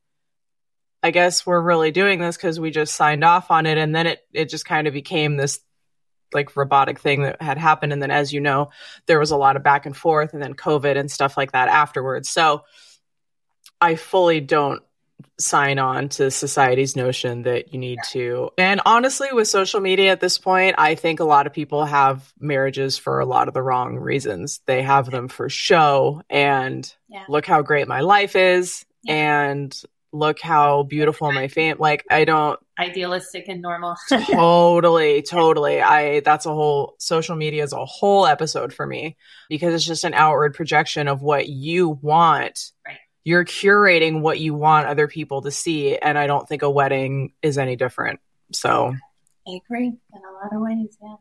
I 1.05 1.13
guess 1.13 1.47
we're 1.47 1.63
really 1.63 1.93
doing 1.93 2.19
this 2.19 2.37
because 2.37 2.59
we 2.59 2.73
just 2.73 2.97
signed 2.97 3.23
off 3.23 3.53
on 3.53 3.65
it. 3.67 3.79
And 3.79 3.95
then 3.95 4.09
it, 4.09 4.27
it 4.33 4.49
just 4.49 4.65
kind 4.65 4.89
of 4.89 4.93
became 4.93 5.37
this 5.37 5.61
like 6.35 6.57
robotic 6.57 6.99
thing 6.99 7.23
that 7.23 7.41
had 7.41 7.59
happened. 7.59 7.93
And 7.93 8.03
then, 8.03 8.11
as 8.11 8.33
you 8.33 8.41
know, 8.41 8.71
there 9.07 9.19
was 9.19 9.31
a 9.31 9.37
lot 9.37 9.57
of 9.57 9.63
back 9.63 9.87
and 9.87 9.97
forth 9.97 10.35
and 10.35 10.43
then 10.43 10.55
COVID 10.55 10.99
and 10.99 11.11
stuff 11.11 11.37
like 11.37 11.53
that 11.53 11.69
afterwards. 11.69 12.29
So 12.29 12.65
I 13.81 13.97
fully 13.97 14.41
don't 14.41 14.83
sign 15.39 15.79
on 15.79 16.09
to 16.09 16.31
society's 16.31 16.97
notion 16.97 17.43
that 17.43 17.73
you 17.73 17.79
need 17.79 17.99
to. 18.11 18.51
And 18.59 18.81
honestly, 18.87 19.29
with 19.33 19.49
social 19.49 19.81
media 19.81 20.13
at 20.13 20.21
this 20.21 20.39
point, 20.39 20.77
I 20.79 20.95
think 20.95 21.21
a 21.21 21.25
lot 21.25 21.47
of 21.47 21.53
people 21.53 21.85
have 21.85 22.33
marriages 22.39 22.99
for 22.99 23.21
a 23.21 23.27
lot 23.27 23.49
of 23.49 23.55
the 23.55 23.63
wrong 23.63 23.97
reasons. 23.97 24.61
They 24.67 24.83
have 24.83 25.11
them 25.11 25.29
for 25.29 25.49
show 25.49 26.23
and 26.31 26.93
yeah. 27.09 27.25
look 27.29 27.47
how 27.47 27.63
great 27.63 27.89
my 27.89 28.01
life 28.01 28.37
is. 28.37 28.85
Yeah. 29.03 29.43
And 29.43 29.83
look 30.13 30.41
how 30.41 30.85
beautiful 30.85 31.33
my 31.33 31.49
fam 31.49 31.77
like 31.81 32.07
I 32.09 32.25
don't 32.25 32.59
idealistic 32.79 33.49
and 33.49 33.63
normal. 33.63 33.97
totally, 34.09 35.23
totally. 35.23 35.81
I 35.81 36.21
that's 36.21 36.47
a 36.47 36.53
whole 36.53 36.95
social 36.99 37.37
media 37.37 37.63
is 37.63 37.73
a 37.73 37.85
whole 37.85 38.27
episode 38.27 38.73
for 38.73 38.87
me 38.87 39.17
because 39.49 39.75
it's 39.75 39.85
just 39.85 40.05
an 40.05 40.15
outward 40.15 40.55
projection 40.55 41.09
of 41.09 41.23
what 41.23 41.49
you 41.49 41.91
want. 41.91 42.73
Right. 42.87 42.99
You're 43.23 43.45
curating 43.45 44.21
what 44.21 44.39
you 44.39 44.55
want 44.55 44.87
other 44.87 45.09
people 45.09 45.43
to 45.43 45.51
see 45.51 45.97
and 45.97 46.19
I 46.19 46.27
don't 46.27 46.49
think 46.49 46.63
a 46.63 46.71
wedding 46.71 47.33
is 47.43 47.59
any 47.59 47.77
different. 47.77 48.21
So 48.53 48.95
I 49.47 49.61
agree 49.65 49.87
in 49.87 49.97
a 50.15 50.45
lot 50.45 50.55
of 50.55 50.61
ways, 50.61 50.97
yeah. 51.03 51.17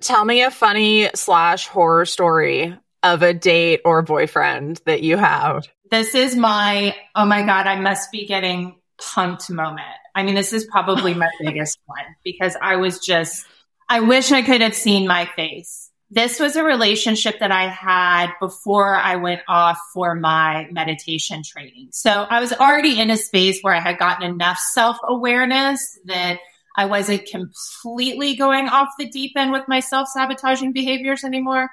Tell 0.00 0.24
me 0.24 0.42
a 0.42 0.50
funny 0.50 1.08
slash 1.14 1.66
horror 1.66 2.04
story 2.04 2.76
of 3.02 3.22
a 3.22 3.32
date 3.32 3.80
or 3.84 4.02
boyfriend 4.02 4.80
that 4.84 5.02
you 5.02 5.16
have. 5.16 5.66
This 5.90 6.14
is 6.14 6.36
my, 6.36 6.94
oh 7.14 7.24
my 7.24 7.42
God, 7.42 7.66
I 7.66 7.78
must 7.80 8.10
be 8.10 8.26
getting 8.26 8.76
punked 9.00 9.50
moment. 9.50 9.86
I 10.14 10.22
mean, 10.22 10.34
this 10.34 10.52
is 10.52 10.64
probably 10.64 11.14
my 11.14 11.30
biggest 11.40 11.78
one 11.86 12.04
because 12.24 12.56
I 12.60 12.76
was 12.76 12.98
just, 12.98 13.46
I 13.88 14.00
wish 14.00 14.32
I 14.32 14.42
could 14.42 14.60
have 14.60 14.74
seen 14.74 15.06
my 15.06 15.26
face. 15.36 15.90
This 16.08 16.38
was 16.38 16.54
a 16.54 16.62
relationship 16.62 17.40
that 17.40 17.50
I 17.50 17.66
had 17.66 18.30
before 18.40 18.94
I 18.94 19.16
went 19.16 19.40
off 19.48 19.78
for 19.92 20.14
my 20.14 20.68
meditation 20.70 21.42
training. 21.42 21.88
So 21.90 22.10
I 22.10 22.40
was 22.40 22.52
already 22.52 23.00
in 23.00 23.10
a 23.10 23.16
space 23.16 23.60
where 23.60 23.74
I 23.74 23.80
had 23.80 23.98
gotten 23.98 24.24
enough 24.30 24.58
self 24.58 24.98
awareness 25.02 25.98
that 26.04 26.38
I 26.76 26.86
wasn't 26.86 27.26
completely 27.26 28.36
going 28.36 28.68
off 28.68 28.88
the 28.98 29.08
deep 29.08 29.32
end 29.36 29.50
with 29.50 29.66
my 29.66 29.80
self 29.80 30.08
sabotaging 30.08 30.72
behaviors 30.72 31.24
anymore. 31.24 31.70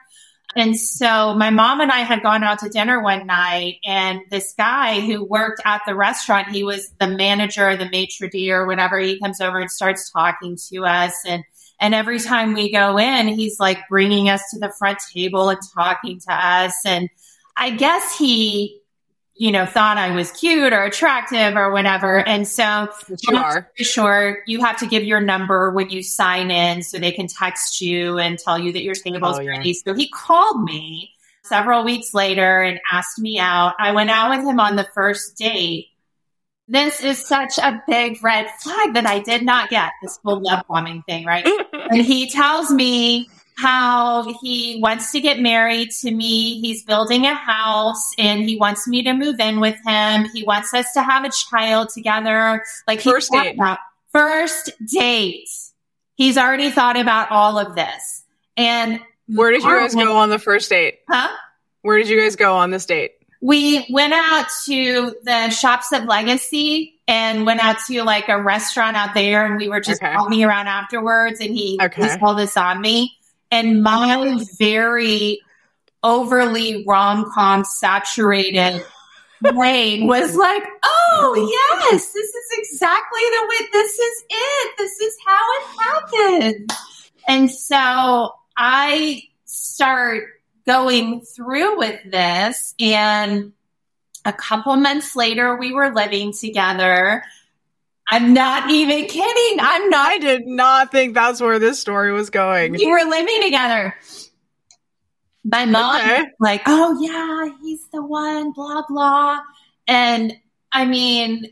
And 0.56 0.80
so 0.80 1.34
my 1.34 1.50
mom 1.50 1.82
and 1.82 1.92
I 1.92 2.00
had 2.00 2.22
gone 2.22 2.44
out 2.44 2.60
to 2.60 2.70
dinner 2.70 3.02
one 3.02 3.26
night 3.26 3.78
and 3.86 4.22
this 4.30 4.54
guy 4.56 5.00
who 5.00 5.24
worked 5.24 5.62
at 5.66 5.82
the 5.88 5.96
restaurant, 5.96 6.50
he 6.50 6.64
was 6.64 6.92
the 7.00 7.08
manager, 7.08 7.76
the 7.76 7.90
maitre 7.90 8.30
d' 8.30 8.52
or 8.52 8.68
whatever. 8.68 9.00
He 9.00 9.20
comes 9.20 9.42
over 9.42 9.60
and 9.60 9.72
starts 9.72 10.12
talking 10.12 10.58
to 10.72 10.86
us. 10.86 11.16
And, 11.26 11.44
and 11.80 11.96
every 11.96 12.20
time 12.20 12.54
we 12.54 12.72
go 12.72 13.00
in, 13.00 13.30
he's 13.30 13.60
like 13.60 13.80
bringing 13.90 14.30
us 14.30 14.44
to 14.52 14.60
the 14.60 14.72
front 14.78 15.00
table 15.12 15.50
and 15.50 15.60
talking 15.74 16.20
to 16.20 16.34
us. 16.34 16.76
And 16.86 17.10
I 17.58 17.72
guess 17.72 18.16
he 18.18 18.83
you 19.36 19.52
know, 19.52 19.66
thought 19.66 19.98
I 19.98 20.16
was 20.16 20.32
cute 20.32 20.74
or 20.74 20.84
attractive 20.84 21.56
or 21.56 21.72
whatever. 21.72 22.20
And 22.20 22.48
so, 22.48 22.90
you 23.28 23.38
are 23.38 23.70
sure 23.76 24.40
you 24.46 24.62
have 24.62 24.78
to 24.78 24.86
give 24.86 25.04
your 25.04 25.22
number 25.22 25.72
when 25.72 25.90
you 25.90 26.04
sign 26.04 26.52
in 26.52 26.84
so 26.84 27.00
they 27.00 27.12
can 27.12 27.28
text 27.28 27.82
you 27.82 28.20
and 28.20 28.38
tell 28.38 28.60
you 28.60 28.72
that 28.74 28.84
your 28.84 28.94
table's 28.94 29.40
oh, 29.40 29.46
ready. 29.46 29.74
So 29.74 29.94
he 29.94 30.10
called 30.10 30.64
me 30.64 31.14
several 31.44 31.84
weeks 31.84 32.14
later 32.14 32.62
and 32.62 32.80
asked 32.92 33.20
me 33.20 33.40
out. 33.40 33.74
I 33.80 33.92
went 33.92 34.10
out 34.10 34.30
with 34.38 34.46
him 34.46 34.60
on 34.60 34.76
the 34.76 34.88
first 34.94 35.36
date. 35.36 35.88
This 36.68 37.04
is 37.04 37.26
such 37.26 37.58
a 37.58 37.84
big 37.88 38.24
red 38.24 38.48
flag 38.62 38.94
that 38.94 39.06
I 39.06 39.20
did 39.20 39.44
not 39.44 39.70
get 39.70 39.92
this 40.02 40.18
full 40.20 40.42
love 40.42 40.64
bombing 40.70 41.04
thing, 41.04 41.26
right? 41.26 41.46
and 41.74 42.02
he 42.02 42.30
tells 42.30 42.72
me 42.72 43.30
how 43.56 44.34
he 44.42 44.80
wants 44.82 45.12
to 45.12 45.22
get 45.22 45.40
married 45.40 45.92
to 46.02 46.12
me. 46.12 46.60
He's 46.62 46.84
building 46.84 47.26
a 47.26 47.36
house 47.36 48.12
and 48.18 48.48
he 48.48 48.58
wants 48.58 48.88
me 48.88 49.04
to 49.04 49.14
move 49.14 49.40
in 49.40 49.60
with 49.60 49.78
him. 49.86 50.26
He 50.34 50.44
wants 50.44 50.74
us 50.74 50.92
to 50.94 51.04
have 51.04 51.24
a 51.24 51.30
child 51.30 51.90
together. 51.90 52.64
Like 52.88 53.02
first 53.02 53.32
date. 53.32 53.56
About, 53.56 53.80
first 54.12 54.72
date. 54.92 55.50
He's 56.16 56.38
already 56.38 56.72
thought 56.72 56.98
about 56.98 57.32
all 57.32 57.58
of 57.60 57.76
this. 57.76 58.24
And 58.58 59.00
where 59.28 59.52
did 59.52 59.64
you 59.64 59.70
guys 59.70 59.96
go 59.96 60.18
on 60.18 60.30
the 60.30 60.40
first 60.40 60.70
date? 60.70 61.00
Huh? 61.08 61.30
Where 61.82 61.98
did 61.98 62.10
you 62.10 62.20
guys 62.20 62.36
go 62.36 62.56
on 62.56 62.72
this 62.72 62.86
date? 62.86 63.14
We 63.42 63.86
went 63.90 64.14
out 64.14 64.48
to 64.66 65.16
the 65.24 65.50
Shops 65.50 65.92
of 65.92 66.06
Legacy 66.06 67.02
and 67.08 67.46
went 67.46 67.62
out 67.62 67.78
to 67.88 68.04
like 68.04 68.30
a 68.30 68.42
restaurant 68.42 68.96
out 68.96 69.14
there 69.14 69.46
and 69.46 69.58
we 69.58 69.68
were 69.68 69.82
just 69.82 70.02
okay. 70.02 70.16
walking 70.16 70.44
around 70.44 70.68
afterwards 70.68 71.42
and 71.42 71.50
he, 71.50 71.78
okay. 71.82 72.04
he 72.04 72.20
saw 72.20 72.34
this 72.34 72.56
on 72.56 72.80
me. 72.80 73.18
And 73.54 73.84
my 73.84 74.44
very 74.58 75.40
overly 76.02 76.84
rom 76.88 77.32
com 77.36 77.64
saturated 77.64 78.84
brain 79.42 80.08
was 80.08 80.36
like, 80.36 80.64
oh, 80.84 81.80
yes, 81.92 82.12
this 82.14 82.34
is 82.34 82.50
exactly 82.58 83.22
the 83.22 83.48
way, 83.50 83.68
this 83.72 84.00
is 84.00 84.24
it. 84.28 84.74
This 84.80 85.00
is 85.00 85.18
how 85.24 85.40
it 85.54 85.80
happened. 85.84 86.70
And 87.28 87.52
so 87.52 88.34
I 88.58 89.22
start 89.46 90.24
going 90.66 91.22
through 91.22 91.78
with 91.78 92.00
this 92.10 92.74
and 92.80 93.54
a 94.26 94.34
couple 94.34 94.76
months 94.78 95.16
later 95.16 95.58
we 95.58 95.74
were 95.74 95.94
living 95.94 96.34
together 96.34 97.24
I'm 98.10 98.34
not 98.34 98.70
even 98.70 99.06
kidding. 99.06 99.60
I'm 99.60 99.90
not. 99.90 100.12
I 100.12 100.18
did 100.18 100.46
not 100.46 100.92
think 100.92 101.14
that's 101.14 101.42
where 101.42 101.60
this 101.60 101.80
story 101.80 102.12
was 102.12 102.30
going. 102.30 102.74
We 102.74 102.86
were 102.86 103.10
living 103.10 103.42
together. 103.42 103.96
My 105.46 105.66
mom, 105.66 105.96
okay. 105.96 106.24
like, 106.40 106.62
oh 106.68 107.02
yeah, 107.02 107.54
he's 107.62 107.86
the 107.92 108.02
one, 108.02 108.54
blah, 108.54 108.84
blah. 108.88 109.40
And 109.88 110.34
I 110.72 110.86
mean, 110.86 111.48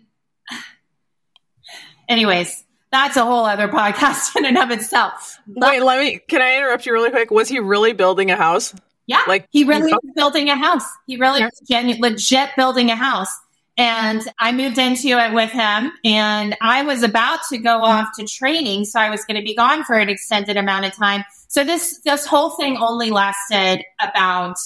anyways, 2.07 2.63
that's 2.91 3.17
a 3.17 3.25
whole 3.25 3.45
other 3.45 3.67
podcast 3.67 4.35
in 4.37 4.45
and 4.45 4.57
of 4.57 4.71
itself. 4.71 5.39
But, 5.45 5.71
Wait, 5.71 5.81
let 5.81 5.99
me, 5.99 6.19
can 6.27 6.41
I 6.41 6.57
interrupt 6.57 6.85
you 6.85 6.93
really 6.93 7.09
quick? 7.09 7.31
Was 7.31 7.49
he 7.49 7.59
really 7.59 7.93
building 7.93 8.31
a 8.31 8.37
house? 8.37 8.73
Yeah. 9.07 9.21
Like 9.27 9.47
he 9.51 9.65
really 9.65 9.91
was 9.91 10.13
building 10.15 10.49
a 10.49 10.55
house. 10.55 10.85
He 11.05 11.17
really 11.17 11.41
was 11.43 11.61
genu- 11.67 11.99
legit 11.99 12.51
building 12.55 12.91
a 12.91 12.95
house. 12.95 13.31
And 13.77 14.21
I 14.37 14.51
moved 14.51 14.77
into 14.77 15.07
it 15.07 15.33
with 15.33 15.51
him 15.51 15.91
and 16.03 16.57
I 16.61 16.83
was 16.83 17.03
about 17.03 17.39
to 17.49 17.57
go 17.57 17.81
off 17.83 18.09
to 18.19 18.25
training. 18.25 18.85
So 18.85 18.99
I 18.99 19.09
was 19.09 19.23
going 19.25 19.39
to 19.39 19.43
be 19.43 19.55
gone 19.55 19.83
for 19.83 19.95
an 19.95 20.09
extended 20.09 20.57
amount 20.57 20.85
of 20.85 20.93
time. 20.93 21.23
So 21.47 21.63
this, 21.63 21.99
this 22.01 22.25
whole 22.25 22.51
thing 22.51 22.77
only 22.77 23.11
lasted 23.11 23.83
about 24.01 24.57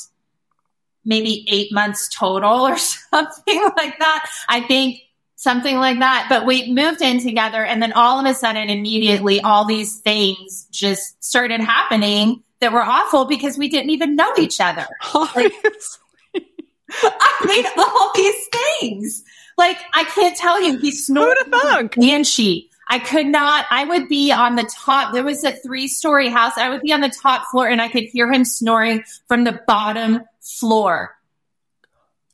maybe 1.05 1.45
eight 1.49 1.71
months 1.71 2.09
total 2.09 2.67
or 2.67 2.77
something 3.11 3.69
like 3.77 3.99
that. 3.99 4.29
I 4.49 4.61
think 4.61 4.99
something 5.35 5.77
like 5.77 5.99
that. 5.99 6.25
But 6.27 6.45
we 6.45 6.73
moved 6.73 7.01
in 7.01 7.21
together 7.21 7.63
and 7.63 7.81
then 7.81 7.93
all 7.93 8.19
of 8.19 8.25
a 8.25 8.33
sudden, 8.33 8.69
immediately, 8.69 9.41
all 9.41 9.65
these 9.65 9.99
things 9.99 10.67
just 10.71 11.23
started 11.23 11.61
happening 11.61 12.43
that 12.59 12.73
were 12.73 12.81
awful 12.81 13.25
because 13.25 13.57
we 13.57 13.69
didn't 13.69 13.91
even 13.91 14.15
know 14.15 14.33
each 14.37 14.59
other. 14.59 14.87
Like, 15.35 15.53
I 17.03 17.45
made 17.45 17.65
all 17.77 18.11
these 18.15 18.47
things. 18.79 19.23
Like 19.57 19.77
I 19.93 20.03
can't 20.03 20.35
tell 20.35 20.61
you, 20.61 20.77
he 20.77 20.91
snored 20.91 21.37
and 21.97 22.27
she. 22.27 22.69
I 22.87 22.99
could 22.99 23.25
not. 23.25 23.65
I 23.71 23.83
would 23.83 24.07
be 24.07 24.31
on 24.31 24.55
the 24.55 24.69
top. 24.71 25.13
There 25.13 25.23
was 25.23 25.43
a 25.43 25.51
three-story 25.51 26.29
house. 26.29 26.53
I 26.57 26.69
would 26.69 26.81
be 26.81 26.93
on 26.93 27.01
the 27.01 27.09
top 27.09 27.47
floor, 27.49 27.67
and 27.67 27.81
I 27.81 27.87
could 27.87 28.03
hear 28.03 28.31
him 28.31 28.45
snoring 28.45 29.03
from 29.27 29.43
the 29.43 29.59
bottom 29.65 30.21
floor. 30.39 31.15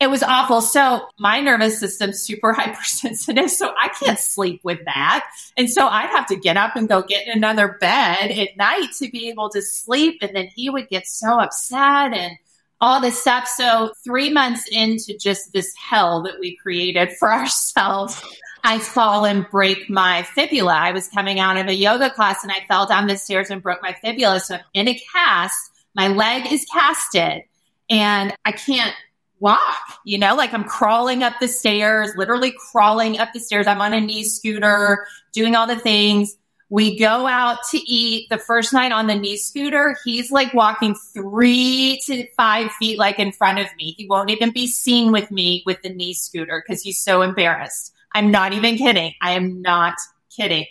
It 0.01 0.09
was 0.09 0.23
awful. 0.23 0.61
So 0.61 1.07
my 1.19 1.39
nervous 1.41 1.79
system's 1.79 2.21
super 2.21 2.53
hypersensitive, 2.57 3.51
so 3.51 3.71
I 3.79 3.89
can't 3.89 4.19
sleep 4.19 4.61
with 4.63 4.83
that. 4.85 5.29
And 5.55 5.69
so 5.69 5.87
I'd 5.87 6.09
have 6.09 6.25
to 6.27 6.35
get 6.35 6.57
up 6.57 6.75
and 6.75 6.89
go 6.89 7.03
get 7.03 7.27
in 7.27 7.37
another 7.37 7.77
bed 7.79 8.31
at 8.31 8.57
night 8.57 8.87
to 8.97 9.09
be 9.09 9.29
able 9.29 9.49
to 9.49 9.61
sleep. 9.61 10.17
And 10.21 10.35
then 10.35 10.49
he 10.55 10.69
would 10.69 10.89
get 10.89 11.05
so 11.07 11.39
upset 11.39 12.13
and 12.13 12.37
all 12.81 12.99
this 12.99 13.21
stuff. 13.21 13.47
So 13.47 13.93
three 14.03 14.31
months 14.31 14.67
into 14.71 15.15
just 15.17 15.53
this 15.53 15.73
hell 15.75 16.23
that 16.23 16.39
we 16.39 16.57
created 16.57 17.11
for 17.13 17.31
ourselves, 17.33 18.21
I 18.63 18.79
fall 18.79 19.25
and 19.25 19.47
break 19.49 19.89
my 19.89 20.23
fibula. 20.23 20.73
I 20.73 20.91
was 20.91 21.07
coming 21.07 21.39
out 21.39 21.57
of 21.57 21.67
a 21.67 21.73
yoga 21.73 22.09
class 22.09 22.43
and 22.43 22.51
I 22.51 22.65
fell 22.67 22.87
down 22.87 23.07
the 23.07 23.17
stairs 23.17 23.49
and 23.49 23.61
broke 23.61 23.81
my 23.81 23.93
fibula. 23.93 24.39
So 24.39 24.55
I'm 24.55 24.61
in 24.73 24.87
a 24.87 25.01
cast. 25.13 25.71
My 25.95 26.07
leg 26.07 26.51
is 26.51 26.65
casted 26.71 27.43
and 27.89 28.35
I 28.45 28.51
can't 28.51 28.95
walk, 29.39 29.99
you 30.05 30.19
know, 30.19 30.35
like 30.35 30.53
I'm 30.53 30.63
crawling 30.63 31.23
up 31.23 31.33
the 31.41 31.47
stairs, 31.47 32.11
literally 32.15 32.53
crawling 32.71 33.17
up 33.17 33.33
the 33.33 33.39
stairs. 33.39 33.67
I'm 33.67 33.81
on 33.81 33.93
a 33.93 33.99
knee 33.99 34.23
scooter, 34.23 35.07
doing 35.33 35.55
all 35.55 35.67
the 35.67 35.75
things. 35.75 36.37
We 36.71 36.97
go 36.97 37.27
out 37.27 37.57
to 37.71 37.77
eat 37.79 38.29
the 38.29 38.37
first 38.37 38.71
night 38.71 38.93
on 38.93 39.07
the 39.07 39.15
knee 39.15 39.35
scooter. 39.35 39.97
He's 40.05 40.31
like 40.31 40.53
walking 40.53 40.95
three 41.13 41.99
to 42.05 42.25
five 42.37 42.71
feet 42.79 42.97
like 42.97 43.19
in 43.19 43.33
front 43.33 43.59
of 43.59 43.67
me. 43.77 43.93
He 43.97 44.07
won't 44.07 44.29
even 44.29 44.51
be 44.51 44.67
seen 44.67 45.11
with 45.11 45.29
me 45.31 45.63
with 45.65 45.81
the 45.81 45.89
knee 45.89 46.13
scooter 46.13 46.63
because 46.65 46.81
he's 46.81 47.03
so 47.03 47.23
embarrassed. 47.23 47.93
I'm 48.13 48.31
not 48.31 48.53
even 48.53 48.77
kidding. 48.77 49.13
I 49.21 49.31
am 49.31 49.61
not 49.61 49.95
kidding. 50.33 50.65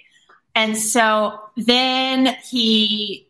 And 0.54 0.74
so 0.74 1.38
then 1.58 2.34
he, 2.48 3.28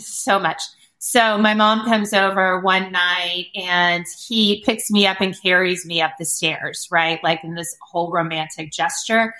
so 0.00 0.38
much. 0.38 0.62
So 1.00 1.36
my 1.36 1.52
mom 1.52 1.84
comes 1.84 2.14
over 2.14 2.60
one 2.60 2.90
night 2.90 3.48
and 3.54 4.06
he 4.26 4.62
picks 4.64 4.90
me 4.90 5.06
up 5.06 5.20
and 5.20 5.38
carries 5.42 5.84
me 5.84 6.00
up 6.00 6.12
the 6.18 6.24
stairs, 6.24 6.88
right? 6.90 7.22
Like 7.22 7.44
in 7.44 7.54
this 7.54 7.76
whole 7.82 8.10
romantic 8.10 8.72
gesture 8.72 9.34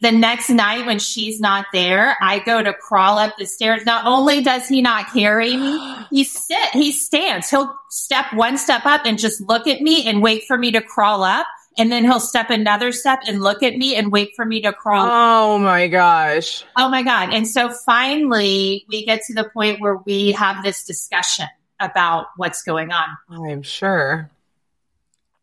the 0.00 0.12
next 0.12 0.50
night 0.50 0.84
when 0.84 0.98
she's 0.98 1.40
not 1.40 1.66
there, 1.72 2.16
I 2.20 2.40
go 2.40 2.62
to 2.62 2.74
crawl 2.74 3.18
up 3.18 3.34
the 3.38 3.46
stairs. 3.46 3.86
Not 3.86 4.06
only 4.06 4.42
does 4.42 4.68
he 4.68 4.82
not 4.82 5.12
carry 5.12 5.56
me, 5.56 5.96
he 6.10 6.24
sit, 6.24 6.70
he 6.72 6.92
stands. 6.92 7.48
He'll 7.48 7.74
step 7.88 8.32
one 8.34 8.58
step 8.58 8.84
up 8.84 9.02
and 9.06 9.18
just 9.18 9.40
look 9.40 9.66
at 9.66 9.80
me 9.80 10.06
and 10.06 10.22
wait 10.22 10.44
for 10.46 10.58
me 10.58 10.72
to 10.72 10.82
crawl 10.82 11.22
up. 11.22 11.46
And 11.78 11.92
then 11.92 12.04
he'll 12.04 12.20
step 12.20 12.48
another 12.48 12.90
step 12.90 13.20
and 13.26 13.42
look 13.42 13.62
at 13.62 13.76
me 13.76 13.96
and 13.96 14.10
wait 14.10 14.34
for 14.34 14.46
me 14.46 14.62
to 14.62 14.72
crawl. 14.72 15.08
Oh 15.10 15.58
my 15.58 15.88
gosh. 15.88 16.64
Oh 16.74 16.88
my 16.88 17.02
God. 17.02 17.34
And 17.34 17.46
so 17.46 17.68
finally 17.68 18.86
we 18.88 19.04
get 19.04 19.20
to 19.26 19.34
the 19.34 19.44
point 19.44 19.80
where 19.80 19.96
we 19.96 20.32
have 20.32 20.62
this 20.62 20.84
discussion 20.84 21.46
about 21.78 22.28
what's 22.36 22.62
going 22.62 22.92
on. 22.92 23.08
I'm 23.30 23.62
sure. 23.62 24.30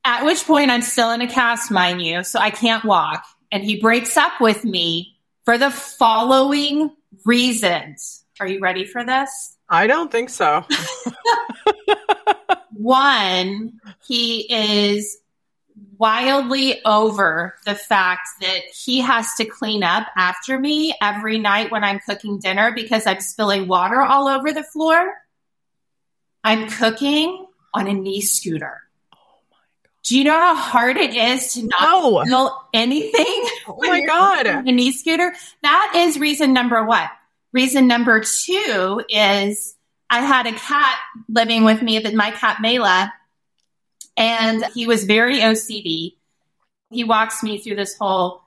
At 0.04 0.26
which 0.26 0.43
point 0.45 0.72
I'm 0.72 0.82
still 0.82 1.12
in 1.12 1.22
a 1.22 1.28
cast, 1.28 1.72
mind 1.72 2.01
you, 2.01 2.24
so 2.24 2.39
I 2.39 2.49
can't 2.49 2.84
walk 2.84 3.24
and 3.54 3.64
he 3.64 3.80
breaks 3.80 4.18
up 4.18 4.41
with 4.41 4.66
me 4.66 5.16
for 5.45 5.60
the 5.60 5.70
following 5.70 6.89
reasons. 7.24 8.26
Are 8.39 8.47
you 8.47 8.60
ready 8.60 8.84
for 8.84 9.06
this? 9.06 9.56
I 9.70 9.86
don't 9.86 10.12
think 10.12 10.32
so. 10.32 10.66
One, 12.74 13.80
he 14.08 14.51
is 14.51 15.20
wildly 15.99 16.84
over 16.84 17.56
the 17.66 17.76
fact 17.76 18.28
that 18.41 18.62
he 18.74 19.01
has 19.01 19.28
to 19.36 19.45
clean 19.45 19.84
up 19.84 20.08
after 20.18 20.58
me 20.60 20.95
every 20.99 21.38
night 21.38 21.72
when 21.72 21.84
I'm 21.84 21.99
cooking 21.99 22.39
dinner 22.39 22.72
because 22.74 23.06
I'm 23.06 23.22
spilling 23.22 23.68
water 23.68 24.01
all 24.01 24.28
over 24.28 24.51
the 24.51 24.64
floor. 24.64 25.14
I'm 26.43 26.68
cooking 26.70 27.45
on 27.76 27.88
a 27.88 27.93
knee 27.93 28.22
scooter. 28.22 28.82
Do 30.04 30.18
you 30.18 30.26
know 30.26 30.38
how 30.38 30.56
hard 30.56 30.97
it 30.97 31.16
is 31.16 31.54
to 31.54 31.64
not 31.64 31.82
no. 31.82 32.24
feel 32.24 32.68
anything? 32.74 33.49
Oh 33.66 33.78
my 33.80 34.01
God. 34.01 34.45
A 34.45 34.62
knee 34.64 34.91
scooter. 34.91 35.34
That 35.62 35.93
is 35.95 36.20
reason 36.20 36.51
number 36.51 36.84
one. 36.84 37.08
Reason 37.54 37.88
number 37.88 38.22
two 38.22 39.01
is 39.08 39.76
I 40.10 40.20
had 40.20 40.47
a 40.47 40.51
cat 40.51 40.97
living 41.30 41.64
with 41.64 41.82
me, 41.82 41.99
that 41.99 42.14
my 42.14 42.32
cat 42.32 42.58
Mela, 42.62 43.14
and 44.18 44.66
he 44.74 44.86
was 44.86 45.06
very 45.06 45.39
OCD. 45.39 46.16
He 46.91 47.04
walks 47.04 47.41
me 47.41 47.58
through 47.58 47.76
this 47.76 47.97
whole 47.97 48.41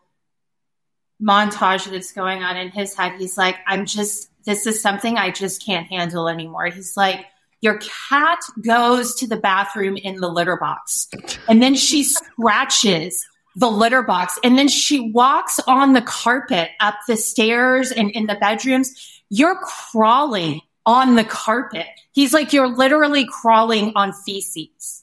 montage 1.23 1.91
that's 1.91 2.13
going 2.13 2.43
on 2.43 2.57
in 2.57 2.71
his 2.71 2.95
head. 2.95 3.15
He's 3.19 3.39
like, 3.39 3.57
I'm 3.67 3.87
just, 3.87 4.31
this 4.45 4.67
is 4.67 4.83
something 4.83 5.17
I 5.17 5.31
just 5.31 5.65
can't 5.65 5.87
handle 5.87 6.29
anymore. 6.29 6.67
He's 6.67 6.97
like, 6.97 7.27
your 7.67 7.81
cat 8.09 8.39
goes 8.65 9.17
to 9.17 9.27
the 9.27 9.37
bathroom 9.37 9.97
in 9.97 10.21
the 10.21 10.29
litter 10.29 10.57
box 10.57 11.09
and 11.49 11.61
then 11.61 11.75
she 11.75 12.05
scratches 12.05 13.27
the 13.57 13.69
litter 13.69 14.05
box 14.05 14.39
and 14.45 14.57
then 14.57 14.69
she 14.69 15.11
walks 15.11 15.59
on 15.67 15.93
the 15.93 16.01
carpet 16.01 16.71
up 16.79 16.95
the 17.09 17.17
stairs 17.17 17.91
and 17.91 18.13
in 18.13 18.27
the 18.27 18.37
bedrooms. 18.37 19.21
You're 19.31 19.57
crawling 19.57 20.61
on 20.85 21.17
the 21.17 21.25
carpet. 21.25 21.89
He's 22.13 22.33
like, 22.33 22.53
you're 22.53 22.69
literally 22.69 23.27
crawling 23.27 23.95
on 23.97 24.13
feces. 24.13 25.03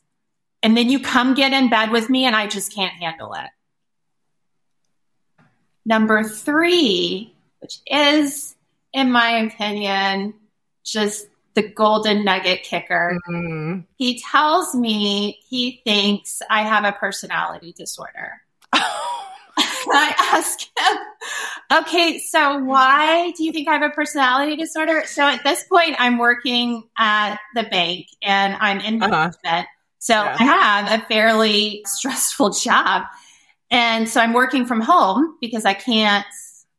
And 0.62 0.78
then 0.78 0.90
you 0.90 1.02
come 1.02 1.34
get 1.34 1.52
in 1.52 1.70
bed 1.70 1.92
with 1.92 2.10
me 2.10 2.24
and 2.24 2.34
I 2.34 2.48
just 2.48 2.74
can't 2.74 2.94
handle 2.94 3.34
it. 3.34 3.50
Number 5.86 6.24
three, 6.24 7.36
which 7.60 7.80
is, 7.86 8.56
in 8.94 9.12
my 9.12 9.40
opinion, 9.40 10.36
just 10.86 11.28
the 11.56 11.62
golden 11.68 12.24
nugget 12.26 12.64
kicker. 12.64 13.20
Mhm. 13.30 13.86
He 13.98 14.20
tells 14.20 14.74
me 14.74 15.40
he 15.48 15.82
thinks 15.84 16.42
I 16.50 16.64
have 16.64 16.84
a 16.84 16.92
personality 16.92 17.74
disorder. 17.78 18.42
I 18.76 20.16
ask 20.34 20.60
him, 20.62 20.98
okay, 21.82 22.18
so 22.20 22.58
why 22.60 23.32
do 23.38 23.44
you 23.44 23.52
think 23.52 23.68
I 23.68 23.74
have 23.74 23.84
a 23.84 23.90
personality 23.92 24.56
disorder? 24.56 25.04
So 25.06 25.22
at 25.28 25.44
this 25.44 25.64
point, 25.64 25.96
I'm 26.00 26.18
working 26.18 26.84
at 26.98 27.38
the 27.54 27.64
bank 27.64 28.08
and 28.24 28.56
I'm 28.60 28.80
in 28.80 29.04
Uh-huh. 29.04 29.12
management. 29.44 29.68
So 30.00 30.16
Yeah. 30.16 30.36
I 30.40 30.44
have 30.44 31.02
a 31.02 31.06
fairly 31.06 31.84
stressful 31.86 32.50
job. 32.68 33.04
And 33.70 34.10
so 34.10 34.20
I'm 34.22 34.34
working 34.34 34.66
from 34.66 34.82
home 34.82 35.38
because 35.42 35.66
I 35.66 35.74
can't 35.74 36.26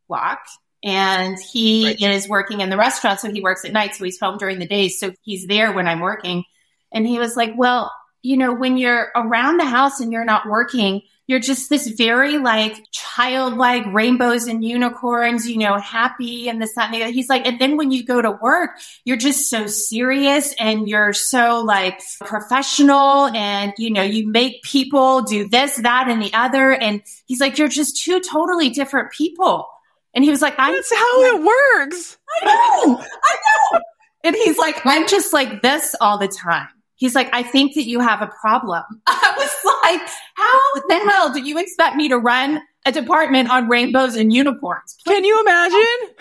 walk. 0.09 0.41
And 0.85 1.39
he 1.39 1.87
Right. 1.87 2.01
is 2.01 2.29
working 2.29 2.61
in 2.61 2.69
the 2.69 2.77
restaurant. 2.77 3.19
So 3.19 3.33
he 3.33 3.41
works 3.41 3.65
at 3.65 3.73
night. 3.73 3.95
So 3.95 4.05
he's 4.05 4.21
home 4.21 4.37
during 4.37 4.59
the 4.59 4.67
day. 4.67 4.91
So 4.91 5.13
he's 5.23 5.47
there 5.47 5.73
when 5.73 5.89
I'm 5.89 6.01
working. 6.01 6.45
And 6.93 7.07
he 7.07 7.19
was 7.19 7.37
like, 7.37 7.55
well, 7.57 7.91
you 8.23 8.37
know, 8.37 8.53
when 8.55 8.77
you're 8.77 9.11
around 9.17 9.57
the 9.57 9.65
house 9.65 10.01
and 10.01 10.13
you're 10.13 10.25
not 10.25 10.47
working, 10.47 11.03
you're 11.27 11.41
just 11.41 11.71
this 11.71 11.89
very 11.89 12.37
like 12.37 12.77
childlike 12.93 13.87
rainbows 13.87 14.47
and 14.47 14.63
unicorns, 14.63 15.49
you 15.49 15.57
know, 15.57 15.79
happy 15.79 16.51
and 16.51 16.61
this, 16.61 16.75
that, 16.75 16.87
and 16.87 16.95
the 16.95 17.03
other. 17.03 17.13
He's 17.13 17.31
like, 17.31 17.47
and 17.47 17.59
then 17.59 17.79
when 17.79 17.91
you 17.91 18.05
go 18.05 18.21
to 18.21 18.31
work, 18.31 18.73
you're 19.05 19.17
just 19.17 19.49
so 19.49 19.67
serious 19.67 20.55
and 20.61 20.87
you're 20.87 21.15
so 21.15 21.63
like 21.63 22.03
professional 22.21 23.27
and, 23.29 23.73
you 23.79 23.91
know, 23.91 24.03
you 24.03 24.29
make 24.29 24.63
people 24.63 25.23
do 25.23 25.49
this, 25.49 25.77
that, 25.77 26.09
and 26.09 26.21
the 26.23 26.35
other. 26.35 26.73
And 26.73 27.03
he's 27.25 27.41
like, 27.41 27.57
you're 27.57 27.69
just 27.69 28.03
two 28.03 28.21
totally 28.21 28.69
different 28.69 29.11
people. 29.11 29.67
And 30.15 30.25
he 30.25 30.31
was 30.31 30.41
like, 30.41 30.55
I'm 30.59 30.73
That's 30.73 30.95
how 30.95 31.23
it 31.25 31.43
works. 31.43 32.17
I 32.43 32.47
know. 32.47 32.99
I 32.99 33.37
know. 33.73 33.81
And 34.25 34.35
he's 34.37 34.59
like, 34.59 34.85
I'm 34.87 35.07
just 35.07 35.33
like 35.33 35.63
this 35.63 35.95
all 36.01 36.19
the 36.19 36.29
time. 36.29 36.69
He's 36.97 37.15
like, 37.15 37.29
I 37.35 37.43
think 37.43 37.75
that 37.75 37.85
you 37.85 38.01
have 38.01 38.23
a 38.23 38.31
problem. 38.41 38.83
I 39.07 39.35
was 39.37 39.51
like, 39.83 40.01
how 40.35 40.61
the 40.89 41.11
hell 41.11 41.33
do 41.33 41.41
you 41.41 41.59
expect 41.59 41.97
me 41.97 42.09
to 42.09 42.17
run 42.17 42.63
a 42.87 42.93
department 42.93 43.51
on 43.51 43.69
rainbows 43.69 44.17
and 44.17 44.33
unicorns? 44.33 44.97
Can 45.07 45.25
you 45.25 45.41
imagine? 45.41 46.15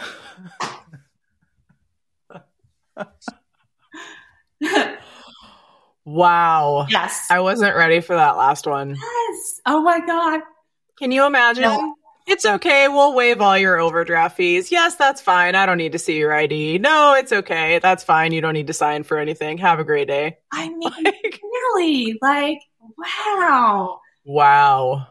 Wow. 6.06 6.86
yes. 6.90 7.28
I 7.32 7.40
wasn't 7.40 7.76
ready 7.76 8.02
for 8.02 8.16
that 8.16 8.32
last 8.32 8.68
one. 8.68 8.90
Yes. 8.90 9.62
Oh 9.66 9.82
my 9.82 10.06
God. 10.06 10.42
Can 11.00 11.14
you 11.14 11.26
imagine? 11.26 11.64
No. 11.64 11.96
It's 12.26 12.46
okay. 12.46 12.88
We'll 12.88 13.14
waive 13.14 13.42
all 13.42 13.58
your 13.58 13.78
overdraft 13.80 14.38
fees. 14.38 14.72
Yes, 14.72 14.96
that's 14.96 15.22
fine. 15.22 15.56
I 15.56 15.66
don't 15.66 15.78
need 15.78 15.92
to 15.92 16.00
see 16.00 16.18
your 16.18 16.34
ID. 16.34 16.80
No, 16.80 17.16
it's 17.16 17.32
okay. 17.32 17.80
That's 17.80 18.04
fine. 18.04 18.32
You 18.32 18.42
don't 18.42 18.54
need 18.54 18.68
to 18.68 18.74
sign 18.74 19.04
for 19.04 19.18
anything. 19.18 19.58
Have 19.58 19.80
a 19.80 19.84
great 19.84 20.08
day. 20.08 20.38
I 20.52 20.70
mean, 20.70 20.92
Like, 21.04 21.42
really? 21.44 22.18
Like, 22.22 22.60
wow. 22.98 24.00
wow. 24.24 25.08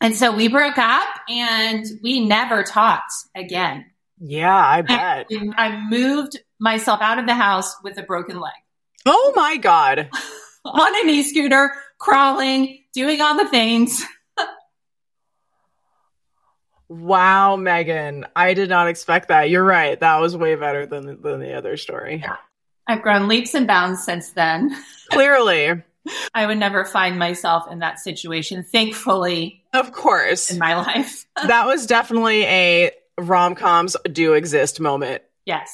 And 0.00 0.14
so 0.14 0.34
we 0.34 0.48
broke 0.48 0.76
up 0.76 1.08
and 1.28 1.86
we 2.02 2.26
never 2.26 2.62
talked 2.62 3.12
again. 3.34 3.86
Yeah, 4.18 4.54
I 4.54 4.82
bet. 4.82 5.28
I 5.56 5.82
moved 5.88 6.38
myself 6.60 7.00
out 7.00 7.18
of 7.18 7.26
the 7.26 7.34
house 7.34 7.74
with 7.82 7.98
a 7.98 8.02
broken 8.02 8.38
leg. 8.38 8.52
Oh 9.06 9.32
my 9.34 9.56
God. 9.56 10.10
on 10.64 11.00
an 11.02 11.10
e-scooter, 11.10 11.72
crawling, 11.98 12.80
doing 12.92 13.20
all 13.20 13.36
the 13.36 13.48
things. 13.48 14.04
Wow, 17.00 17.56
Meghan. 17.56 18.24
I 18.36 18.54
did 18.54 18.68
not 18.68 18.88
expect 18.88 19.28
that. 19.28 19.50
You're 19.50 19.64
right. 19.64 19.98
That 19.98 20.20
was 20.20 20.36
way 20.36 20.54
better 20.54 20.86
than, 20.86 21.20
than 21.20 21.40
the 21.40 21.54
other 21.54 21.76
story. 21.76 22.20
Yeah. 22.22 22.36
I've 22.86 23.02
grown 23.02 23.26
leaps 23.28 23.54
and 23.54 23.66
bounds 23.66 24.04
since 24.04 24.30
then. 24.30 24.76
Clearly. 25.10 25.82
I 26.34 26.46
would 26.46 26.58
never 26.58 26.84
find 26.84 27.18
myself 27.18 27.64
in 27.70 27.78
that 27.80 27.98
situation, 27.98 28.62
thankfully, 28.62 29.62
Of 29.72 29.92
course. 29.92 30.50
in 30.50 30.58
my 30.58 30.76
life. 30.76 31.24
that 31.46 31.66
was 31.66 31.86
definitely 31.86 32.44
a 32.44 32.90
rom 33.18 33.54
coms 33.54 33.96
do 34.10 34.34
exist 34.34 34.80
moment. 34.80 35.22
yes. 35.46 35.72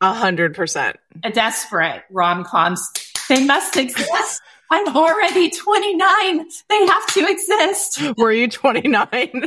A 0.00 0.12
hundred 0.12 0.56
percent. 0.56 0.96
A 1.22 1.30
desperate 1.30 2.02
rom 2.10 2.42
coms. 2.44 2.90
They 3.28 3.44
must 3.44 3.76
exist. 3.76 4.42
I'm 4.72 4.96
already 4.96 5.50
29. 5.50 6.48
They 6.70 6.86
have 6.86 7.06
to 7.08 7.28
exist. 7.28 8.02
Were 8.16 8.32
you 8.32 8.48
29? 8.48 9.04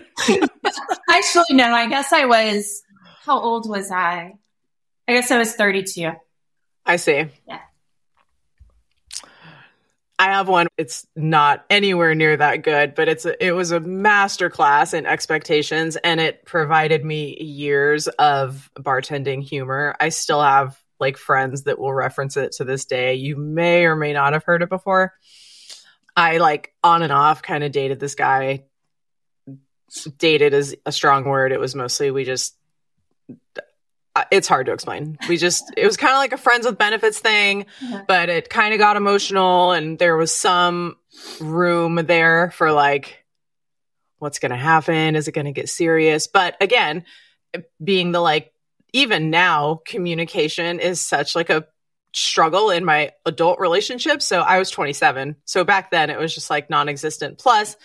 Actually, 1.10 1.46
no, 1.50 1.74
I 1.74 1.90
guess 1.90 2.14
I 2.14 2.26
was, 2.26 2.84
how 3.24 3.40
old 3.40 3.68
was 3.68 3.90
I? 3.90 4.36
I 5.08 5.14
guess 5.14 5.32
I 5.32 5.40
was 5.40 5.56
32. 5.56 6.12
I 6.86 6.96
see. 6.98 7.26
Yeah. 7.48 7.60
I 10.20 10.26
have 10.26 10.48
one. 10.48 10.68
It's 10.78 11.08
not 11.16 11.66
anywhere 11.72 12.14
near 12.14 12.38
that 12.38 12.58
good, 12.58 12.94
but 12.94 13.08
it's 13.08 13.26
a, 13.26 13.44
it 13.44 13.54
was 13.54 13.72
a 13.72 13.80
master 13.80 14.52
class 14.52 14.94
in 14.94 15.08
expectations 15.08 15.96
and 15.96 16.20
it 16.20 16.46
provided 16.46 17.04
me 17.04 17.36
years 17.42 18.08
of 18.08 18.70
bartending 18.76 19.42
humor. 19.42 19.96
I 20.00 20.10
still 20.10 20.44
have 20.44 20.80
like 21.00 21.18
friends 21.18 21.64
that 21.64 21.78
will 21.80 21.94
reference 21.94 22.38
it 22.38 22.54
to 22.54 22.64
this 22.64 22.86
day. 22.86 23.16
You 23.16 23.36
may 23.36 23.86
or 23.86 23.96
may 23.96 24.14
not 24.14 24.34
have 24.34 24.44
heard 24.44 24.62
it 24.62 24.70
before. 24.70 25.14
I 26.16 26.38
like 26.38 26.74
on 26.84 27.02
and 27.02 27.12
off 27.12 27.42
kind 27.42 27.64
of 27.64 27.72
dated 27.72 28.00
this 28.00 28.16
guy. 28.16 28.64
Dated 30.18 30.54
is 30.54 30.76
a 30.86 30.92
strong 30.92 31.26
word. 31.26 31.52
It 31.52 31.60
was 31.60 31.76
mostly 31.76 32.12
we 32.12 32.24
just 32.26 32.56
uh, 34.16 34.24
it's 34.32 34.48
hard 34.48 34.66
to 34.66 34.72
explain. 34.74 35.18
We 35.30 35.38
just 35.38 35.74
it 35.78 35.86
was 35.86 35.98
kind 35.98 36.14
of 36.14 36.18
like 36.18 36.34
a 36.34 36.38
friends 36.38 36.66
with 36.66 36.78
benefits 36.78 37.20
thing 37.20 37.66
Mhm. 37.82 38.08
but 38.08 38.30
it 38.30 38.50
kind 38.50 38.74
of 38.74 38.80
got 38.80 38.96
emotional 38.98 39.72
and 39.72 40.00
there 40.00 40.16
was 40.18 40.32
some 40.34 40.96
room 41.40 41.96
there 41.96 42.52
for 42.52 42.72
like 42.72 43.24
what's 44.20 44.40
going 44.40 44.52
to 44.52 44.58
happen 44.58 45.16
is 45.16 45.28
it 45.28 45.34
going 45.34 45.46
to 45.46 45.52
get 45.52 45.70
serious 45.70 46.28
but 46.28 46.56
again 46.62 47.04
being 47.84 48.12
the 48.12 48.20
like 48.22 48.54
even 48.96 49.30
now 49.30 49.82
communication 49.86 50.80
is 50.80 51.02
such 51.02 51.36
like 51.36 51.50
a 51.50 51.68
struggle 52.14 52.70
in 52.70 52.86
my 52.86 53.12
adult 53.26 53.60
relationship. 53.60 54.22
So 54.22 54.40
i 54.40 54.58
was 54.58 54.72
27 54.72 55.36
so 55.44 55.66
back 55.66 55.92
then 55.92 56.10
it 56.10 56.18
was 56.18 56.34
just 56.34 56.50
like 56.50 56.70
non-existent. 56.70 57.38
Plus 57.38 57.76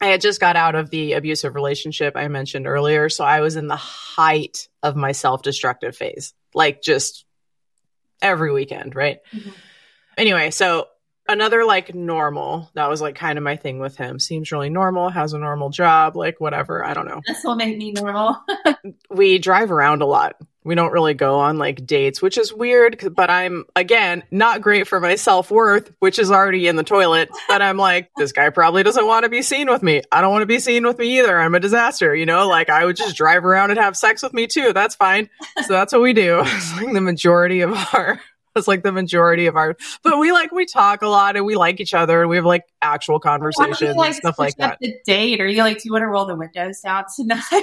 i 0.00 0.08
had 0.08 0.20
just 0.20 0.38
got 0.40 0.56
out 0.56 0.74
of 0.74 0.90
the 0.90 1.14
abusive 1.14 1.54
relationship 1.54 2.16
i 2.16 2.28
mentioned 2.28 2.66
earlier. 2.66 3.08
So 3.08 3.24
i 3.24 3.40
was 3.40 3.56
in 3.56 3.66
the 3.66 3.76
height 3.76 4.68
of 4.82 4.94
my 4.94 5.12
self-destructive 5.12 5.96
phase 5.96 6.34
like 6.54 6.82
just 6.82 7.24
every 8.20 8.52
weekend 8.52 8.94
right? 8.94 9.18
Mhm. 9.34 9.52
anyway, 10.18 10.50
so 10.50 10.88
another 11.28 11.64
like 11.64 11.94
normal, 11.94 12.70
that 12.74 12.88
was 12.88 13.00
like 13.00 13.14
kind 13.14 13.38
of 13.38 13.44
my 13.44 13.56
thing 13.56 13.78
with 13.78 13.96
him. 13.96 14.18
Seems 14.18 14.52
really 14.52 14.70
normal, 14.70 15.08
has 15.08 15.32
a 15.32 15.38
normal 15.38 15.70
job, 15.70 16.16
like 16.16 16.40
whatever. 16.40 16.84
I 16.84 16.94
don't 16.94 17.06
know. 17.06 17.20
This 17.26 17.42
will 17.44 17.56
make 17.56 17.76
me 17.76 17.92
normal. 17.92 18.36
We 19.10 19.38
drive 19.38 19.72
around 19.72 20.02
a 20.02 20.06
lot. 20.06 20.36
We 20.62 20.74
don't 20.74 20.92
really 20.92 21.14
go 21.14 21.38
on 21.38 21.58
like 21.58 21.86
dates, 21.86 22.20
which 22.20 22.38
is 22.38 22.52
weird 22.52 23.14
but 23.14 23.30
I'm 23.30 23.64
again 23.74 24.24
not 24.30 24.60
great 24.60 24.86
for 24.86 25.00
my 25.00 25.16
self 25.16 25.50
worth, 25.50 25.92
which 26.00 26.18
is 26.18 26.30
already 26.30 26.68
in 26.68 26.76
the 26.76 26.84
toilet. 26.84 27.30
But 27.48 27.62
I'm 27.62 27.76
like, 27.76 28.10
this 28.16 28.32
guy 28.32 28.50
probably 28.50 28.82
doesn't 28.82 29.06
want 29.06 29.24
to 29.24 29.28
be 29.28 29.42
seen 29.42 29.68
with 29.68 29.82
me. 29.82 30.02
I 30.12 30.20
don't 30.20 30.32
want 30.32 30.42
to 30.42 30.46
be 30.46 30.58
seen 30.58 30.84
with 30.84 30.98
me 30.98 31.18
either. 31.18 31.38
I'm 31.38 31.54
a 31.54 31.60
disaster, 31.60 32.14
you 32.14 32.26
know, 32.26 32.48
like 32.48 32.68
I 32.68 32.84
would 32.84 32.96
just 32.96 33.16
drive 33.16 33.44
around 33.44 33.70
and 33.70 33.78
have 33.78 33.96
sex 33.96 34.22
with 34.22 34.34
me 34.34 34.46
too. 34.46 34.72
That's 34.72 34.94
fine. 34.94 35.30
So 35.66 35.72
that's 35.72 35.92
what 35.92 36.02
we 36.02 36.12
do. 36.12 36.42
It's 36.56 36.74
like 36.76 36.92
the 36.92 37.00
majority 37.00 37.60
of 37.60 37.72
our 37.94 38.20
it's 38.60 38.68
like 38.68 38.82
the 38.82 38.92
majority 38.92 39.46
of 39.46 39.56
our 39.56 39.76
but 40.02 40.18
we 40.18 40.32
like 40.32 40.52
we 40.52 40.66
talk 40.66 41.02
a 41.02 41.08
lot 41.08 41.36
and 41.36 41.44
we 41.44 41.56
like 41.56 41.80
each 41.80 41.94
other 41.94 42.22
and 42.22 42.30
we 42.30 42.36
have 42.36 42.44
like 42.44 42.64
actual 42.82 43.20
conversations 43.20 43.80
you, 43.80 44.02
and 44.02 44.14
stuff 44.14 44.38
like 44.38 44.56
that. 44.56 44.78
The 44.80 44.96
date, 45.04 45.40
or 45.40 45.46
you 45.46 45.62
like, 45.62 45.76
do 45.76 45.82
you 45.84 45.92
want 45.92 46.02
to 46.02 46.06
roll 46.06 46.26
the 46.26 46.36
windows 46.36 46.80
down 46.80 47.04
tonight? 47.14 47.42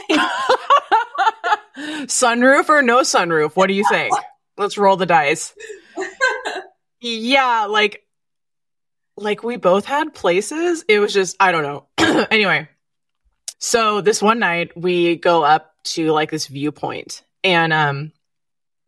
sunroof 2.07 2.69
or 2.69 2.81
no 2.81 3.01
sunroof? 3.01 3.55
What 3.55 3.67
do 3.67 3.73
you 3.73 3.85
think? 3.89 4.13
Let's 4.57 4.77
roll 4.77 4.97
the 4.97 5.05
dice. 5.05 5.53
yeah, 7.01 7.65
like 7.65 8.03
like 9.17 9.43
we 9.43 9.57
both 9.57 9.85
had 9.85 10.13
places. 10.13 10.85
It 10.87 10.99
was 10.99 11.13
just 11.13 11.35
I 11.39 11.51
don't 11.51 11.63
know. 11.63 11.87
anyway, 12.31 12.69
so 13.59 14.01
this 14.01 14.21
one 14.21 14.39
night 14.39 14.75
we 14.77 15.15
go 15.15 15.43
up 15.43 15.73
to 15.85 16.11
like 16.11 16.31
this 16.31 16.47
viewpoint 16.47 17.23
and 17.43 17.73
um 17.73 18.11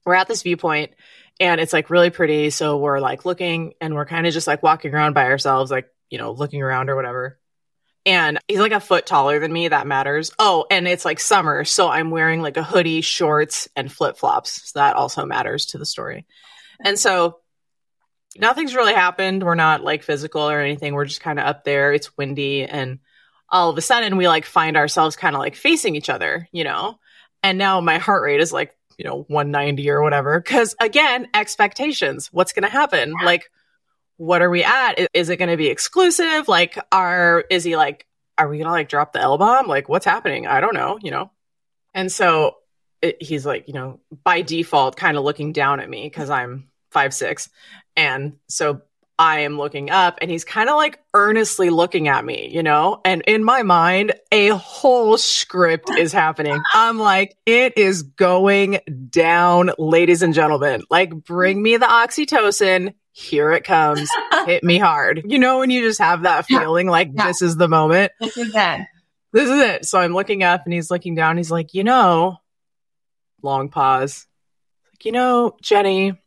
we're 0.05 0.13
at 0.13 0.27
this 0.27 0.43
viewpoint 0.43 0.91
and 1.39 1.59
it's 1.59 1.73
like 1.73 1.89
really 1.89 2.09
pretty 2.09 2.49
so 2.49 2.77
we're 2.77 2.99
like 2.99 3.25
looking 3.25 3.73
and 3.81 3.93
we're 3.93 4.05
kind 4.05 4.25
of 4.25 4.33
just 4.33 4.47
like 4.47 4.63
walking 4.63 4.93
around 4.93 5.13
by 5.13 5.25
ourselves 5.25 5.71
like 5.71 5.89
you 6.09 6.17
know 6.17 6.31
looking 6.31 6.61
around 6.61 6.89
or 6.89 6.95
whatever. 6.95 7.39
And 8.07 8.37
he's 8.47 8.59
like 8.59 8.71
a 8.71 8.79
foot 8.79 9.07
taller 9.07 9.39
than 9.39 9.51
me 9.51 9.67
that 9.67 9.87
matters. 9.87 10.31
Oh 10.37 10.65
and 10.69 10.87
it's 10.87 11.05
like 11.05 11.19
summer 11.19 11.63
so 11.63 11.89
i'm 11.89 12.11
wearing 12.11 12.41
like 12.41 12.57
a 12.57 12.63
hoodie 12.63 13.01
shorts 13.01 13.67
and 13.75 13.91
flip-flops. 13.91 14.71
So 14.71 14.79
that 14.79 14.95
also 14.95 15.25
matters 15.25 15.67
to 15.67 15.77
the 15.77 15.85
story. 15.85 16.25
And 16.83 16.99
so 16.99 17.39
nothing's 18.37 18.75
really 18.75 18.93
happened. 18.93 19.43
We're 19.43 19.55
not 19.55 19.83
like 19.83 20.03
physical 20.03 20.43
or 20.43 20.59
anything. 20.59 20.93
We're 20.93 21.05
just 21.05 21.21
kind 21.21 21.39
of 21.39 21.45
up 21.45 21.63
there. 21.63 21.93
It's 21.93 22.15
windy 22.17 22.63
and 22.63 22.99
all 23.49 23.69
of 23.69 23.77
a 23.77 23.81
sudden 23.81 24.17
we 24.17 24.27
like 24.27 24.45
find 24.45 24.77
ourselves 24.77 25.15
kind 25.15 25.35
of 25.35 25.39
like 25.39 25.55
facing 25.55 25.95
each 25.95 26.09
other 26.09 26.47
you 26.51 26.63
know? 26.63 26.99
And 27.43 27.57
now 27.57 27.79
my 27.81 27.97
heart 27.99 28.23
rate 28.23 28.41
is 28.41 28.51
like 28.51 28.74
you 28.97 29.05
know, 29.05 29.25
190 29.27 29.89
or 29.89 30.01
whatever. 30.01 30.41
Cause 30.41 30.75
again, 30.79 31.27
expectations. 31.33 32.29
What's 32.31 32.53
going 32.53 32.63
to 32.63 32.69
happen? 32.69 33.13
Yeah. 33.19 33.25
Like, 33.25 33.51
what 34.17 34.41
are 34.41 34.49
we 34.49 34.63
at? 34.63 34.99
Is, 34.99 35.07
is 35.13 35.29
it 35.29 35.37
going 35.37 35.49
to 35.49 35.57
be 35.57 35.67
exclusive? 35.67 36.47
Like, 36.47 36.77
are, 36.91 37.43
is 37.49 37.63
he 37.63 37.75
like, 37.75 38.05
are 38.37 38.47
we 38.47 38.57
going 38.57 38.67
to 38.67 38.71
like 38.71 38.89
drop 38.89 39.13
the 39.13 39.21
L 39.21 39.37
bomb? 39.37 39.67
Like, 39.67 39.89
what's 39.89 40.05
happening? 40.05 40.47
I 40.47 40.61
don't 40.61 40.73
know, 40.73 40.97
you 41.01 41.11
know? 41.11 41.31
And 41.93 42.11
so 42.11 42.55
it, 43.01 43.21
he's 43.21 43.45
like, 43.45 43.67
you 43.67 43.73
know, 43.73 43.99
by 44.23 44.41
default, 44.41 44.95
kind 44.97 45.17
of 45.17 45.23
looking 45.23 45.53
down 45.53 45.79
at 45.79 45.89
me 45.89 46.03
because 46.03 46.29
I'm 46.29 46.69
five, 46.91 47.13
six. 47.13 47.49
And 47.95 48.37
so 48.47 48.81
I 49.17 49.39
am 49.41 49.57
looking 49.57 49.89
up 49.89 50.17
and 50.21 50.29
he's 50.29 50.43
kind 50.43 50.69
of 50.69 50.75
like 50.75 50.99
earnestly 51.13 51.69
looking 51.69 52.09
at 52.09 52.25
me, 52.25 52.49
you 52.53 52.61
know? 52.63 52.99
And 53.05 53.21
in 53.27 53.43
my 53.45 53.63
mind, 53.63 54.13
a 54.31 54.49
whole 54.49 55.17
script 55.17 55.89
is 55.89 56.11
happening. 56.11 56.61
I'm 56.73 56.99
like, 56.99 57.37
it 57.45 57.77
is 57.77 58.03
going 58.03 58.79
down, 59.09 59.71
ladies 59.77 60.21
and 60.21 60.33
gentlemen. 60.33 60.83
Like, 60.89 61.11
bring 61.15 61.61
me 61.63 61.77
the 61.77 61.85
oxytocin. 61.85 62.93
Here 63.13 63.51
it 63.53 63.63
comes. 63.63 64.09
Hit 64.45 64.65
me 64.65 64.77
hard. 64.79 65.21
You 65.25 65.39
know, 65.39 65.59
when 65.59 65.69
you 65.69 65.81
just 65.81 65.99
have 65.99 66.23
that 66.23 66.45
feeling 66.45 66.87
like 66.87 67.11
Yeah. 67.13 67.27
this 67.27 67.41
is 67.41 67.55
the 67.55 67.69
moment 67.69 68.11
This 68.19 68.35
is 68.35 68.53
it. 68.53 68.81
this 69.31 69.49
is 69.49 69.61
it. 69.61 69.85
So 69.85 69.97
I'm 69.99 70.13
looking 70.13 70.43
up 70.43 70.63
and 70.65 70.73
he's 70.73 70.91
looking 70.91 71.15
down. 71.15 71.37
He's 71.37 71.49
like, 71.51 71.73
you 71.73 71.85
know, 71.85 72.35
long 73.41 73.69
pause. 73.69 74.27
Like, 74.91 75.05
you 75.05 75.13
know, 75.13 75.55
Jenny, 75.61 76.21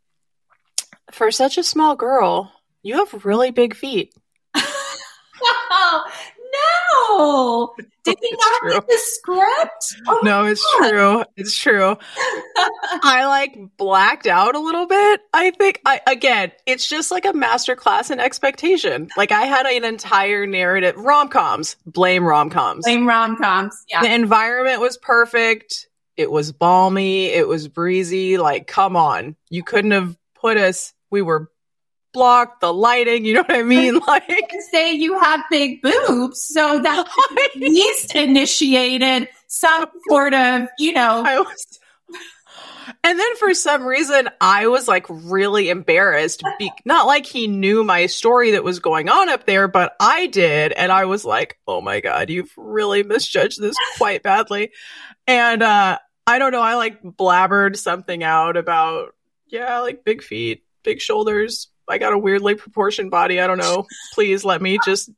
for 1.13 1.31
such 1.31 1.59
a 1.59 1.63
small 1.63 1.95
girl, 1.95 2.51
you 2.89 3.05
have 3.05 3.25
really 3.25 3.51
big 3.53 3.75
feet. 3.77 4.15
No. 7.09 7.75
Did 8.05 8.17
he 8.23 8.31
not 8.33 8.59
true. 8.61 8.71
read 8.73 8.83
the 8.89 8.99
script? 8.99 9.97
Oh, 10.09 10.21
No, 10.23 10.45
it's 10.47 10.65
God. 10.81 10.89
true. 10.91 11.25
It's 11.37 11.57
true. 11.57 11.97
I 13.03 13.27
like 13.27 13.59
blacked 13.77 14.27
out 14.27 14.55
a 14.55 14.59
little 14.59 14.87
bit. 14.87 15.21
I 15.33 15.51
think 15.51 15.81
I 15.85 16.01
again, 16.07 16.53
it's 16.67 16.89
just 16.89 17.11
like 17.11 17.25
a 17.27 17.33
masterclass 17.33 18.11
in 18.11 18.19
expectation. 18.21 19.09
Like 19.17 19.31
I 19.33 19.43
had 19.43 19.67
an 19.67 19.85
entire 19.85 20.47
narrative 20.47 20.97
rom 20.97 21.29
coms. 21.29 21.77
Blame 21.87 22.25
rom 22.25 22.51
coms. 22.51 22.85
Blame 22.85 23.07
rom 23.07 23.37
coms. 23.37 23.85
Yeah. 23.89 24.01
The 24.03 24.13
environment 24.13 24.81
was 24.81 24.97
perfect. 24.97 25.89
It 26.17 26.31
was 26.31 26.51
balmy. 26.51 27.27
It 27.27 27.47
was 27.47 27.69
breezy. 27.69 28.39
Like, 28.39 28.67
come 28.67 28.97
on. 28.97 29.37
You 29.51 29.63
couldn't 29.63 29.93
have 29.93 30.17
put 30.35 30.57
us, 30.57 30.93
we 31.11 31.23
were 31.23 31.51
blocked, 32.13 32.61
the 32.61 32.73
lighting, 32.73 33.25
you 33.25 33.35
know 33.35 33.43
what 33.43 33.57
I 33.57 33.63
mean? 33.63 34.01
Like, 34.07 34.53
say 34.71 34.93
you 34.95 35.19
have 35.19 35.41
big 35.51 35.83
boobs, 35.83 36.43
so 36.43 36.81
that 36.81 37.07
at 37.45 37.61
least 37.61 38.15
initiated 38.15 39.29
some 39.47 39.87
sort 40.09 40.35
of, 40.35 40.69
you 40.79 40.93
know, 40.93 41.23
I 41.25 41.41
was. 41.41 41.79
And 43.05 43.19
then 43.19 43.37
for 43.37 43.53
some 43.53 43.85
reason, 43.85 44.31
I 44.41 44.69
was 44.69 44.89
like 44.89 45.07
really 45.09 45.69
embarrassed. 45.69 46.43
Be- 46.59 46.73
not 46.87 47.07
like 47.07 47.27
he 47.27 47.47
knew 47.47 47.85
my 47.85 48.07
story 48.07 48.53
that 48.53 48.65
was 48.65 48.81
going 48.81 49.09
on 49.11 49.29
up 49.29 49.45
there, 49.45 49.69
but 49.69 49.95
I 50.01 50.27
did. 50.27 50.73
And 50.73 50.91
I 50.91 51.05
was 51.05 51.25
like, 51.25 51.59
oh 51.67 51.83
my 51.83 52.01
God, 52.01 52.31
you've 52.31 52.53
really 52.57 53.03
misjudged 53.03 53.61
this 53.61 53.77
quite 53.99 54.23
badly. 54.23 54.71
And, 55.27 55.63
uh, 55.63 55.99
I 56.27 56.39
don't 56.39 56.53
know. 56.53 56.61
I 56.61 56.75
like 56.75 57.03
blabbered 57.03 57.77
something 57.77 58.23
out 58.23 58.59
about, 58.59 59.15
yeah, 59.47 59.81
like 59.81 60.05
big 60.05 60.23
feet, 60.23 60.63
big 60.83 61.01
shoulders. 61.01 61.69
I 61.89 61.99
got 61.99 62.13
a 62.13 62.19
weirdly 62.19 62.55
proportioned 62.55 63.11
body. 63.11 63.41
I 63.41 63.47
don't 63.47 63.59
know. 63.59 63.87
Please 64.15 64.45
let 64.45 64.61
me 64.61 64.79
just 64.85 65.11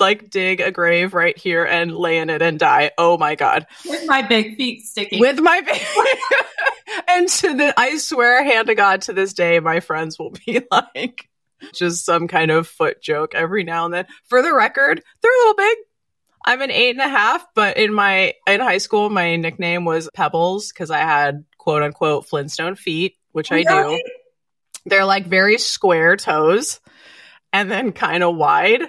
like 0.00 0.30
dig 0.30 0.60
a 0.60 0.72
grave 0.72 1.14
right 1.14 1.38
here 1.38 1.64
and 1.64 1.94
lay 1.94 2.18
in 2.18 2.30
it 2.30 2.42
and 2.42 2.58
die. 2.58 2.90
Oh 2.98 3.16
my 3.16 3.36
God 3.36 3.66
with 3.86 4.06
my 4.06 4.22
big 4.22 4.56
feet 4.56 4.82
sticking. 4.82 5.20
with 5.20 5.38
my 5.40 5.60
ba- 5.60 7.02
and 7.08 7.28
to 7.28 7.54
the 7.54 7.74
I 7.78 7.96
swear 7.98 8.42
hand 8.42 8.66
to 8.66 8.74
God 8.74 9.02
to 9.02 9.12
this 9.12 9.34
day 9.34 9.60
my 9.60 9.78
friends 9.78 10.18
will 10.18 10.30
be 10.30 10.62
like 10.72 11.28
just 11.72 12.04
some 12.04 12.28
kind 12.28 12.50
of 12.50 12.66
foot 12.66 13.00
joke 13.02 13.34
every 13.34 13.64
now 13.64 13.84
and 13.84 13.94
then. 13.94 14.06
For 14.24 14.42
the 14.42 14.54
record, 14.54 15.02
they're 15.22 15.32
a 15.32 15.38
little 15.38 15.54
big. 15.54 15.78
I'm 16.44 16.62
an 16.62 16.70
eight 16.70 16.90
and 16.90 17.00
a 17.00 17.08
half, 17.08 17.44
but 17.54 17.76
in 17.76 17.92
my 17.92 18.34
in 18.46 18.60
high 18.60 18.78
school 18.78 19.10
my 19.10 19.36
nickname 19.36 19.84
was 19.84 20.08
Pebbles 20.14 20.72
because 20.72 20.90
I 20.90 20.98
had 20.98 21.44
quote 21.58 21.82
unquote 21.82 22.26
Flintstone 22.26 22.74
feet, 22.74 23.16
which 23.32 23.52
I 23.52 23.64
oh, 23.68 23.96
do. 23.96 24.02
They're 24.88 25.04
like 25.04 25.26
very 25.26 25.58
square 25.58 26.16
toes 26.16 26.80
and 27.52 27.70
then 27.70 27.92
kind 27.92 28.22
of 28.22 28.36
wide. 28.36 28.82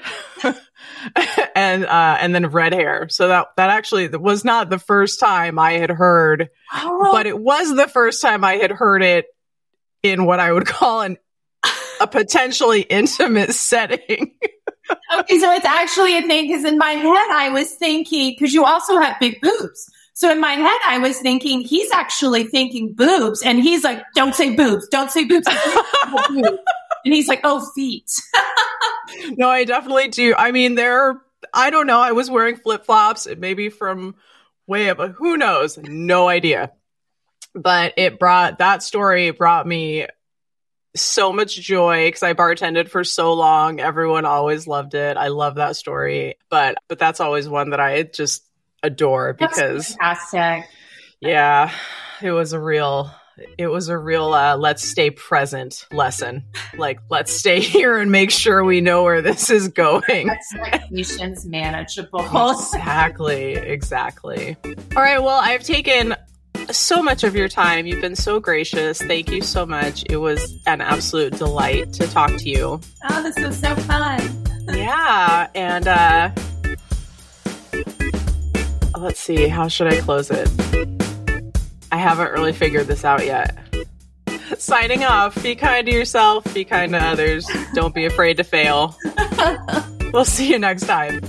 and 1.55 1.85
uh 1.85 2.17
and 2.19 2.33
then 2.33 2.47
red 2.47 2.73
hair. 2.73 3.07
So 3.09 3.27
that 3.29 3.47
that 3.57 3.69
actually 3.69 4.07
was 4.09 4.43
not 4.43 4.69
the 4.69 4.79
first 4.79 5.19
time 5.19 5.59
I 5.59 5.73
had 5.73 5.89
heard, 5.89 6.49
Oh, 6.73 7.09
but 7.11 7.25
it 7.25 7.39
was 7.39 7.75
the 7.75 7.87
first 7.87 8.21
time 8.21 8.43
I 8.43 8.55
had 8.55 8.71
heard 8.71 9.03
it 9.03 9.25
in 10.03 10.25
what 10.25 10.39
I 10.39 10.51
would 10.51 10.65
call 10.65 11.01
an 11.01 11.17
a 12.01 12.07
potentially 12.07 12.81
intimate 12.81 13.53
setting. 13.53 14.33
okay, 15.19 15.39
so 15.39 15.51
it's 15.53 15.65
actually 15.65 16.17
a 16.17 16.21
thing 16.21 16.47
because 16.47 16.63
in 16.63 16.77
my 16.77 16.91
head 16.91 17.29
I 17.31 17.49
was 17.49 17.71
thinking 17.73 18.31
because 18.37 18.53
you 18.53 18.65
also 18.65 18.97
have 18.99 19.19
big 19.19 19.41
boobs. 19.41 19.91
So 20.19 20.29
in 20.29 20.41
my 20.41 20.51
head 20.51 20.79
I 20.85 20.97
was 20.97 21.17
thinking 21.19 21.61
he's 21.61 21.89
actually 21.91 22.43
thinking 22.43 22.91
boobs, 22.91 23.41
and 23.41 23.57
he's 23.57 23.85
like, 23.85 24.03
"Don't 24.15 24.35
say 24.35 24.53
boobs, 24.53 24.85
don't 24.89 25.09
say 25.09 25.23
boobs." 25.23 25.47
and 26.27 26.59
he's 27.05 27.29
like, 27.29 27.39
"Oh, 27.45 27.65
feet." 27.73 28.11
no, 29.37 29.49
I 29.49 29.63
definitely 29.63 30.09
do. 30.09 30.35
I 30.37 30.51
mean, 30.51 30.75
there 30.75 31.21
I 31.53 31.69
don't 31.69 31.87
know. 31.87 32.01
I 32.01 32.11
was 32.11 32.29
wearing 32.29 32.57
flip-flops, 32.57 33.29
maybe 33.37 33.69
from 33.69 34.15
way 34.67 34.89
up, 34.89 34.99
who 35.15 35.37
knows? 35.37 35.77
No 35.77 36.27
idea. 36.27 36.73
But 37.55 37.93
it 37.95 38.19
brought 38.19 38.57
that 38.57 38.83
story 38.83 39.31
brought 39.31 39.65
me 39.65 40.05
so 40.97 41.31
much 41.31 41.55
joy 41.55 42.07
because 42.07 42.23
I 42.23 42.33
bartended 42.33 42.89
for 42.89 43.05
so 43.05 43.35
long. 43.35 43.79
Everyone 43.79 44.25
always 44.25 44.67
loved 44.67 44.95
it. 44.95 45.15
I 45.15 45.29
love 45.29 45.55
that 45.55 45.77
story. 45.77 46.35
But 46.49 46.75
but 46.89 46.99
that's 46.99 47.21
always 47.21 47.47
one 47.47 47.69
that 47.69 47.79
I 47.79 48.03
just 48.03 48.43
adore 48.83 49.33
because 49.33 49.95
fantastic. 49.95 50.69
yeah, 51.19 51.71
it 52.21 52.31
was 52.31 52.53
a 52.53 52.59
real 52.59 53.11
it 53.57 53.67
was 53.67 53.89
a 53.89 53.97
real 53.97 54.33
uh, 54.33 54.57
let's 54.57 54.83
stay 54.83 55.09
present 55.09 55.85
lesson. 55.91 56.43
Like 56.77 56.99
let's 57.09 57.31
stay 57.31 57.59
here 57.59 57.97
and 57.97 58.11
make 58.11 58.31
sure 58.31 58.63
we 58.63 58.81
know 58.81 59.03
where 59.03 59.21
this 59.21 59.49
is 59.49 59.67
going. 59.69 60.29
Expectations 60.29 61.45
manageable. 61.45 62.25
Exactly, 62.51 63.53
exactly. 63.53 64.57
All 64.95 65.01
right, 65.01 65.21
well, 65.21 65.39
I've 65.41 65.63
taken 65.63 66.15
so 66.71 67.01
much 67.01 67.23
of 67.23 67.35
your 67.35 67.47
time. 67.47 67.87
You've 67.87 68.01
been 68.01 68.15
so 68.15 68.39
gracious. 68.39 69.01
Thank 69.01 69.31
you 69.31 69.41
so 69.41 69.65
much. 69.65 70.03
It 70.09 70.17
was 70.17 70.53
an 70.67 70.81
absolute 70.81 71.33
delight 71.33 71.93
to 71.93 72.07
talk 72.07 72.35
to 72.37 72.49
you. 72.49 72.79
Oh, 73.09 73.23
this 73.23 73.37
was 73.43 73.57
so 73.57 73.75
fun. 73.75 74.45
Yeah, 74.67 75.47
and 75.55 75.87
uh 75.87 76.31
let's 79.01 79.19
see, 79.19 79.47
how 79.47 79.67
should 79.67 79.87
I 79.91 79.99
close 80.01 80.29
it? 80.31 80.49
I 81.91 81.97
haven't 81.97 82.31
really 82.31 82.53
figured 82.53 82.87
this 82.87 83.03
out 83.03 83.25
yet. 83.25 83.57
Signing 84.57 85.03
off. 85.03 85.41
Be 85.41 85.55
kind 85.55 85.85
to 85.87 85.93
yourself, 85.93 86.53
be 86.53 86.65
kind 86.65 86.91
to 86.93 86.99
others. 86.99 87.47
Don't 87.73 87.95
be 87.95 88.05
afraid 88.05 88.37
to 88.37 88.43
fail. 88.43 88.95
We'll 90.11 90.25
see 90.25 90.49
you 90.49 90.57
next 90.57 90.87
time. 90.87 91.21